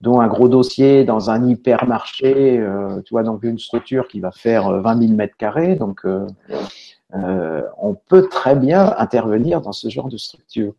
dont 0.00 0.20
un 0.20 0.28
gros 0.28 0.48
dossier 0.48 1.04
dans 1.04 1.30
un 1.30 1.48
hypermarché, 1.48 2.58
euh, 2.58 3.00
tu 3.02 3.14
vois, 3.14 3.22
donc 3.22 3.42
une 3.42 3.58
structure 3.58 4.08
qui 4.08 4.20
va 4.20 4.30
faire 4.30 4.70
20 4.70 5.00
000 5.00 5.12
mètres 5.14 5.36
carrés. 5.36 5.74
Donc, 5.76 6.04
euh, 6.04 6.26
euh, 7.14 7.62
on 7.78 7.94
peut 7.94 8.28
très 8.28 8.56
bien 8.56 8.94
intervenir 8.98 9.60
dans 9.60 9.72
ce 9.72 9.88
genre 9.88 10.08
de 10.08 10.16
structure. 10.16 10.74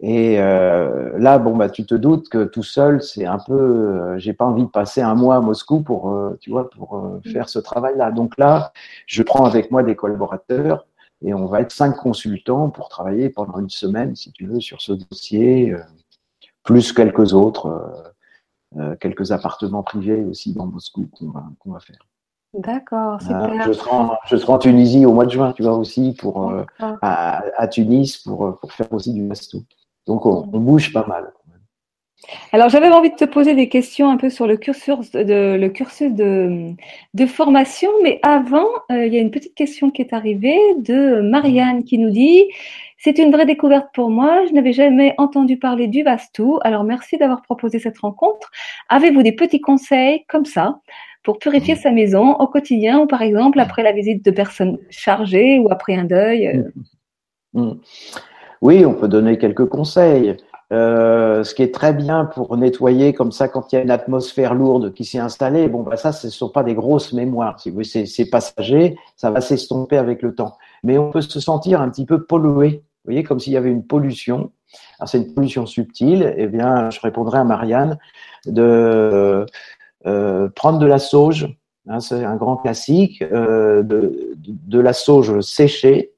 Et 0.00 0.38
euh, 0.38 1.18
là, 1.18 1.38
bon, 1.38 1.56
bah, 1.56 1.68
tu 1.68 1.84
te 1.84 1.94
doutes 1.94 2.28
que 2.28 2.44
tout 2.44 2.62
seul, 2.62 3.02
c'est 3.02 3.26
un 3.26 3.38
peu, 3.38 3.54
euh, 3.54 4.18
j'ai 4.18 4.32
pas 4.32 4.44
envie 4.44 4.62
de 4.62 4.68
passer 4.68 5.00
un 5.00 5.16
mois 5.16 5.36
à 5.36 5.40
Moscou 5.40 5.82
pour, 5.82 6.12
euh, 6.12 6.38
tu 6.40 6.50
vois, 6.50 6.70
pour 6.70 6.96
mm. 6.96 7.22
faire 7.32 7.48
ce 7.48 7.58
travail-là. 7.58 8.12
Donc 8.12 8.38
là, 8.38 8.72
je 9.06 9.22
prends 9.24 9.44
avec 9.44 9.72
moi 9.72 9.82
des 9.82 9.96
collaborateurs 9.96 10.86
et 11.24 11.34
on 11.34 11.46
va 11.46 11.62
être 11.62 11.72
cinq 11.72 11.96
consultants 11.96 12.70
pour 12.70 12.88
travailler 12.88 13.28
pendant 13.28 13.58
une 13.58 13.70
semaine, 13.70 14.14
si 14.14 14.30
tu 14.30 14.46
veux, 14.46 14.60
sur 14.60 14.80
ce 14.80 14.92
dossier, 14.92 15.74
plus 16.62 16.92
quelques 16.92 17.34
autres. 17.34 18.14
Euh, 18.76 18.96
quelques 18.96 19.32
appartements 19.32 19.82
privés 19.82 20.22
aussi 20.24 20.52
dans 20.52 20.66
Moscou 20.66 21.08
qu'on 21.18 21.30
va, 21.30 21.44
qu'on 21.58 21.72
va 21.72 21.80
faire. 21.80 21.98
D'accord, 22.52 23.20
super. 23.20 23.62
je, 23.66 23.72
serai 23.72 23.90
en, 23.90 24.16
je 24.26 24.36
serai 24.36 24.52
en 24.52 24.58
Tunisie 24.58 25.06
au 25.06 25.12
mois 25.12 25.24
de 25.24 25.30
juin, 25.30 25.52
tu 25.52 25.62
vois, 25.62 25.76
aussi, 25.76 26.14
pour, 26.18 26.50
euh, 26.50 26.64
à, 26.80 27.42
à, 27.56 27.68
Tunis, 27.68 28.18
pour, 28.18 28.58
pour 28.60 28.72
faire 28.72 28.92
aussi 28.92 29.14
du 29.14 29.22
mastou. 29.22 29.64
Donc, 30.06 30.26
on, 30.26 30.42
bouge 30.46 30.92
pas 30.92 31.06
mal. 31.06 31.32
Alors, 32.52 32.68
j'avais 32.68 32.88
envie 32.88 33.10
de 33.10 33.16
te 33.16 33.24
poser 33.24 33.54
des 33.54 33.68
questions 33.68 34.10
un 34.10 34.16
peu 34.18 34.28
sur 34.28 34.46
le 34.46 34.56
cursus 34.56 35.12
de, 35.12 35.56
le 35.56 35.68
cursus 35.68 36.12
de, 36.12 36.72
de 37.14 37.26
formation, 37.26 37.90
mais 38.02 38.18
avant, 38.22 38.66
euh, 38.90 39.06
il 39.06 39.14
y 39.14 39.18
a 39.18 39.20
une 39.20 39.30
petite 39.30 39.54
question 39.54 39.90
qui 39.90 40.02
est 40.02 40.12
arrivée 40.12 40.58
de 40.78 41.20
Marianne 41.22 41.84
qui 41.84 41.96
nous 41.96 42.10
dit 42.10 42.44
c'est 42.98 43.18
une 43.18 43.32
vraie 43.32 43.46
découverte 43.46 43.88
pour 43.94 44.10
moi. 44.10 44.44
Je 44.46 44.52
n'avais 44.52 44.72
jamais 44.72 45.14
entendu 45.18 45.56
parler 45.56 45.86
du 45.86 46.02
Vastou. 46.02 46.58
Alors 46.62 46.84
merci 46.84 47.16
d'avoir 47.16 47.42
proposé 47.42 47.78
cette 47.78 47.98
rencontre. 47.98 48.50
Avez-vous 48.88 49.22
des 49.22 49.32
petits 49.32 49.60
conseils 49.60 50.24
comme 50.28 50.44
ça 50.44 50.80
pour 51.22 51.38
purifier 51.38 51.76
sa 51.76 51.90
maison 51.90 52.34
au 52.34 52.46
quotidien 52.48 53.00
ou 53.00 53.06
par 53.06 53.22
exemple 53.22 53.60
après 53.60 53.82
la 53.82 53.92
visite 53.92 54.24
de 54.24 54.30
personnes 54.30 54.78
chargées 54.90 55.58
ou 55.58 55.70
après 55.70 55.94
un 55.94 56.04
deuil 56.04 56.64
mmh. 57.54 57.60
Mmh. 57.60 57.72
Oui, 58.60 58.84
on 58.84 58.94
peut 58.94 59.08
donner 59.08 59.38
quelques 59.38 59.66
conseils. 59.66 60.36
Euh, 60.70 61.44
ce 61.44 61.54
qui 61.54 61.62
est 61.62 61.72
très 61.72 61.94
bien 61.94 62.26
pour 62.26 62.54
nettoyer 62.58 63.14
comme 63.14 63.32
ça 63.32 63.48
quand 63.48 63.72
il 63.72 63.76
y 63.76 63.78
a 63.78 63.82
une 63.82 63.90
atmosphère 63.90 64.52
lourde 64.52 64.92
qui 64.92 65.06
s'est 65.06 65.18
installée, 65.18 65.66
bon 65.66 65.82
bah 65.82 65.96
ça 65.96 66.12
ce 66.12 66.26
ne 66.26 66.30
sont 66.30 66.50
pas 66.50 66.62
des 66.62 66.74
grosses 66.74 67.14
mémoires, 67.14 67.58
c'est 67.58 68.30
passager, 68.30 68.98
ça 69.16 69.30
va 69.30 69.40
s'estomper 69.40 69.96
avec 69.96 70.20
le 70.20 70.34
temps. 70.34 70.58
Mais 70.82 70.98
on 70.98 71.10
peut 71.10 71.22
se 71.22 71.40
sentir 71.40 71.80
un 71.80 71.88
petit 71.88 72.04
peu 72.04 72.22
pollué 72.22 72.82
vous 73.08 73.14
voyez, 73.14 73.24
comme 73.24 73.40
s'il 73.40 73.54
y 73.54 73.56
avait 73.56 73.70
une 73.70 73.86
pollution. 73.86 74.52
C'est 75.06 75.16
une 75.16 75.32
pollution 75.32 75.64
subtile. 75.64 76.34
Eh 76.36 76.46
bien, 76.46 76.90
je 76.90 77.00
répondrai 77.00 77.38
à 77.38 77.44
Marianne 77.44 77.96
de 78.44 79.46
euh, 80.04 80.48
prendre 80.50 80.78
de 80.78 80.84
la 80.84 80.98
sauge. 80.98 81.48
Hein, 81.88 82.00
c'est 82.00 82.22
un 82.22 82.36
grand 82.36 82.58
classique. 82.58 83.22
Euh, 83.22 83.82
de, 83.82 84.78
la 84.78 84.92
sauge 84.92 85.40
séchée. 85.40 86.12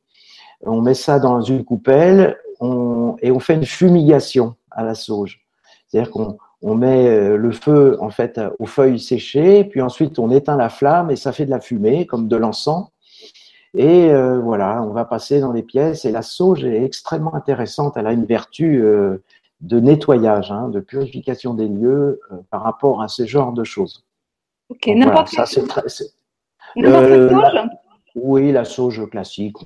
On 0.63 0.81
met 0.81 0.95
ça 0.95 1.21
dans 1.21 1.41
une 1.43 1.65
coupelle 1.65 2.37
et 2.61 3.31
on 3.31 3.39
fait 3.39 3.55
une 3.55 3.65
fumigation 3.65 4.57
à 4.73 4.83
la 4.83 4.97
sauge. 4.97 5.47
C'est-à-dire 5.87 6.11
qu'on 6.11 6.39
on 6.61 6.75
met 6.75 7.07
euh, 7.07 7.37
le 7.37 7.53
feu 7.53 7.99
en 8.01 8.11
fait 8.11 8.41
aux 8.59 8.67
feuilles 8.67 8.99
séchées, 8.99 9.63
puis 9.65 9.81
ensuite 9.81 10.19
on 10.19 10.31
éteint 10.31 10.57
la 10.57 10.69
flamme 10.69 11.11
et 11.11 11.17
ça 11.17 11.31
fait 11.31 11.47
de 11.47 11.51
la 11.51 11.61
fumée 11.61 12.05
comme 12.05 12.27
de 12.27 12.37
l'encens. 12.37 12.89
Et 13.75 14.11
euh, 14.11 14.41
voilà, 14.41 14.83
on 14.83 14.91
va 14.91 15.05
passer 15.05 15.41
dans 15.41 15.53
les 15.53 15.63
pièces. 15.63 16.05
Et 16.05 16.11
la 16.11 16.23
sauge 16.23 16.65
est 16.65 16.83
extrêmement 16.85 17.35
intéressante. 17.35 17.97
Elle 17.97 18.07
a 18.07 18.13
une 18.13 18.25
vertu 18.25 18.83
euh, 18.83 19.23
de 19.61 19.79
nettoyage, 19.79 20.51
hein, 20.51 20.69
de 20.69 20.81
purification 20.81 21.55
des 21.55 21.69
lieux 21.69 22.21
euh, 22.33 22.37
par 22.51 22.63
rapport 22.63 23.03
à 23.03 23.09
ce 23.09 23.27
genre 23.27 23.53
de 23.53 23.65
choses. 23.65 24.05
Ok, 24.69 24.87
n'importe 24.89 25.29
ça 25.29 25.47
c'est 25.47 25.67
très. 25.67 25.89
sauge 25.89 26.11
Oui, 28.15 28.53
la 28.53 28.65
sauge 28.65 29.09
classique. 29.11 29.57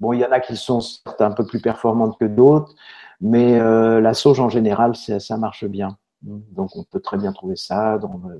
Bon, 0.00 0.12
il 0.12 0.20
y 0.20 0.24
en 0.24 0.32
a 0.32 0.40
qui 0.40 0.56
sont 0.56 0.80
un 1.20 1.30
peu 1.30 1.46
plus 1.46 1.60
performantes 1.60 2.18
que 2.18 2.24
d'autres, 2.24 2.74
mais 3.20 3.58
la 3.58 4.14
sauge 4.14 4.40
en 4.40 4.48
général, 4.48 4.96
ça 4.96 5.36
marche 5.36 5.64
bien. 5.64 5.96
Donc, 6.22 6.76
on 6.76 6.84
peut 6.84 7.00
très 7.00 7.16
bien 7.16 7.32
trouver 7.32 7.56
ça 7.56 7.98
dans, 7.98 8.08
dans 8.08 8.32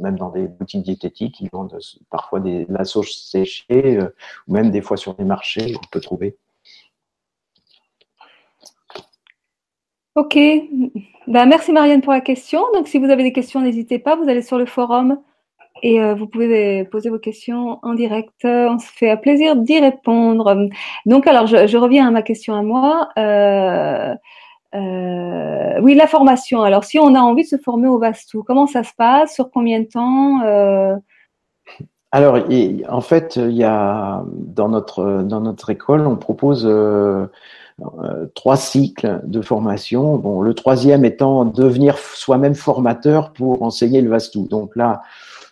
même 0.00 0.16
dans 0.16 0.30
des 0.30 0.48
boutiques 0.48 0.82
diététiques, 0.82 1.40
ils 1.40 1.50
vendent 1.52 1.78
parfois 2.10 2.40
des, 2.40 2.64
de 2.64 2.72
la 2.72 2.84
sauge 2.84 3.12
séchée, 3.12 3.98
euh, 3.98 4.14
ou 4.48 4.54
même 4.54 4.70
des 4.70 4.82
fois 4.82 4.96
sur 4.96 5.14
les 5.18 5.24
marchés, 5.24 5.74
on 5.76 5.86
peut 5.90 6.00
trouver. 6.00 6.36
Ok, 10.14 10.38
ben, 11.26 11.46
merci 11.46 11.72
Marianne 11.72 12.02
pour 12.02 12.12
la 12.12 12.20
question. 12.20 12.62
Donc 12.74 12.86
si 12.86 12.98
vous 12.98 13.06
avez 13.06 13.22
des 13.22 13.32
questions, 13.32 13.60
n'hésitez 13.60 13.98
pas, 13.98 14.14
vous 14.14 14.28
allez 14.28 14.42
sur 14.42 14.58
le 14.58 14.66
forum 14.66 15.18
et 15.82 16.02
euh, 16.02 16.14
vous 16.14 16.26
pouvez 16.26 16.84
poser 16.84 17.08
vos 17.08 17.18
questions 17.18 17.78
en 17.82 17.94
direct. 17.94 18.44
On 18.44 18.78
se 18.78 18.86
fait 18.92 19.16
plaisir 19.16 19.56
d'y 19.56 19.80
répondre. 19.80 20.68
Donc 21.06 21.26
alors 21.26 21.46
je, 21.46 21.76
reviens 21.76 22.08
à 22.08 22.10
ma 22.10 22.22
question 22.22 22.54
à 22.54 22.62
moi. 22.62 23.08
Euh, 23.18 24.14
euh, 24.74 25.80
oui, 25.82 25.94
la 25.94 26.06
formation. 26.06 26.62
Alors, 26.62 26.84
si 26.84 26.98
on 26.98 27.14
a 27.14 27.20
envie 27.20 27.42
de 27.42 27.48
se 27.48 27.58
former 27.58 27.88
au 27.88 27.98
Vastou, 27.98 28.42
comment 28.42 28.66
ça 28.66 28.82
se 28.82 28.92
passe? 28.96 29.34
Sur 29.34 29.50
combien 29.50 29.80
de 29.80 29.86
temps 29.86 30.42
euh? 30.42 30.96
Alors, 32.10 32.38
en 32.88 33.00
fait, 33.00 33.36
il 33.36 33.56
y 33.56 33.64
a 33.64 34.22
dans 34.34 34.68
notre 34.68 35.22
dans 35.22 35.40
notre 35.40 35.70
école, 35.70 36.06
on 36.06 36.16
propose 36.16 36.66
euh, 36.66 37.26
trois 38.34 38.56
cycles 38.56 39.20
de 39.24 39.40
formation. 39.40 40.16
Bon, 40.16 40.42
le 40.42 40.54
troisième 40.54 41.04
étant 41.04 41.44
devenir 41.44 41.98
soi-même 41.98 42.54
formateur 42.54 43.32
pour 43.32 43.62
enseigner 43.62 44.02
le 44.02 44.10
Vastou. 44.10 44.46
Donc 44.46 44.76
là, 44.76 45.02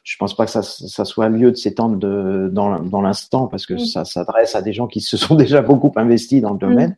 je 0.04 0.16
pense 0.16 0.34
pas 0.34 0.44
que 0.44 0.50
ça, 0.50 0.62
ça 0.62 1.04
soit 1.04 1.28
lieu 1.28 1.50
de 1.50 1.56
s'étendre 1.56 1.96
dans, 1.96 2.78
dans 2.78 3.02
l'instant 3.02 3.46
parce 3.46 3.66
que 3.66 3.78
ça 3.78 4.04
s'adresse 4.04 4.54
à 4.54 4.62
des 4.62 4.72
gens 4.72 4.86
qui 4.86 5.00
se 5.00 5.16
sont 5.16 5.34
déjà 5.36 5.62
beaucoup 5.62 5.92
investis 5.96 6.40
dans 6.40 6.52
le 6.52 6.58
domaine. 6.58 6.96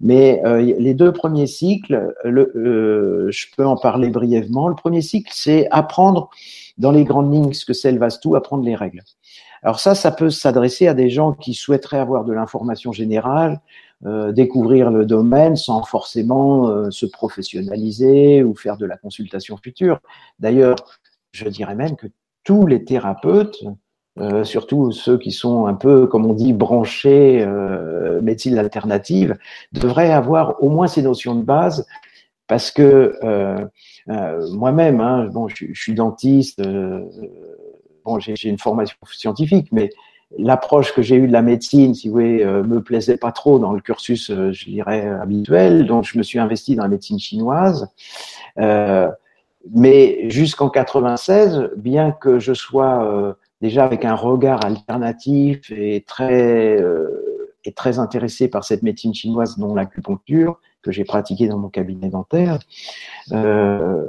Mais 0.00 0.42
euh, 0.44 0.60
les 0.60 0.94
deux 0.94 1.12
premiers 1.12 1.46
cycles, 1.46 2.14
le, 2.24 2.52
euh, 2.56 3.30
je 3.30 3.46
peux 3.56 3.64
en 3.64 3.76
parler 3.76 4.10
brièvement. 4.10 4.68
Le 4.68 4.74
premier 4.74 5.02
cycle, 5.02 5.30
c'est 5.34 5.68
apprendre 5.70 6.30
dans 6.78 6.90
les 6.90 7.04
grandes 7.04 7.32
lignes 7.32 7.52
ce 7.52 7.64
que 7.64 7.72
c'est 7.72 7.92
le 7.92 7.98
Vastou, 7.98 8.36
apprendre 8.36 8.64
les 8.64 8.74
règles. 8.74 9.02
Alors 9.62 9.80
ça, 9.80 9.94
ça 9.94 10.12
peut 10.12 10.30
s'adresser 10.30 10.86
à 10.86 10.94
des 10.94 11.10
gens 11.10 11.32
qui 11.32 11.54
souhaiteraient 11.54 11.98
avoir 11.98 12.24
de 12.24 12.32
l'information 12.32 12.92
générale, 12.92 13.60
euh, 14.04 14.30
découvrir 14.30 14.90
le 14.90 15.06
domaine 15.06 15.56
sans 15.56 15.82
forcément 15.82 16.68
euh, 16.68 16.90
se 16.90 17.06
professionnaliser 17.06 18.42
ou 18.44 18.54
faire 18.54 18.76
de 18.76 18.84
la 18.84 18.98
consultation 18.98 19.56
future. 19.56 20.00
D'ailleurs, 20.38 20.76
je 21.32 21.48
dirais 21.48 21.74
même 21.74 21.96
que 21.96 22.06
tous 22.44 22.66
les 22.66 22.84
thérapeutes 22.84 23.64
euh, 24.18 24.44
surtout 24.44 24.92
ceux 24.92 25.18
qui 25.18 25.30
sont 25.30 25.66
un 25.66 25.74
peu, 25.74 26.06
comme 26.06 26.24
on 26.24 26.32
dit, 26.32 26.52
branchés 26.52 27.42
euh, 27.42 28.20
médecine 28.22 28.56
alternative, 28.58 29.36
devraient 29.72 30.12
avoir 30.12 30.62
au 30.62 30.70
moins 30.70 30.86
ces 30.86 31.02
notions 31.02 31.34
de 31.34 31.42
base, 31.42 31.86
parce 32.46 32.70
que 32.70 33.18
euh, 33.22 33.58
euh 34.08 34.48
moi-même, 34.52 35.00
hein, 35.00 35.28
bon, 35.32 35.48
je, 35.48 35.66
je, 35.70 35.80
suis 35.80 35.94
dentiste, 35.94 36.60
euh, 36.60 37.02
bon, 38.04 38.18
j'ai 38.18 38.48
une 38.48 38.58
formation 38.58 38.96
scientifique, 39.12 39.68
mais 39.70 39.90
l'approche 40.38 40.94
que 40.94 41.02
j'ai 41.02 41.16
eue 41.16 41.28
de 41.28 41.32
la 41.32 41.42
médecine, 41.42 41.94
si 41.94 42.08
vous 42.08 42.14
voulez, 42.14 42.44
me 42.44 42.80
plaisait 42.80 43.16
pas 43.18 43.32
trop 43.32 43.58
dans 43.58 43.72
le 43.72 43.80
cursus, 43.80 44.32
je 44.32 44.64
dirais, 44.64 45.06
habituel, 45.06 45.86
donc 45.86 46.04
je 46.04 46.18
me 46.18 46.22
suis 46.22 46.38
investi 46.38 46.74
dans 46.74 46.82
la 46.82 46.88
médecine 46.88 47.18
chinoise. 47.18 47.88
mais 48.56 50.30
jusqu'en 50.30 50.68
96, 50.68 51.70
bien 51.76 52.10
que 52.10 52.40
je 52.40 52.54
sois 52.54 53.36
déjà 53.60 53.84
avec 53.84 54.04
un 54.04 54.14
regard 54.14 54.64
alternatif 54.64 55.70
et 55.70 56.04
très, 56.06 56.80
euh, 56.80 57.54
et 57.64 57.72
très 57.72 57.98
intéressé 57.98 58.48
par 58.48 58.64
cette 58.64 58.82
médecine 58.82 59.14
chinoise, 59.14 59.58
dont 59.58 59.74
l'acupuncture, 59.74 60.58
que 60.82 60.92
j'ai 60.92 61.04
pratiquée 61.04 61.48
dans 61.48 61.58
mon 61.58 61.68
cabinet 61.68 62.08
dentaire. 62.08 62.58
Euh, 63.32 64.08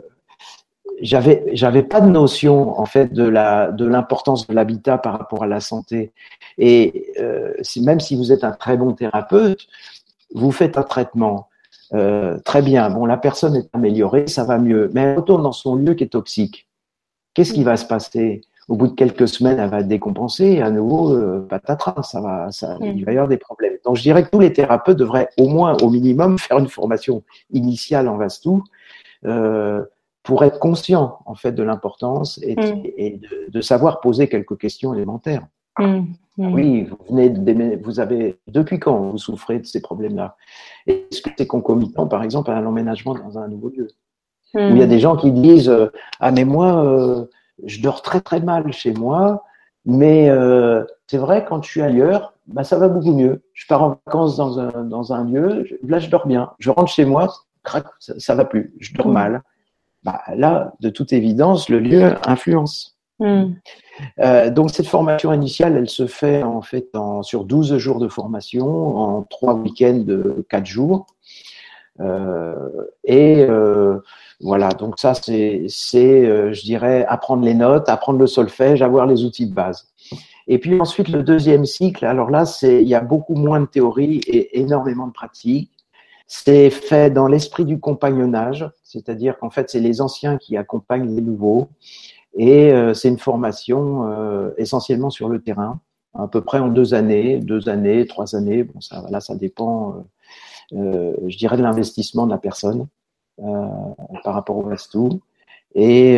j'avais 1.02 1.43
j'avais 1.54 1.84
pas 1.84 2.02
de 2.02 2.10
notion 2.10 2.80
en 2.80 2.86
fait 2.86 3.14
de 3.14 3.24
la 3.24 3.72
de 3.72 3.86
l'importance 3.86 4.48
de 4.48 4.54
l'habitat 4.54 4.98
par 4.98 5.18
rapport 5.18 5.43
à 5.43 5.48
la 5.48 5.60
santé. 5.60 6.12
Et 6.58 7.12
euh, 7.20 7.54
même 7.82 8.00
si 8.00 8.16
vous 8.16 8.32
êtes 8.32 8.43
un 8.43 8.52
très 8.52 8.78
bon 8.78 8.93
thérapeute 8.93 9.68
vous 10.34 10.52
faites 10.52 10.78
un 10.78 10.84
traitement 10.84 11.50
euh, 11.93 12.38
très 12.39 12.62
bien. 12.62 12.89
Bon 12.89 13.06
la 13.06 13.18
personne 13.18 13.56
est 13.56 13.70
améliorée 13.74 14.28
ça 14.28 14.43
va 14.43 14.58
mieux. 14.58 14.89
Mais 14.93 15.02
elle 15.02 15.18
retourne 15.18 15.43
dans 15.43 15.52
son 15.52 15.76
lieu 15.76 15.93
qui 15.93 16.04
est 16.04 16.08
toxique. 16.08 16.68
Qu'est-ce 17.34 17.54
qui 17.54 17.64
va 17.64 17.78
se 17.78 17.86
passer? 17.86 18.41
Au 18.68 18.76
bout 18.76 18.88
de 18.88 18.93
quelques 18.93 19.28
semaines, 19.28 19.59
elle 19.59 19.70
va 19.70 19.84
décompenser 19.84 20.45
et 20.45 20.61
à 20.61 20.70
nouveau, 20.70 21.13
euh, 21.13 21.45
patatras, 21.47 22.03
ça 22.03 22.20
va, 22.20 22.51
ça, 22.51 22.78
il 22.82 23.05
va 23.05 23.11
y 23.11 23.15
avoir 23.15 23.28
des 23.28 23.38
problèmes. 23.38 23.78
Donc, 23.86 23.95
je 23.95 24.01
dirais 24.01 24.24
que 24.24 24.30
tous 24.30 24.39
les 24.39 24.51
thérapeutes 24.51 24.97
devraient 24.97 25.30
au 25.38 25.47
moins, 25.47 25.78
au 25.82 25.89
minimum, 25.89 26.38
faire 26.39 26.59
une 26.59 26.68
formation 26.68 27.24
initiale 27.51 28.07
en 28.07 28.18
Vastou 28.18 28.63
euh, 29.26 29.84
pour 30.24 30.43
être 30.43 30.59
conscient 30.59 31.20
en 31.26 31.36
fait 31.36 31.53
de 31.53 31.63
l'importance 31.63 32.39
et, 32.43 32.55
et 32.97 33.11
de, 33.11 33.49
de, 33.49 33.61
savoir 33.61 34.01
poser 34.01 34.28
quelques 34.28 34.57
questions 34.57 34.93
élémentaires. 34.93 35.47
Oui, 36.38 36.84
vous 36.84 36.97
venez 37.09 37.30
de, 37.30 37.84
vous 37.84 37.99
avez 37.99 38.38
depuis 38.47 38.80
quand 38.80 38.97
vous 38.97 39.18
souffrez 39.18 39.59
de 39.59 39.65
ces 39.65 39.82
problèmes-là? 39.82 40.36
Est-ce 40.86 41.22
que 41.22 41.30
c'est 41.36 41.47
concomitant, 41.47 42.07
par 42.07 42.24
exemple, 42.24 42.51
à 42.51 42.61
l'emménagement 42.61 43.15
dans 43.15 43.39
un 43.39 43.47
nouveau 43.47 43.70
lieu? 43.70 43.88
Où 44.53 44.59
il 44.59 44.78
y 44.78 44.84
a 44.84 44.88
des 44.88 44.99
gens 44.99 45.18
qui 45.18 45.32
disent 45.32 45.70
euh, 45.70 45.88
ah 46.20 46.32
mais 46.32 46.45
moi 46.45 46.84
euh, 46.84 47.26
je 47.66 47.82
dors 47.82 48.01
très 48.01 48.22
très 48.22 48.39
mal 48.39 48.72
chez 48.72 48.93
moi, 48.93 49.43
mais 49.86 50.30
euh, 50.30 50.84
c'est 51.08 51.18
vrai 51.18 51.45
quand 51.47 51.64
je 51.64 51.70
suis 51.70 51.82
ailleurs, 51.82 52.34
bah 52.47 52.64
ça 52.64 52.78
va 52.78 52.88
beaucoup 52.88 53.14
mieux. 53.14 53.41
Je 53.53 53.66
pars 53.68 53.84
en 53.84 53.89
vacances 54.05 54.38
dans 54.38 54.60
un 54.60 54.84
dans 54.84 55.14
un 55.14 55.26
lieu, 55.26 55.66
là 55.84 55.99
je 55.99 56.10
dors 56.10 56.28
bien. 56.28 56.51
Je 56.60 56.70
rentre 56.70 56.91
chez 56.91 57.05
moi, 57.05 57.34
crac, 57.64 57.86
ça, 57.99 58.14
ça 58.20 58.36
va 58.36 58.45
plus, 58.45 58.74
je 58.80 58.93
dors 58.93 59.10
mal. 59.10 59.41
Bah 60.03 60.22
là, 60.36 60.74
de 60.80 60.89
toute 60.89 61.12
évidence, 61.14 61.70
le 61.70 61.80
lieu 61.80 62.16
influence. 62.26 62.97
Hmm. 63.20 63.53
Euh, 64.20 64.51
donc 64.51 64.70
cette 64.70 64.88
formation 64.88 65.34
initiale, 65.34 65.76
elle 65.76 65.89
se 65.89 66.05
fait 66.05 66.43
en 66.43 66.62
fait 66.62 66.95
en, 66.95 67.24
sur 67.24 67.45
12 67.45 67.78
jours 67.78 67.99
de 67.99 68.08
formation, 68.08 68.97
en 68.97 69.24
trois 69.24 69.55
week-ends 69.55 70.03
de 70.05 70.45
4 70.49 70.66
jours. 70.66 71.08
Euh, 71.99 72.70
et 73.05 73.45
voilà, 74.40 74.70
donc 74.70 75.00
ça 75.00 75.14
c'est, 75.14 75.66
c'est 75.68 76.54
je 76.54 76.62
dirais, 76.62 77.06
apprendre 77.08 77.44
les 77.44 77.56
notes, 77.56 77.90
apprendre 77.90 78.20
le 78.20 78.28
solfège, 78.28 78.82
avoir 78.82 79.06
les 79.08 79.26
outils 79.26 79.48
de 79.48 79.54
base. 79.54 79.88
Et 80.48 80.60
puis 80.60 80.80
ensuite 80.80 81.10
le 81.10 81.24
deuxième 81.24 81.66
cycle, 81.66 82.06
alors 82.06 82.30
là 82.30 82.46
c'est, 82.46 82.82
il 82.82 82.88
y 82.88 82.96
a 82.96 83.02
beaucoup 83.02 83.36
moins 83.36 83.60
de 83.60 83.66
théorie 83.66 84.22
et 84.28 84.60
énormément 84.60 85.08
de 85.08 85.12
pratique. 85.12 85.72
C'est 86.28 86.70
fait 86.70 87.10
dans 87.10 87.28
l'esprit 87.28 87.66
du 87.66 87.80
compagnonnage, 87.80 88.70
c'est-à-dire 88.84 89.38
qu'en 89.40 89.50
fait 89.50 89.70
c'est 89.70 89.80
les 89.80 90.02
anciens 90.02 90.38
qui 90.38 90.56
accompagnent 90.56 91.16
les 91.16 91.22
nouveaux. 91.22 91.70
Et 92.38 92.72
euh, 92.72 92.94
c'est 92.94 93.10
une 93.10 93.18
formation 93.18 94.10
euh, 94.12 94.52
essentiellement 94.58 95.10
sur 95.10 95.28
le 95.28 95.42
terrain, 95.42 95.80
à 96.14 96.28
peu 96.28 96.42
près 96.42 96.60
en 96.60 96.68
deux 96.68 96.94
années, 96.94 97.40
deux 97.40 97.68
années, 97.68 98.06
trois 98.06 98.36
années. 98.36 98.64
Bon, 98.64 98.80
ça, 98.80 99.04
là, 99.10 99.20
ça 99.20 99.36
dépend, 99.36 100.06
euh, 100.74 101.14
je 101.28 101.38
dirais, 101.38 101.58
de 101.58 101.64
l'investissement 101.64 102.26
de 102.28 102.32
la 102.32 102.38
personne 102.38 102.88
par 103.38 104.34
rapport 104.34 104.58
au 104.58 104.64
Vastou. 104.64 105.22
Et 105.76 106.18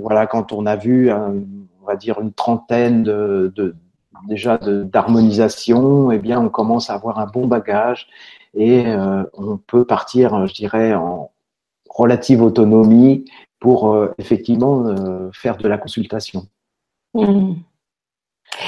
voilà, 0.00 0.26
quand 0.26 0.52
on 0.52 0.66
a 0.66 0.76
vu, 0.76 1.10
on 1.12 1.86
va 1.86 1.96
dire, 1.96 2.20
une 2.20 2.32
trentaine 2.32 3.02
de, 3.02 3.52
de 3.56 3.74
déjà 4.26 4.58
d'harmonisation, 4.58 6.10
eh 6.10 6.18
bien, 6.18 6.40
on 6.40 6.48
commence 6.48 6.90
à 6.90 6.94
avoir 6.94 7.18
un 7.18 7.26
bon 7.26 7.46
bagage 7.46 8.08
et 8.54 8.84
on 9.34 9.56
peut 9.56 9.84
partir, 9.84 10.46
je 10.46 10.54
dirais, 10.54 10.94
en 10.94 11.30
relative 11.88 12.42
autonomie 12.42 13.24
pour 13.60 13.92
euh, 13.92 14.14
effectivement 14.18 14.86
euh, 14.86 15.30
faire 15.32 15.56
de 15.56 15.68
la 15.68 15.78
consultation. 15.78 16.46
Mmh. 17.14 17.54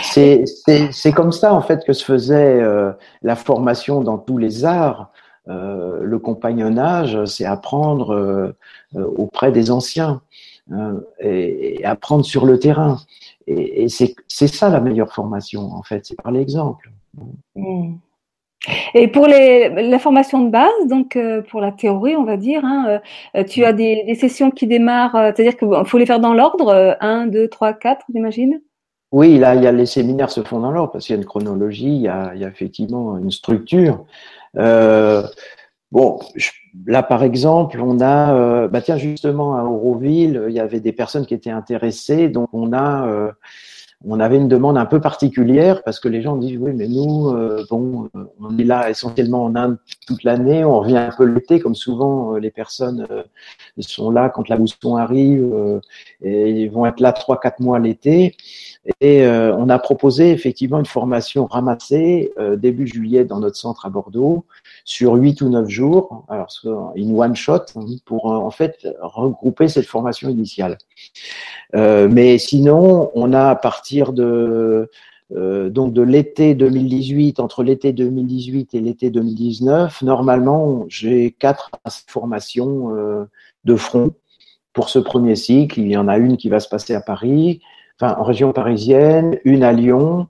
C'est 0.02 1.12
comme 1.14 1.32
ça 1.32 1.54
en 1.54 1.62
fait 1.62 1.84
que 1.84 1.92
se 1.92 2.04
faisait 2.04 2.60
euh, 2.60 2.92
la 3.22 3.36
formation 3.36 4.02
dans 4.02 4.18
tous 4.18 4.38
les 4.38 4.64
arts. 4.64 5.12
Le 5.46 6.18
compagnonnage, 6.18 7.24
c'est 7.24 7.44
apprendre 7.44 8.54
auprès 8.94 9.52
des 9.52 9.70
anciens 9.70 10.22
et, 11.20 11.80
apprendre 11.84 12.24
sur 12.24 12.46
le 12.46 12.58
terrain. 12.58 12.98
Et, 13.46 13.84
et 13.84 13.88
c'est 13.88 14.46
ça 14.46 14.68
la 14.68 14.80
meilleure 14.80 15.12
formation 15.12 15.72
en 15.72 15.82
fait, 15.82 16.06
c'est 16.06 16.16
par 16.16 16.30
l'exemple. 16.30 16.90
Mmh. 17.56 17.94
Et 18.94 19.08
pour 19.08 19.26
les, 19.26 19.68
la 19.88 19.98
formation 19.98 20.44
de 20.44 20.50
base, 20.50 20.86
donc 20.86 21.16
euh, 21.16 21.40
pour 21.40 21.60
la 21.60 21.72
théorie, 21.72 22.16
on 22.16 22.24
va 22.24 22.36
dire, 22.36 22.62
hein, 22.64 23.00
euh, 23.34 23.44
tu 23.44 23.64
as 23.64 23.72
des, 23.72 24.04
des, 24.04 24.14
sessions 24.14 24.50
qui 24.50 24.66
démarrent, 24.66 25.16
euh, 25.16 25.32
c'est-à-dire 25.34 25.56
qu'il 25.56 25.68
faut 25.86 25.98
les 25.98 26.04
faire 26.04 26.20
dans 26.20 26.34
l'ordre, 26.34 26.96
1, 27.00 27.28
2, 27.28 27.48
3, 27.48 27.72
4, 27.72 28.04
j'imagine? 28.12 28.60
Oui, 29.12 29.38
là, 29.38 29.54
il 29.54 29.64
y 29.64 29.66
a, 29.66 29.72
les 29.72 29.86
séminaires 29.86 30.30
se 30.30 30.42
font 30.42 30.60
dans 30.60 30.70
l'ordre 30.70 30.92
parce 30.92 31.06
qu'il 31.06 31.14
y 31.16 31.18
a 31.18 31.22
une 31.22 31.26
chronologie, 31.26 31.86
il 31.86 32.02
y 32.02 32.08
a, 32.08 32.32
il 32.34 32.40
y 32.40 32.44
a 32.44 32.48
effectivement 32.48 33.16
une 33.16 33.30
structure. 33.30 34.04
Bon, 34.54 36.20
là, 36.86 37.02
par 37.02 37.22
exemple, 37.22 37.80
on 37.80 38.00
a, 38.00 38.68
bah 38.68 38.80
tiens, 38.80 38.96
justement, 38.96 39.56
à 39.56 39.64
Auroville, 39.64 40.44
il 40.48 40.54
y 40.54 40.60
avait 40.60 40.80
des 40.80 40.92
personnes 40.92 41.26
qui 41.26 41.34
étaient 41.34 41.50
intéressées, 41.50 42.28
donc 42.28 42.48
on 42.52 42.72
a 42.72 43.32
on 44.06 44.18
avait 44.18 44.36
une 44.36 44.48
demande 44.48 44.78
un 44.78 44.86
peu 44.86 45.00
particulière 45.00 45.82
parce 45.82 46.00
que 46.00 46.08
les 46.08 46.22
gens 46.22 46.36
disent 46.36 46.56
oui 46.58 46.72
mais 46.74 46.88
nous 46.88 47.28
euh, 47.28 47.64
bon 47.68 48.08
euh, 48.16 48.24
on 48.40 48.56
est 48.56 48.64
là 48.64 48.88
essentiellement 48.88 49.44
en 49.44 49.54
Inde 49.54 49.78
toute 50.06 50.24
l'année 50.24 50.64
on 50.64 50.80
revient 50.80 50.96
un 50.96 51.12
peu 51.14 51.24
l'été 51.24 51.60
comme 51.60 51.74
souvent 51.74 52.34
euh, 52.34 52.38
les 52.38 52.50
personnes 52.50 53.06
sont 53.78 54.10
là 54.10 54.30
quand 54.30 54.48
la 54.48 54.56
mousson 54.56 54.96
arrive 54.96 55.80
et 56.22 56.50
ils 56.50 56.70
vont 56.70 56.86
être 56.86 57.00
là 57.00 57.12
trois 57.12 57.38
quatre 57.38 57.60
mois 57.60 57.78
l'été 57.78 58.36
et 59.00 59.26
on 59.26 59.68
a 59.68 59.78
proposé 59.78 60.30
effectivement 60.30 60.78
une 60.78 60.86
formation 60.86 61.46
ramassée 61.46 62.32
début 62.56 62.86
juillet 62.86 63.24
dans 63.24 63.40
notre 63.40 63.56
centre 63.56 63.86
à 63.86 63.90
Bordeaux 63.90 64.44
sur 64.84 65.14
huit 65.14 65.40
ou 65.40 65.48
neuf 65.48 65.68
jours 65.68 66.24
alors 66.28 66.48
in 66.96 67.14
one 67.14 67.36
shot 67.36 67.64
hein, 67.76 67.86
pour 68.04 68.26
en 68.26 68.50
fait 68.50 68.86
regrouper 69.00 69.68
cette 69.68 69.86
formation 69.86 70.28
initiale 70.28 70.78
mais 71.74 72.38
sinon 72.38 73.10
on 73.14 73.32
a 73.32 73.48
à 73.50 73.56
partir 73.56 74.12
de 74.12 74.88
euh, 75.32 75.70
donc 75.70 75.92
de 75.92 76.02
l'été 76.02 76.54
2018, 76.54 77.40
entre 77.40 77.62
l'été 77.62 77.92
2018 77.92 78.74
et 78.74 78.80
l'été 78.80 79.10
2019, 79.10 80.02
normalement, 80.02 80.86
j'ai 80.88 81.30
quatre 81.30 81.70
formations 82.08 82.96
euh, 82.96 83.24
de 83.64 83.76
front 83.76 84.12
pour 84.72 84.88
ce 84.88 84.98
premier 84.98 85.36
cycle. 85.36 85.80
Il 85.80 85.88
y 85.88 85.96
en 85.96 86.08
a 86.08 86.18
une 86.18 86.36
qui 86.36 86.48
va 86.48 86.58
se 86.58 86.68
passer 86.68 86.94
à 86.94 87.00
Paris, 87.00 87.60
enfin 88.00 88.16
en 88.18 88.24
région 88.24 88.52
parisienne, 88.52 89.38
une 89.44 89.62
à 89.62 89.72
Lyon. 89.72 90.28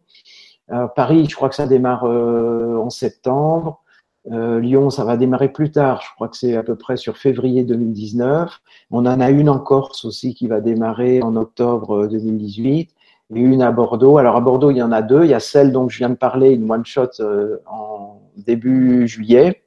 Paris, 0.94 1.26
je 1.28 1.34
crois 1.34 1.48
que 1.48 1.56
ça 1.56 1.66
démarre 1.66 2.04
euh, 2.04 2.76
en 2.76 2.90
septembre. 2.90 3.82
Lyon, 4.30 4.90
ça 4.90 5.04
va 5.04 5.16
démarrer 5.16 5.48
plus 5.48 5.72
tard. 5.72 6.02
Je 6.02 6.14
crois 6.14 6.28
que 6.28 6.36
c'est 6.36 6.54
à 6.54 6.62
peu 6.62 6.76
près 6.76 6.96
sur 6.96 7.16
février 7.16 7.64
2019. 7.64 8.60
On 8.90 9.06
en 9.06 9.20
a 9.20 9.30
une 9.30 9.48
en 9.48 9.58
Corse 9.58 10.04
aussi 10.04 10.34
qui 10.34 10.46
va 10.46 10.60
démarrer 10.60 11.22
en 11.22 11.34
octobre 11.36 12.06
2018 12.06 12.94
et 13.34 13.40
une 13.40 13.62
à 13.62 13.70
Bordeaux. 13.70 14.18
Alors 14.18 14.36
à 14.36 14.40
Bordeaux, 14.40 14.70
il 14.70 14.76
y 14.76 14.82
en 14.82 14.92
a 14.92 15.02
deux. 15.02 15.24
Il 15.24 15.30
y 15.30 15.34
a 15.34 15.40
celle 15.40 15.72
dont 15.72 15.88
je 15.88 15.98
viens 15.98 16.10
de 16.10 16.16
parler, 16.16 16.50
une 16.50 16.70
one 16.70 16.84
shot 16.84 17.20
euh, 17.20 17.58
en 17.66 18.20
début 18.36 19.06
juillet, 19.06 19.62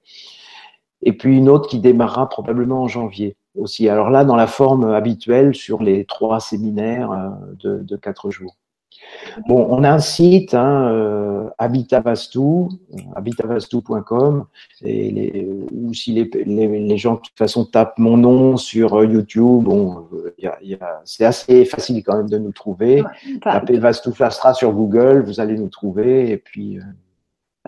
et 1.01 1.13
puis 1.13 1.37
une 1.37 1.49
autre 1.49 1.69
qui 1.69 1.79
démarrera 1.79 2.27
probablement 2.29 2.83
en 2.83 2.87
janvier 2.87 3.35
aussi. 3.57 3.89
Alors 3.89 4.09
là, 4.09 4.25
dans 4.25 4.35
la 4.35 4.47
forme 4.47 4.85
habituelle 4.91 5.55
sur 5.55 5.81
les 5.83 6.05
trois 6.05 6.39
séminaires 6.39 7.11
euh, 7.11 7.29
de, 7.59 7.83
de 7.83 7.95
quatre 7.95 8.31
jours. 8.31 8.55
Bon, 9.47 9.65
on 9.69 9.83
a 9.83 9.91
un 9.91 9.99
site, 9.99 10.53
hein, 10.53 10.87
euh, 10.91 11.49
Habitavastu, 11.57 12.69
habitavastu.com, 13.15 14.45
et 14.81 15.11
les, 15.11 15.47
ou 15.71 15.93
si 15.93 16.13
les, 16.13 16.29
les, 16.45 16.97
gens 16.97 17.15
de 17.15 17.19
toute 17.19 17.37
façon 17.37 17.65
tapent 17.65 17.97
mon 17.97 18.17
nom 18.17 18.57
sur 18.57 18.95
euh, 18.95 19.05
YouTube, 19.05 19.63
bon, 19.63 20.07
y 20.37 20.47
a, 20.47 20.57
y 20.61 20.73
a, 20.75 21.01
c'est 21.05 21.25
assez 21.25 21.65
facile 21.65 22.03
quand 22.03 22.17
même 22.17 22.29
de 22.29 22.37
nous 22.37 22.51
trouver. 22.51 23.03
Tapez 23.41 23.77
Vastu 23.77 24.11
Flastra 24.11 24.53
sur 24.53 24.71
Google, 24.71 25.23
vous 25.25 25.39
allez 25.39 25.57
nous 25.57 25.69
trouver, 25.69 26.31
et 26.31 26.37
puis. 26.37 26.77
Euh, 26.77 26.81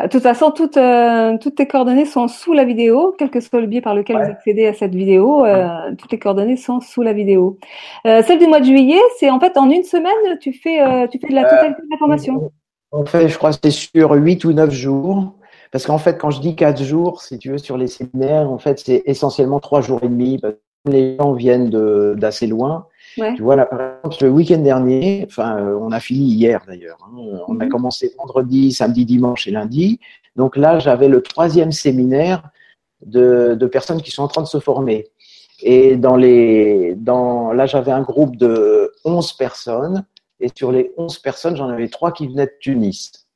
de 0.02 0.08
toute 0.08 0.24
façon, 0.24 0.52
toutes, 0.52 0.76
euh, 0.76 1.38
toutes 1.38 1.56
tes 1.56 1.68
coordonnées 1.68 2.06
sont 2.06 2.28
sous 2.28 2.52
la 2.52 2.66
vidéo, 2.66 3.16
quel 3.18 3.30
que 3.30 3.40
soit 3.40 3.62
le 3.62 3.68
biais 3.68 3.80
par 3.80 3.96
lequel 3.96 4.18
vous 4.18 4.30
accédez 4.30 4.68
à 4.68 4.74
cette 4.74 4.94
vidéo, 4.94 5.46
euh, 5.46 5.96
toutes 5.98 6.12
les 6.12 6.20
coordonnées 6.20 6.58
sont 6.58 6.82
sous 6.82 7.02
la 7.02 7.14
vidéo. 7.14 7.58
Euh, 8.06 8.22
celle 8.24 8.40
du 8.40 8.48
mois 8.48 8.60
de 8.60 8.66
juillet, 8.66 9.00
c'est 9.18 9.30
en 9.30 9.40
fait 9.40 9.58
en 9.58 9.70
une 9.70 9.84
semaine, 9.84 10.38
tu 10.42 10.52
fais, 10.52 11.08
tu 11.10 11.20
fais 11.20 11.30
de 11.30 11.36
la 11.36 11.46
totalité 11.46 11.82
de 11.82 11.88
la 11.90 11.98
formation 11.98 12.52
En 12.92 13.06
fait, 13.06 13.30
je 13.30 13.38
crois 13.38 13.52
que 13.52 13.58
c'est 13.64 13.72
sur 13.72 14.12
8 14.12 14.44
ou 14.44 14.52
9 14.52 14.70
jours. 14.72 15.34
Parce 15.72 15.86
qu'en 15.86 15.98
fait, 15.98 16.18
quand 16.18 16.30
je 16.30 16.42
dis 16.42 16.56
4 16.56 16.84
jours, 16.84 17.22
si 17.22 17.38
tu 17.40 17.52
veux, 17.52 17.58
sur 17.58 17.78
les 17.78 17.88
séminaires, 17.88 18.50
en 18.50 18.58
fait, 18.58 18.80
c'est 18.80 19.02
essentiellement 19.06 19.60
3 19.60 19.80
jours 19.82 20.02
et 20.04 20.10
demi. 20.10 20.38
Parce 20.40 20.56
que 20.86 20.92
les 20.92 21.16
gens 21.18 21.32
viennent 21.34 21.70
d'assez 22.16 22.48
loin. 22.48 22.88
Tu 23.16 23.42
vois, 23.42 23.56
là, 23.56 23.66
par 23.66 23.80
exemple, 23.80 24.24
le 24.24 24.30
week-end 24.30 24.58
dernier, 24.58 25.26
enfin, 25.28 25.58
euh, 25.58 25.78
on 25.80 25.92
a 25.92 26.00
fini 26.00 26.26
hier 26.26 26.62
d'ailleurs. 26.68 26.98
Hein, 27.04 27.16
on 27.48 27.60
a 27.60 27.66
mhm. 27.66 27.70
commencé 27.70 28.14
vendredi, 28.18 28.72
samedi, 28.74 29.06
dimanche 29.06 29.48
et 29.48 29.52
lundi. 29.52 30.00
Donc 30.36 30.58
là, 30.58 30.80
j'avais 30.80 31.08
le 31.08 31.22
troisième 31.22 31.72
séminaire 31.72 32.44
de, 33.06 33.56
de, 33.58 33.66
personnes 33.68 34.02
qui 34.02 34.12
sont 34.12 34.24
en 34.24 34.28
train 34.28 34.42
de 34.42 34.48
se 34.48 34.60
former. 34.60 35.08
Et 35.62 35.96
dans 35.96 36.18
les, 36.18 36.96
dans, 36.96 37.54
là, 37.54 37.66
j'avais 37.66 37.92
un 37.92 38.02
groupe 38.02 38.36
de 38.36 38.92
11 39.06 39.34
personnes. 39.34 40.06
Et 40.42 40.50
sur 40.54 40.74
les 40.74 40.92
11 40.98 41.20
personnes, 41.20 41.56
j'en 41.56 41.70
avais 41.70 41.88
trois 41.88 42.12
qui 42.12 42.28
venaient 42.28 42.48
de 42.48 42.58
Tunis. 42.60 43.28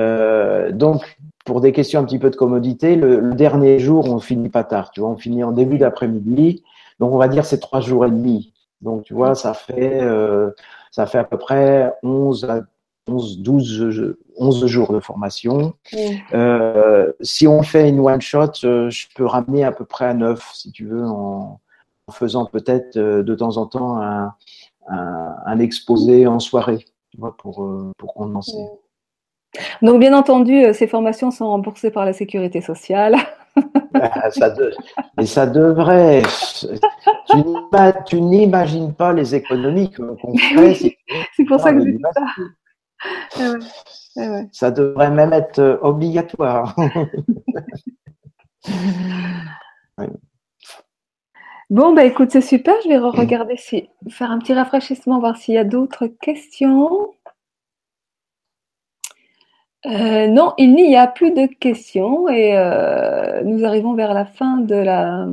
Euh, 0.00 0.72
donc, 0.72 1.16
pour 1.44 1.60
des 1.60 1.70
questions 1.70 2.00
un 2.00 2.04
petit 2.04 2.18
peu 2.18 2.30
de 2.30 2.36
commodité, 2.36 2.96
le, 2.96 3.20
le, 3.20 3.34
dernier 3.34 3.78
jour, 3.78 4.10
on 4.10 4.18
finit 4.18 4.48
pas 4.48 4.64
tard. 4.64 4.90
Tu 4.90 5.00
vois, 5.00 5.10
on 5.10 5.16
finit 5.16 5.44
en 5.44 5.52
début 5.52 5.78
d'après-midi. 5.78 6.64
Donc, 6.98 7.12
on 7.12 7.18
va 7.18 7.28
dire 7.28 7.44
c'est 7.44 7.60
trois 7.60 7.80
jours 7.80 8.04
et 8.04 8.10
demi 8.10 8.52
Donc, 8.80 9.04
tu 9.04 9.14
vois, 9.14 9.34
ça 9.34 9.54
fait, 9.54 10.00
euh, 10.02 10.50
ça 10.90 11.06
fait 11.06 11.18
à 11.18 11.24
peu 11.24 11.38
près 11.38 11.92
11 12.02 12.44
à 12.44 12.60
11, 13.08 13.38
12, 13.38 14.16
11 14.36 14.66
jours 14.66 14.92
de 14.92 15.00
formation. 15.00 15.74
Euh, 16.34 17.12
si 17.20 17.46
on 17.46 17.62
fait 17.62 17.88
une 17.88 18.00
one 18.00 18.20
shot, 18.20 18.64
euh, 18.64 18.90
je 18.90 19.06
peux 19.14 19.24
ramener 19.24 19.64
à 19.64 19.72
peu 19.72 19.84
près 19.84 20.06
à 20.06 20.14
9, 20.14 20.50
si 20.54 20.72
tu 20.72 20.86
veux, 20.86 21.06
en, 21.06 21.60
faisant 22.12 22.46
peut-être 22.46 22.96
de 22.96 23.34
temps 23.34 23.56
en 23.56 23.66
temps 23.66 24.00
un, 24.00 24.32
un, 24.88 25.58
exposé 25.58 26.26
en 26.28 26.38
soirée, 26.38 26.84
tu 27.10 27.18
vois, 27.18 27.36
pour, 27.36 27.68
pour 27.98 28.14
condenser. 28.14 28.56
Donc, 29.82 29.98
bien 29.98 30.16
entendu, 30.16 30.72
ces 30.72 30.86
formations 30.86 31.32
sont 31.32 31.48
remboursées 31.48 31.90
par 31.90 32.04
la 32.04 32.12
sécurité 32.12 32.60
sociale. 32.60 33.16
Ah, 33.94 34.28
Mais 35.16 35.26
ça 35.26 35.46
devrait. 35.46 36.22
Tu 38.06 38.20
n'imagines 38.20 38.94
pas 38.94 39.12
les 39.12 39.34
économies 39.34 39.90
qu'on 39.90 40.16
fait. 40.36 40.96
C'est 41.34 41.44
pour 41.44 41.60
ça 41.60 41.72
que 41.72 41.80
je 41.80 41.90
dis 41.90 42.02
ça. 43.34 43.58
Ça 44.52 44.70
devrait 44.70 45.10
même 45.10 45.32
être 45.32 45.58
euh, 45.58 45.78
obligatoire. 45.82 46.74
Bon, 51.68 51.92
bah 51.92 52.04
écoute, 52.04 52.30
c'est 52.30 52.40
super. 52.40 52.74
Je 52.84 52.88
vais 52.88 52.98
regarder 52.98 53.56
si 53.56 53.88
faire 54.08 54.30
un 54.30 54.38
petit 54.38 54.54
rafraîchissement, 54.54 55.18
voir 55.18 55.36
s'il 55.36 55.54
y 55.54 55.58
a 55.58 55.64
d'autres 55.64 56.06
questions. 56.06 57.12
Euh, 59.86 60.28
non, 60.28 60.52
il 60.58 60.74
n'y 60.74 60.96
a 60.96 61.06
plus 61.08 61.32
de 61.32 61.46
questions 61.46 62.28
et 62.28 62.56
euh, 62.56 63.42
nous 63.42 63.64
arrivons 63.64 63.94
vers 63.94 64.14
la 64.14 64.24
fin 64.26 64.58
de 64.58 64.74
la 64.74 65.26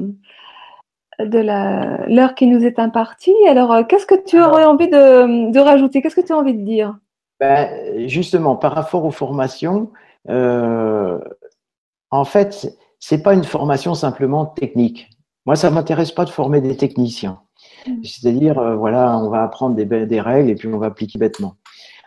de 1.20 1.40
la 1.40 2.06
l'heure 2.08 2.36
qui 2.36 2.48
nous 2.48 2.64
est 2.66 2.80
impartie. 2.80 3.36
Alors, 3.48 3.72
euh, 3.72 3.84
qu'est-ce 3.84 4.06
que 4.06 4.22
tu 4.26 4.42
aurais 4.42 4.66
envie 4.66 4.90
de, 4.90 5.60
rajouter? 5.60 6.02
Qu'est-ce 6.02 6.16
que 6.16 6.26
tu 6.26 6.34
as 6.34 6.38
envie 6.38 6.54
de 6.54 6.64
dire? 6.64 6.98
Ben, 7.40 8.08
Justement, 8.08 8.56
par 8.56 8.74
rapport 8.74 9.06
aux 9.06 9.12
formations, 9.12 9.92
en 10.28 12.26
fait, 12.26 12.78
c'est 13.00 13.22
pas 13.22 13.34
une 13.34 13.44
formation 13.44 13.94
simplement 13.94 14.46
technique. 14.46 15.10
Moi, 15.46 15.56
ça 15.56 15.70
m'intéresse 15.70 16.12
pas 16.12 16.26
de 16.26 16.30
former 16.30 16.62
des 16.62 16.78
techniciens. 16.78 17.40
Mmh. 17.86 18.04
C'est-à-dire, 18.04 18.78
voilà, 18.78 19.18
on 19.18 19.30
va 19.30 19.44
apprendre 19.44 19.76
des, 19.76 19.86
des 19.86 20.22
règles 20.22 20.50
et 20.50 20.56
puis 20.56 20.70
on 20.70 20.78
va 20.78 20.88
appliquer 20.88 21.20
bêtement. 21.20 21.56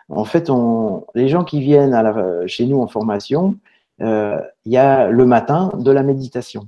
En 0.09 0.25
fait, 0.25 0.49
on, 0.49 1.05
les 1.15 1.27
gens 1.27 1.43
qui 1.43 1.59
viennent 1.59 1.93
à 1.93 2.01
la, 2.01 2.47
chez 2.47 2.65
nous 2.65 2.79
en 2.79 2.87
formation, 2.87 3.57
euh, 4.01 4.39
il 4.65 4.71
y 4.71 4.77
a 4.77 5.09
le 5.09 5.25
matin 5.25 5.71
de 5.77 5.91
la 5.91 6.03
méditation. 6.03 6.67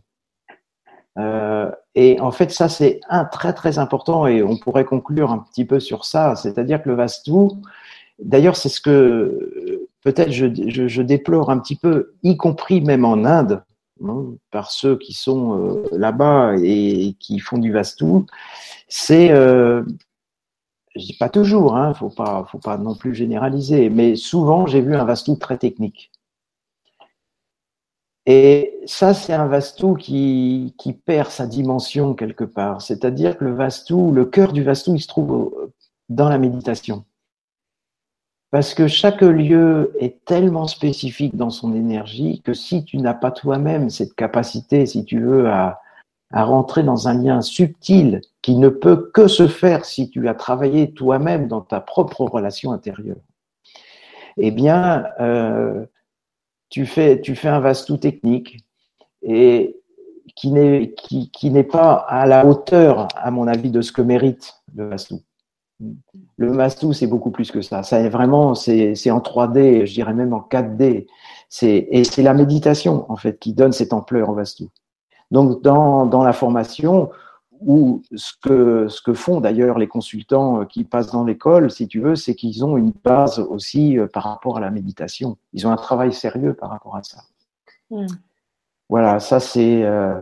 Euh, 1.18 1.72
et 1.96 2.20
en 2.20 2.32
fait, 2.32 2.52
ça, 2.52 2.70
c'est 2.70 3.02
un 3.10 3.26
très 3.26 3.54
très 3.54 3.80
important 3.80 4.28
et 4.28 4.44
on 4.44 4.58
pourrait 4.58 4.86
conclure 4.86 5.32
un 5.32 5.40
petit 5.40 5.66
peu 5.66 5.80
sur 5.80 6.06
ça. 6.06 6.36
C'est-à-dire 6.36 6.82
que 6.84 6.90
le 6.90 6.96
Vastu, 6.96 7.32
d'ailleurs, 8.20 8.56
c'est 8.56 8.70
ce 8.70 8.80
que 8.80 9.88
peut-être 10.04 10.32
je, 10.32 11.02
déplore 11.02 11.50
un 11.50 11.60
petit 11.60 11.76
peu, 11.76 12.14
y 12.24 12.38
compris 12.38 12.82
même 12.82 13.06
en 13.06 13.26
Inde, 13.26 13.64
hein, 14.04 14.26
par 14.52 14.72
ceux 14.72 14.98
qui 14.98 15.14
sont 15.14 15.60
euh, 15.60 15.84
là-bas 15.92 16.56
et, 16.62 17.16
qui 17.20 17.40
font 17.40 17.58
du 17.58 17.72
Vastu, 17.72 18.06
c'est 18.88 19.32
euh, 19.32 19.84
je 20.96 21.06
dis 21.06 21.18
pas 21.18 21.30
toujours, 21.30 21.76
hein, 21.76 21.94
faut 21.94 22.10
pas, 22.10 22.46
faut 22.52 22.60
pas 22.60 22.78
non 22.78 22.96
plus 22.96 23.16
généraliser, 23.16 23.90
mais 23.90 24.16
souvent 24.16 24.68
j'ai 24.68 24.82
vu 24.82 24.96
un 24.96 25.06
Vastu 25.06 25.38
très 25.38 25.58
technique. 25.58 26.12
Et 28.32 28.80
ça, 28.86 29.16
c'est 29.16 29.34
un 29.34 29.48
Vastu 29.48 29.96
qui, 29.98 30.76
qui 30.78 30.94
perd 30.94 31.32
sa 31.32 31.48
dimension 31.48 32.14
quelque 32.14 32.44
part. 32.44 32.80
C'est-à-dire 32.80 33.36
que 33.36 33.44
le 33.44 33.56
Vastu, 33.56 34.12
le 34.12 34.24
cœur 34.26 34.54
du 34.54 34.62
Vastu, 34.62 34.92
il 34.92 35.02
se 35.02 35.08
trouve 35.08 35.72
dans 36.10 36.30
la 36.30 36.38
méditation. 36.38 37.06
Parce 38.52 38.76
que 38.76 38.88
chaque 38.88 39.22
lieu 39.24 39.94
est 40.00 40.24
tellement 40.26 40.68
spécifique 40.68 41.36
dans 41.38 41.50
son 41.50 41.74
énergie 41.74 42.44
que 42.46 42.54
si 42.54 42.86
tu 42.86 42.98
n'as 42.98 43.16
pas 43.16 43.32
toi-même 43.32 43.90
cette 43.90 44.14
capacité, 44.14 44.86
si 44.86 45.06
tu 45.06 45.22
veux, 45.22 45.50
à, 45.50 45.82
à 46.32 46.44
rentrer 46.44 46.84
dans 46.84 47.08
un 47.08 47.16
lien 47.16 47.42
subtil 47.42 48.22
qui 48.44 48.58
ne 48.58 48.70
peut 48.70 49.10
que 49.12 49.28
se 49.28 49.48
faire 49.48 49.86
si 49.86 50.12
tu 50.12 50.28
as 50.28 50.36
travaillé 50.36 50.92
toi-même 50.94 51.48
dans 51.48 51.62
ta 51.62 51.82
propre 51.82 52.22
relation 52.26 52.74
intérieure. 52.74 53.18
Eh 54.38 54.52
bien, 54.52 55.06
euh, 55.20 55.84
tu 56.70 56.86
fais, 56.86 57.20
tu 57.22 57.36
fais 57.36 57.50
un 57.50 57.60
vastu 57.60 58.00
technique 58.00 58.58
et 59.22 59.76
qui 60.36 60.52
n'est 60.52 60.94
qui, 60.94 61.32
qui 61.32 61.50
n'est 61.50 61.64
pas 61.64 61.94
à 61.94 62.26
la 62.26 62.46
hauteur, 62.46 63.08
à 63.16 63.32
mon 63.32 63.48
avis, 63.48 63.72
de 63.72 63.82
ce 63.82 63.92
que 63.92 64.02
mérite 64.02 64.54
le 64.76 64.90
vastu. 64.90 65.16
Le 66.38 66.52
vastu, 66.52 66.94
c'est 66.94 67.08
beaucoup 67.08 67.32
plus 67.32 67.52
que 67.52 67.62
ça. 67.62 67.84
Ça 67.84 68.00
est 68.00 68.10
vraiment, 68.10 68.54
c'est, 68.54 68.94
en 69.12 69.20
3D, 69.20 69.86
je 69.86 69.94
dirais 69.94 70.14
même 70.14 70.34
en 70.34 70.42
4D. 70.42 71.08
C'est, 71.48 71.88
et 71.90 72.04
c'est 72.04 72.22
la 72.22 72.34
méditation, 72.34 73.10
en 73.10 73.16
fait, 73.16 73.40
qui 73.40 73.54
donne 73.54 73.72
cette 73.72 73.94
ampleur 73.94 74.30
au 74.30 74.34
vastu. 74.34 74.66
Donc, 75.32 75.62
dans, 75.62 76.06
dans 76.06 76.24
la 76.24 76.34
formation, 76.34 77.10
ou 77.62 78.02
ce 78.16 78.34
que, 78.42 78.88
ce 78.88 79.02
que 79.02 79.14
font 79.14 79.42
d'ailleurs 79.42 79.78
les 79.78 79.88
consultants 79.88 80.66
qui 80.66 80.84
passent 80.84 81.12
dans 81.12 81.24
l'école, 81.24 81.72
si 81.72 81.88
tu 81.88 82.00
veux, 82.00 82.16
c'est 82.16 82.36
qu'ils 82.36 82.64
ont 82.64 82.78
une 82.78 82.94
base 83.04 83.40
aussi 83.40 83.98
euh, 83.98 84.08
par 84.08 84.24
rapport 84.24 84.58
à 84.58 84.60
la 84.60 84.72
méditation. 84.72 85.38
Ils 85.54 85.68
ont 85.68 85.72
un 85.72 85.76
travail 85.76 86.14
sérieux 86.14 86.54
par 86.54 86.70
rapport 86.70 86.96
à 86.96 87.04
ça. 87.04 87.24
Hmm. 87.90 88.08
Voilà, 88.90 89.20
ça 89.20 89.40
c'est 89.40 89.84
euh, 89.84 90.20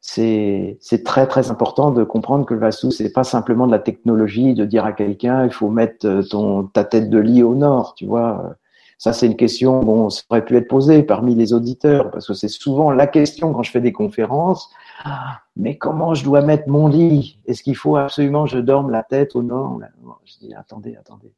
c'est 0.00 0.78
très 1.04 1.26
très 1.26 1.50
important 1.50 1.90
de 1.90 2.04
comprendre 2.04 2.46
que 2.46 2.54
le 2.54 2.60
Vastu 2.60 2.90
c'est 2.90 3.12
pas 3.12 3.24
simplement 3.24 3.66
de 3.66 3.72
la 3.72 3.78
technologie 3.78 4.54
de 4.54 4.64
dire 4.64 4.84
à 4.84 4.92
quelqu'un 4.92 5.44
il 5.44 5.52
faut 5.52 5.70
mettre 5.70 6.22
ton 6.30 6.64
ta 6.64 6.84
tête 6.84 7.10
de 7.10 7.18
lit 7.18 7.42
au 7.42 7.54
nord, 7.54 7.94
tu 7.94 8.06
vois. 8.06 8.56
Ça, 8.98 9.12
c'est 9.12 9.26
une 9.26 9.36
question, 9.36 9.80
bon, 9.80 10.10
ça 10.10 10.22
aurait 10.28 10.44
pu 10.44 10.56
être 10.56 10.66
posée 10.66 11.04
parmi 11.04 11.36
les 11.36 11.52
auditeurs, 11.52 12.10
parce 12.10 12.26
que 12.26 12.34
c'est 12.34 12.48
souvent 12.48 12.90
la 12.90 13.06
question 13.06 13.52
quand 13.52 13.62
je 13.62 13.70
fais 13.70 13.80
des 13.80 13.92
conférences. 13.92 14.70
Ah, 15.04 15.40
mais 15.56 15.78
comment 15.78 16.14
je 16.14 16.24
dois 16.24 16.42
mettre 16.42 16.68
mon 16.68 16.88
lit? 16.88 17.38
Est-ce 17.46 17.62
qu'il 17.62 17.76
faut 17.76 17.96
absolument 17.96 18.44
que 18.44 18.50
je 18.50 18.58
dorme 18.58 18.90
la 18.90 19.04
tête 19.04 19.36
au 19.36 19.44
nord 19.44 19.80
Je 20.24 20.38
dis, 20.40 20.54
attendez, 20.54 20.96
attendez. 20.96 21.32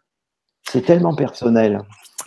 C'est 0.71 0.83
tellement 0.83 1.15
personnel. 1.15 1.81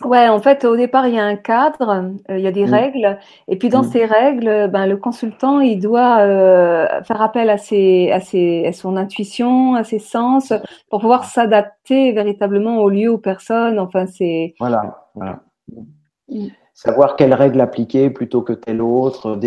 Ouais, 0.03 0.27
en 0.27 0.39
fait, 0.39 0.65
au 0.65 0.75
départ, 0.75 1.07
il 1.07 1.15
y 1.15 1.19
a 1.19 1.23
un 1.23 1.37
cadre, 1.37 2.11
euh, 2.29 2.37
il 2.37 2.43
y 2.43 2.47
a 2.47 2.51
des 2.51 2.65
mm. 2.65 2.73
règles, 2.73 3.19
et 3.47 3.57
puis 3.57 3.69
dans 3.69 3.83
mm. 3.83 3.91
ces 3.91 4.05
règles, 4.05 4.69
ben, 4.69 4.85
le 4.85 4.97
consultant, 4.97 5.61
il 5.61 5.79
doit 5.79 6.19
euh, 6.19 6.87
faire 7.03 7.21
appel 7.21 7.49
à, 7.49 7.57
ses, 7.57 8.11
à, 8.11 8.19
ses, 8.19 8.65
à 8.65 8.73
son 8.73 8.97
intuition, 8.97 9.75
à 9.75 9.83
ses 9.83 9.99
sens, 9.99 10.51
pour 10.89 10.99
pouvoir 10.99 11.23
s'adapter 11.25 12.11
véritablement 12.11 12.79
au 12.79 12.89
lieu, 12.89 13.11
aux 13.11 13.17
personnes. 13.17 13.79
Enfin, 13.79 14.05
c'est. 14.07 14.55
Voilà, 14.59 15.07
voilà. 15.15 15.39
Mm. 16.27 16.47
Savoir 16.73 17.15
quelle 17.15 17.33
règle 17.33 17.61
appliquer 17.61 18.09
plutôt 18.09 18.41
que 18.41 18.51
telle 18.51 18.81
autre, 18.81 19.39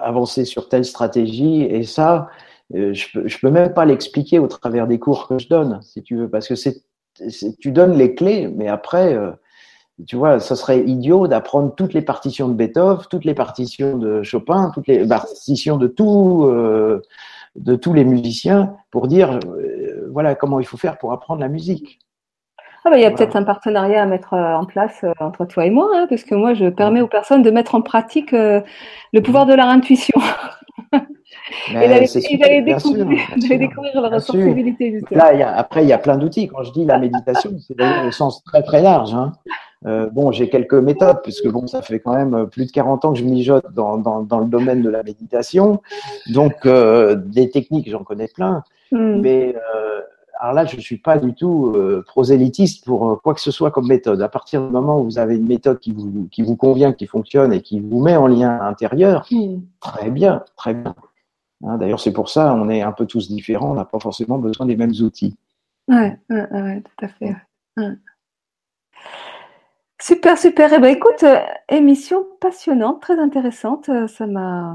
avancer 0.00 0.44
sur 0.44 0.68
telle 0.68 0.86
stratégie, 0.86 1.62
et 1.62 1.84
ça, 1.84 2.28
euh, 2.74 2.94
je 2.94 3.20
je 3.26 3.38
peux 3.38 3.50
même 3.50 3.74
pas 3.74 3.84
l'expliquer 3.84 4.38
au 4.38 4.46
travers 4.46 4.86
des 4.86 4.98
cours 4.98 5.28
que 5.28 5.38
je 5.38 5.48
donne, 5.48 5.80
si 5.82 6.02
tu 6.02 6.16
veux, 6.16 6.28
parce 6.28 6.48
que 6.48 6.54
c'est, 6.54 6.82
tu 7.60 7.72
donnes 7.72 7.96
les 7.96 8.14
clés, 8.14 8.48
mais 8.48 8.68
après 8.68 9.16
tu 10.06 10.16
vois, 10.16 10.40
ce 10.40 10.54
serait 10.54 10.80
idiot 10.80 11.26
d'apprendre 11.26 11.74
toutes 11.74 11.92
les 11.92 12.02
partitions 12.02 12.48
de 12.48 12.54
Beethoven, 12.54 13.04
toutes 13.10 13.24
les 13.24 13.34
partitions 13.34 13.96
de 13.96 14.22
Chopin, 14.22 14.70
toutes 14.74 14.86
les 14.86 15.06
partitions 15.06 15.76
de 15.76 15.86
tout, 15.86 16.44
euh, 16.44 17.02
de 17.56 17.74
tous 17.74 17.92
les 17.92 18.04
musiciens 18.04 18.76
pour 18.90 19.08
dire, 19.08 19.38
euh, 19.46 20.08
voilà 20.12 20.34
comment 20.34 20.60
il 20.60 20.66
faut 20.66 20.76
faire 20.76 20.98
pour 20.98 21.12
apprendre 21.12 21.40
la 21.40 21.48
musique. 21.48 21.98
Ah 22.84 22.90
bah, 22.90 22.96
il 22.96 23.02
y 23.02 23.04
a 23.04 23.10
peut-être 23.10 23.36
un 23.36 23.42
partenariat 23.42 24.02
à 24.02 24.06
mettre 24.06 24.32
euh, 24.32 24.54
en 24.54 24.64
place 24.64 25.04
entre 25.18 25.44
toi 25.44 25.66
et 25.66 25.70
moi, 25.70 25.90
hein, 25.94 26.06
parce 26.08 26.24
que 26.24 26.34
moi, 26.34 26.54
je 26.54 26.70
permets 26.70 27.02
aux 27.02 27.08
personnes 27.08 27.42
de 27.42 27.50
mettre 27.50 27.74
en 27.74 27.82
pratique 27.82 28.32
le 28.32 29.20
pouvoir 29.22 29.44
de 29.44 29.54
leur 29.54 29.66
intuition. 29.66 30.18
et 30.92 31.88
d'aller 32.38 32.62
découvrir, 32.62 33.06
leur 33.94 34.10
responsabilité. 34.10 35.00
Là, 35.10 35.56
après, 35.56 35.84
il 35.84 35.88
y 35.88 35.92
a 35.92 35.98
plein 35.98 36.16
d'outils. 36.16 36.48
Quand 36.48 36.62
je 36.62 36.72
dis 36.72 36.84
la 36.84 36.98
méditation, 36.98 37.52
c'est 37.58 37.76
au 38.06 38.10
sens 38.10 38.42
très 38.44 38.62
très 38.62 38.82
large. 38.82 39.14
Hein. 39.14 39.32
Euh, 39.86 40.10
bon, 40.10 40.30
j'ai 40.30 40.50
quelques 40.50 40.74
méthodes, 40.74 41.20
puisque 41.22 41.48
bon, 41.48 41.66
ça 41.66 41.80
fait 41.80 42.00
quand 42.00 42.14
même 42.14 42.46
plus 42.48 42.66
de 42.66 42.70
40 42.70 43.04
ans 43.04 43.12
que 43.12 43.18
je 43.18 43.24
mijote 43.24 43.72
dans, 43.72 43.96
dans, 43.96 44.20
dans 44.20 44.40
le 44.40 44.46
domaine 44.46 44.82
de 44.82 44.90
la 44.90 45.02
méditation. 45.02 45.80
Donc, 46.34 46.66
euh, 46.66 47.14
des 47.14 47.48
techniques, 47.50 47.90
j'en 47.90 48.04
connais 48.04 48.28
plein. 48.28 48.62
Hmm. 48.92 49.20
Mais 49.20 49.54
euh, 49.74 50.00
alors 50.40 50.54
là, 50.54 50.64
je 50.64 50.74
ne 50.76 50.80
suis 50.80 50.96
pas 50.96 51.18
du 51.18 51.34
tout 51.34 51.74
euh, 51.76 52.02
prosélytiste 52.06 52.86
pour 52.86 53.10
euh, 53.10 53.16
quoi 53.16 53.34
que 53.34 53.42
ce 53.42 53.50
soit 53.50 53.70
comme 53.70 53.86
méthode. 53.86 54.22
À 54.22 54.28
partir 54.30 54.64
du 54.64 54.72
moment 54.72 54.98
où 54.98 55.04
vous 55.04 55.18
avez 55.18 55.36
une 55.36 55.46
méthode 55.46 55.78
qui 55.78 55.92
vous, 55.92 56.28
qui 56.30 56.40
vous 56.40 56.56
convient, 56.56 56.94
qui 56.94 57.06
fonctionne 57.06 57.52
et 57.52 57.60
qui 57.60 57.78
vous 57.78 58.00
met 58.00 58.16
en 58.16 58.26
lien 58.26 58.58
intérieur, 58.62 59.28
très 59.80 60.10
bien, 60.10 60.42
très 60.56 60.72
bien. 60.72 60.94
Hein, 61.62 61.76
D'ailleurs, 61.76 62.00
c'est 62.00 62.14
pour 62.14 62.30
ça, 62.30 62.54
on 62.54 62.70
est 62.70 62.80
un 62.80 62.92
peu 62.92 63.04
tous 63.04 63.28
différents, 63.28 63.72
on 63.72 63.74
n'a 63.74 63.84
pas 63.84 64.00
forcément 64.00 64.38
besoin 64.38 64.64
des 64.64 64.76
mêmes 64.76 64.94
outils. 65.02 65.36
Ouais, 65.88 66.18
ouais, 66.30 66.50
ouais 66.50 66.82
tout 66.82 67.04
à 67.04 67.08
fait. 67.08 67.36
Super, 70.00 70.38
super. 70.38 70.72
Eh 70.72 70.78
ben, 70.78 70.88
écoute, 70.88 71.22
euh, 71.22 71.36
émission 71.68 72.26
passionnante, 72.40 73.02
très 73.02 73.18
intéressante. 73.18 73.90
Ça 74.08 74.26
m'a, 74.26 74.74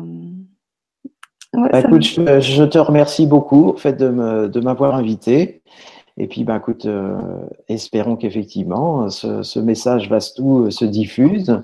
Bah, 1.72 1.80
écoute, 1.80 2.04
je, 2.04 2.64
te 2.64 2.78
remercie 2.78 3.28
beaucoup 3.28 3.70
en 3.70 3.78
fait, 3.78 3.98
de 3.98 4.60
m'avoir 4.60 4.96
invité. 4.96 5.62
Et 6.18 6.28
puis, 6.28 6.44
bah, 6.44 6.58
écoute, 6.58 6.86
euh, 6.86 7.18
espérons 7.68 8.16
qu'effectivement, 8.16 9.10
ce, 9.10 9.44
ce, 9.44 9.60
message 9.60 10.10
Vastou 10.10 10.72
se 10.72 10.86
diffuse. 10.86 11.62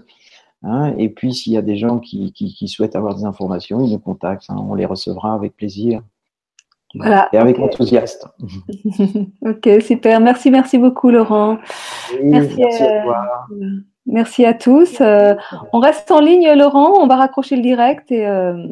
Hein, 0.64 0.94
et 0.98 1.10
puis, 1.10 1.34
s'il 1.34 1.54
y 1.54 1.58
a 1.58 1.62
des 1.62 1.78
gens 1.78 2.00
qui, 2.00 2.34
qui, 2.34 2.54
qui, 2.54 2.68
souhaitent 2.68 2.96
avoir 2.96 3.16
des 3.16 3.24
informations, 3.24 3.84
ils 3.84 3.92
nous 3.92 4.00
contactent. 4.00 4.50
Hein, 4.50 4.58
on 4.70 4.76
les 4.76 4.86
recevra 4.86 5.34
avec 5.34 5.56
plaisir. 5.56 6.02
Voilà. 6.94 7.30
Et 7.32 7.38
avec 7.38 7.58
enthousiasme. 7.60 8.30
ok, 9.46 9.70
super. 9.82 10.20
Merci, 10.20 10.52
merci 10.52 10.78
beaucoup, 10.78 11.10
Laurent. 11.10 11.58
merci, 12.22 12.62
à, 12.62 13.04
toi. 13.04 13.48
Merci 14.06 14.46
à 14.46 14.54
tous. 14.54 15.00
Euh, 15.00 15.36
on 15.72 15.80
reste 15.80 16.12
en 16.12 16.20
ligne, 16.20 16.52
Laurent. 16.54 17.02
On 17.02 17.08
va 17.08 17.16
raccrocher 17.16 17.56
le 17.56 17.62
direct 17.62 18.12
et 18.12 18.28
euh, 18.28 18.68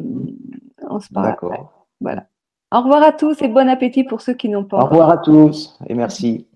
on 0.90 1.00
se 1.00 1.08
parle. 1.12 1.26
D'accord. 1.26 1.86
Voilà. 2.00 2.26
Au 2.72 2.80
revoir 2.80 3.02
à 3.02 3.12
tous 3.12 3.42
et 3.42 3.48
bon 3.48 3.68
appétit 3.68 4.04
pour 4.04 4.20
ceux 4.20 4.34
qui 4.34 4.48
n'ont 4.48 4.64
pas. 4.64 4.78
Au 4.78 4.86
revoir 4.86 5.10
à 5.10 5.18
tous 5.18 5.76
et 5.86 5.94
merci. 5.94 6.46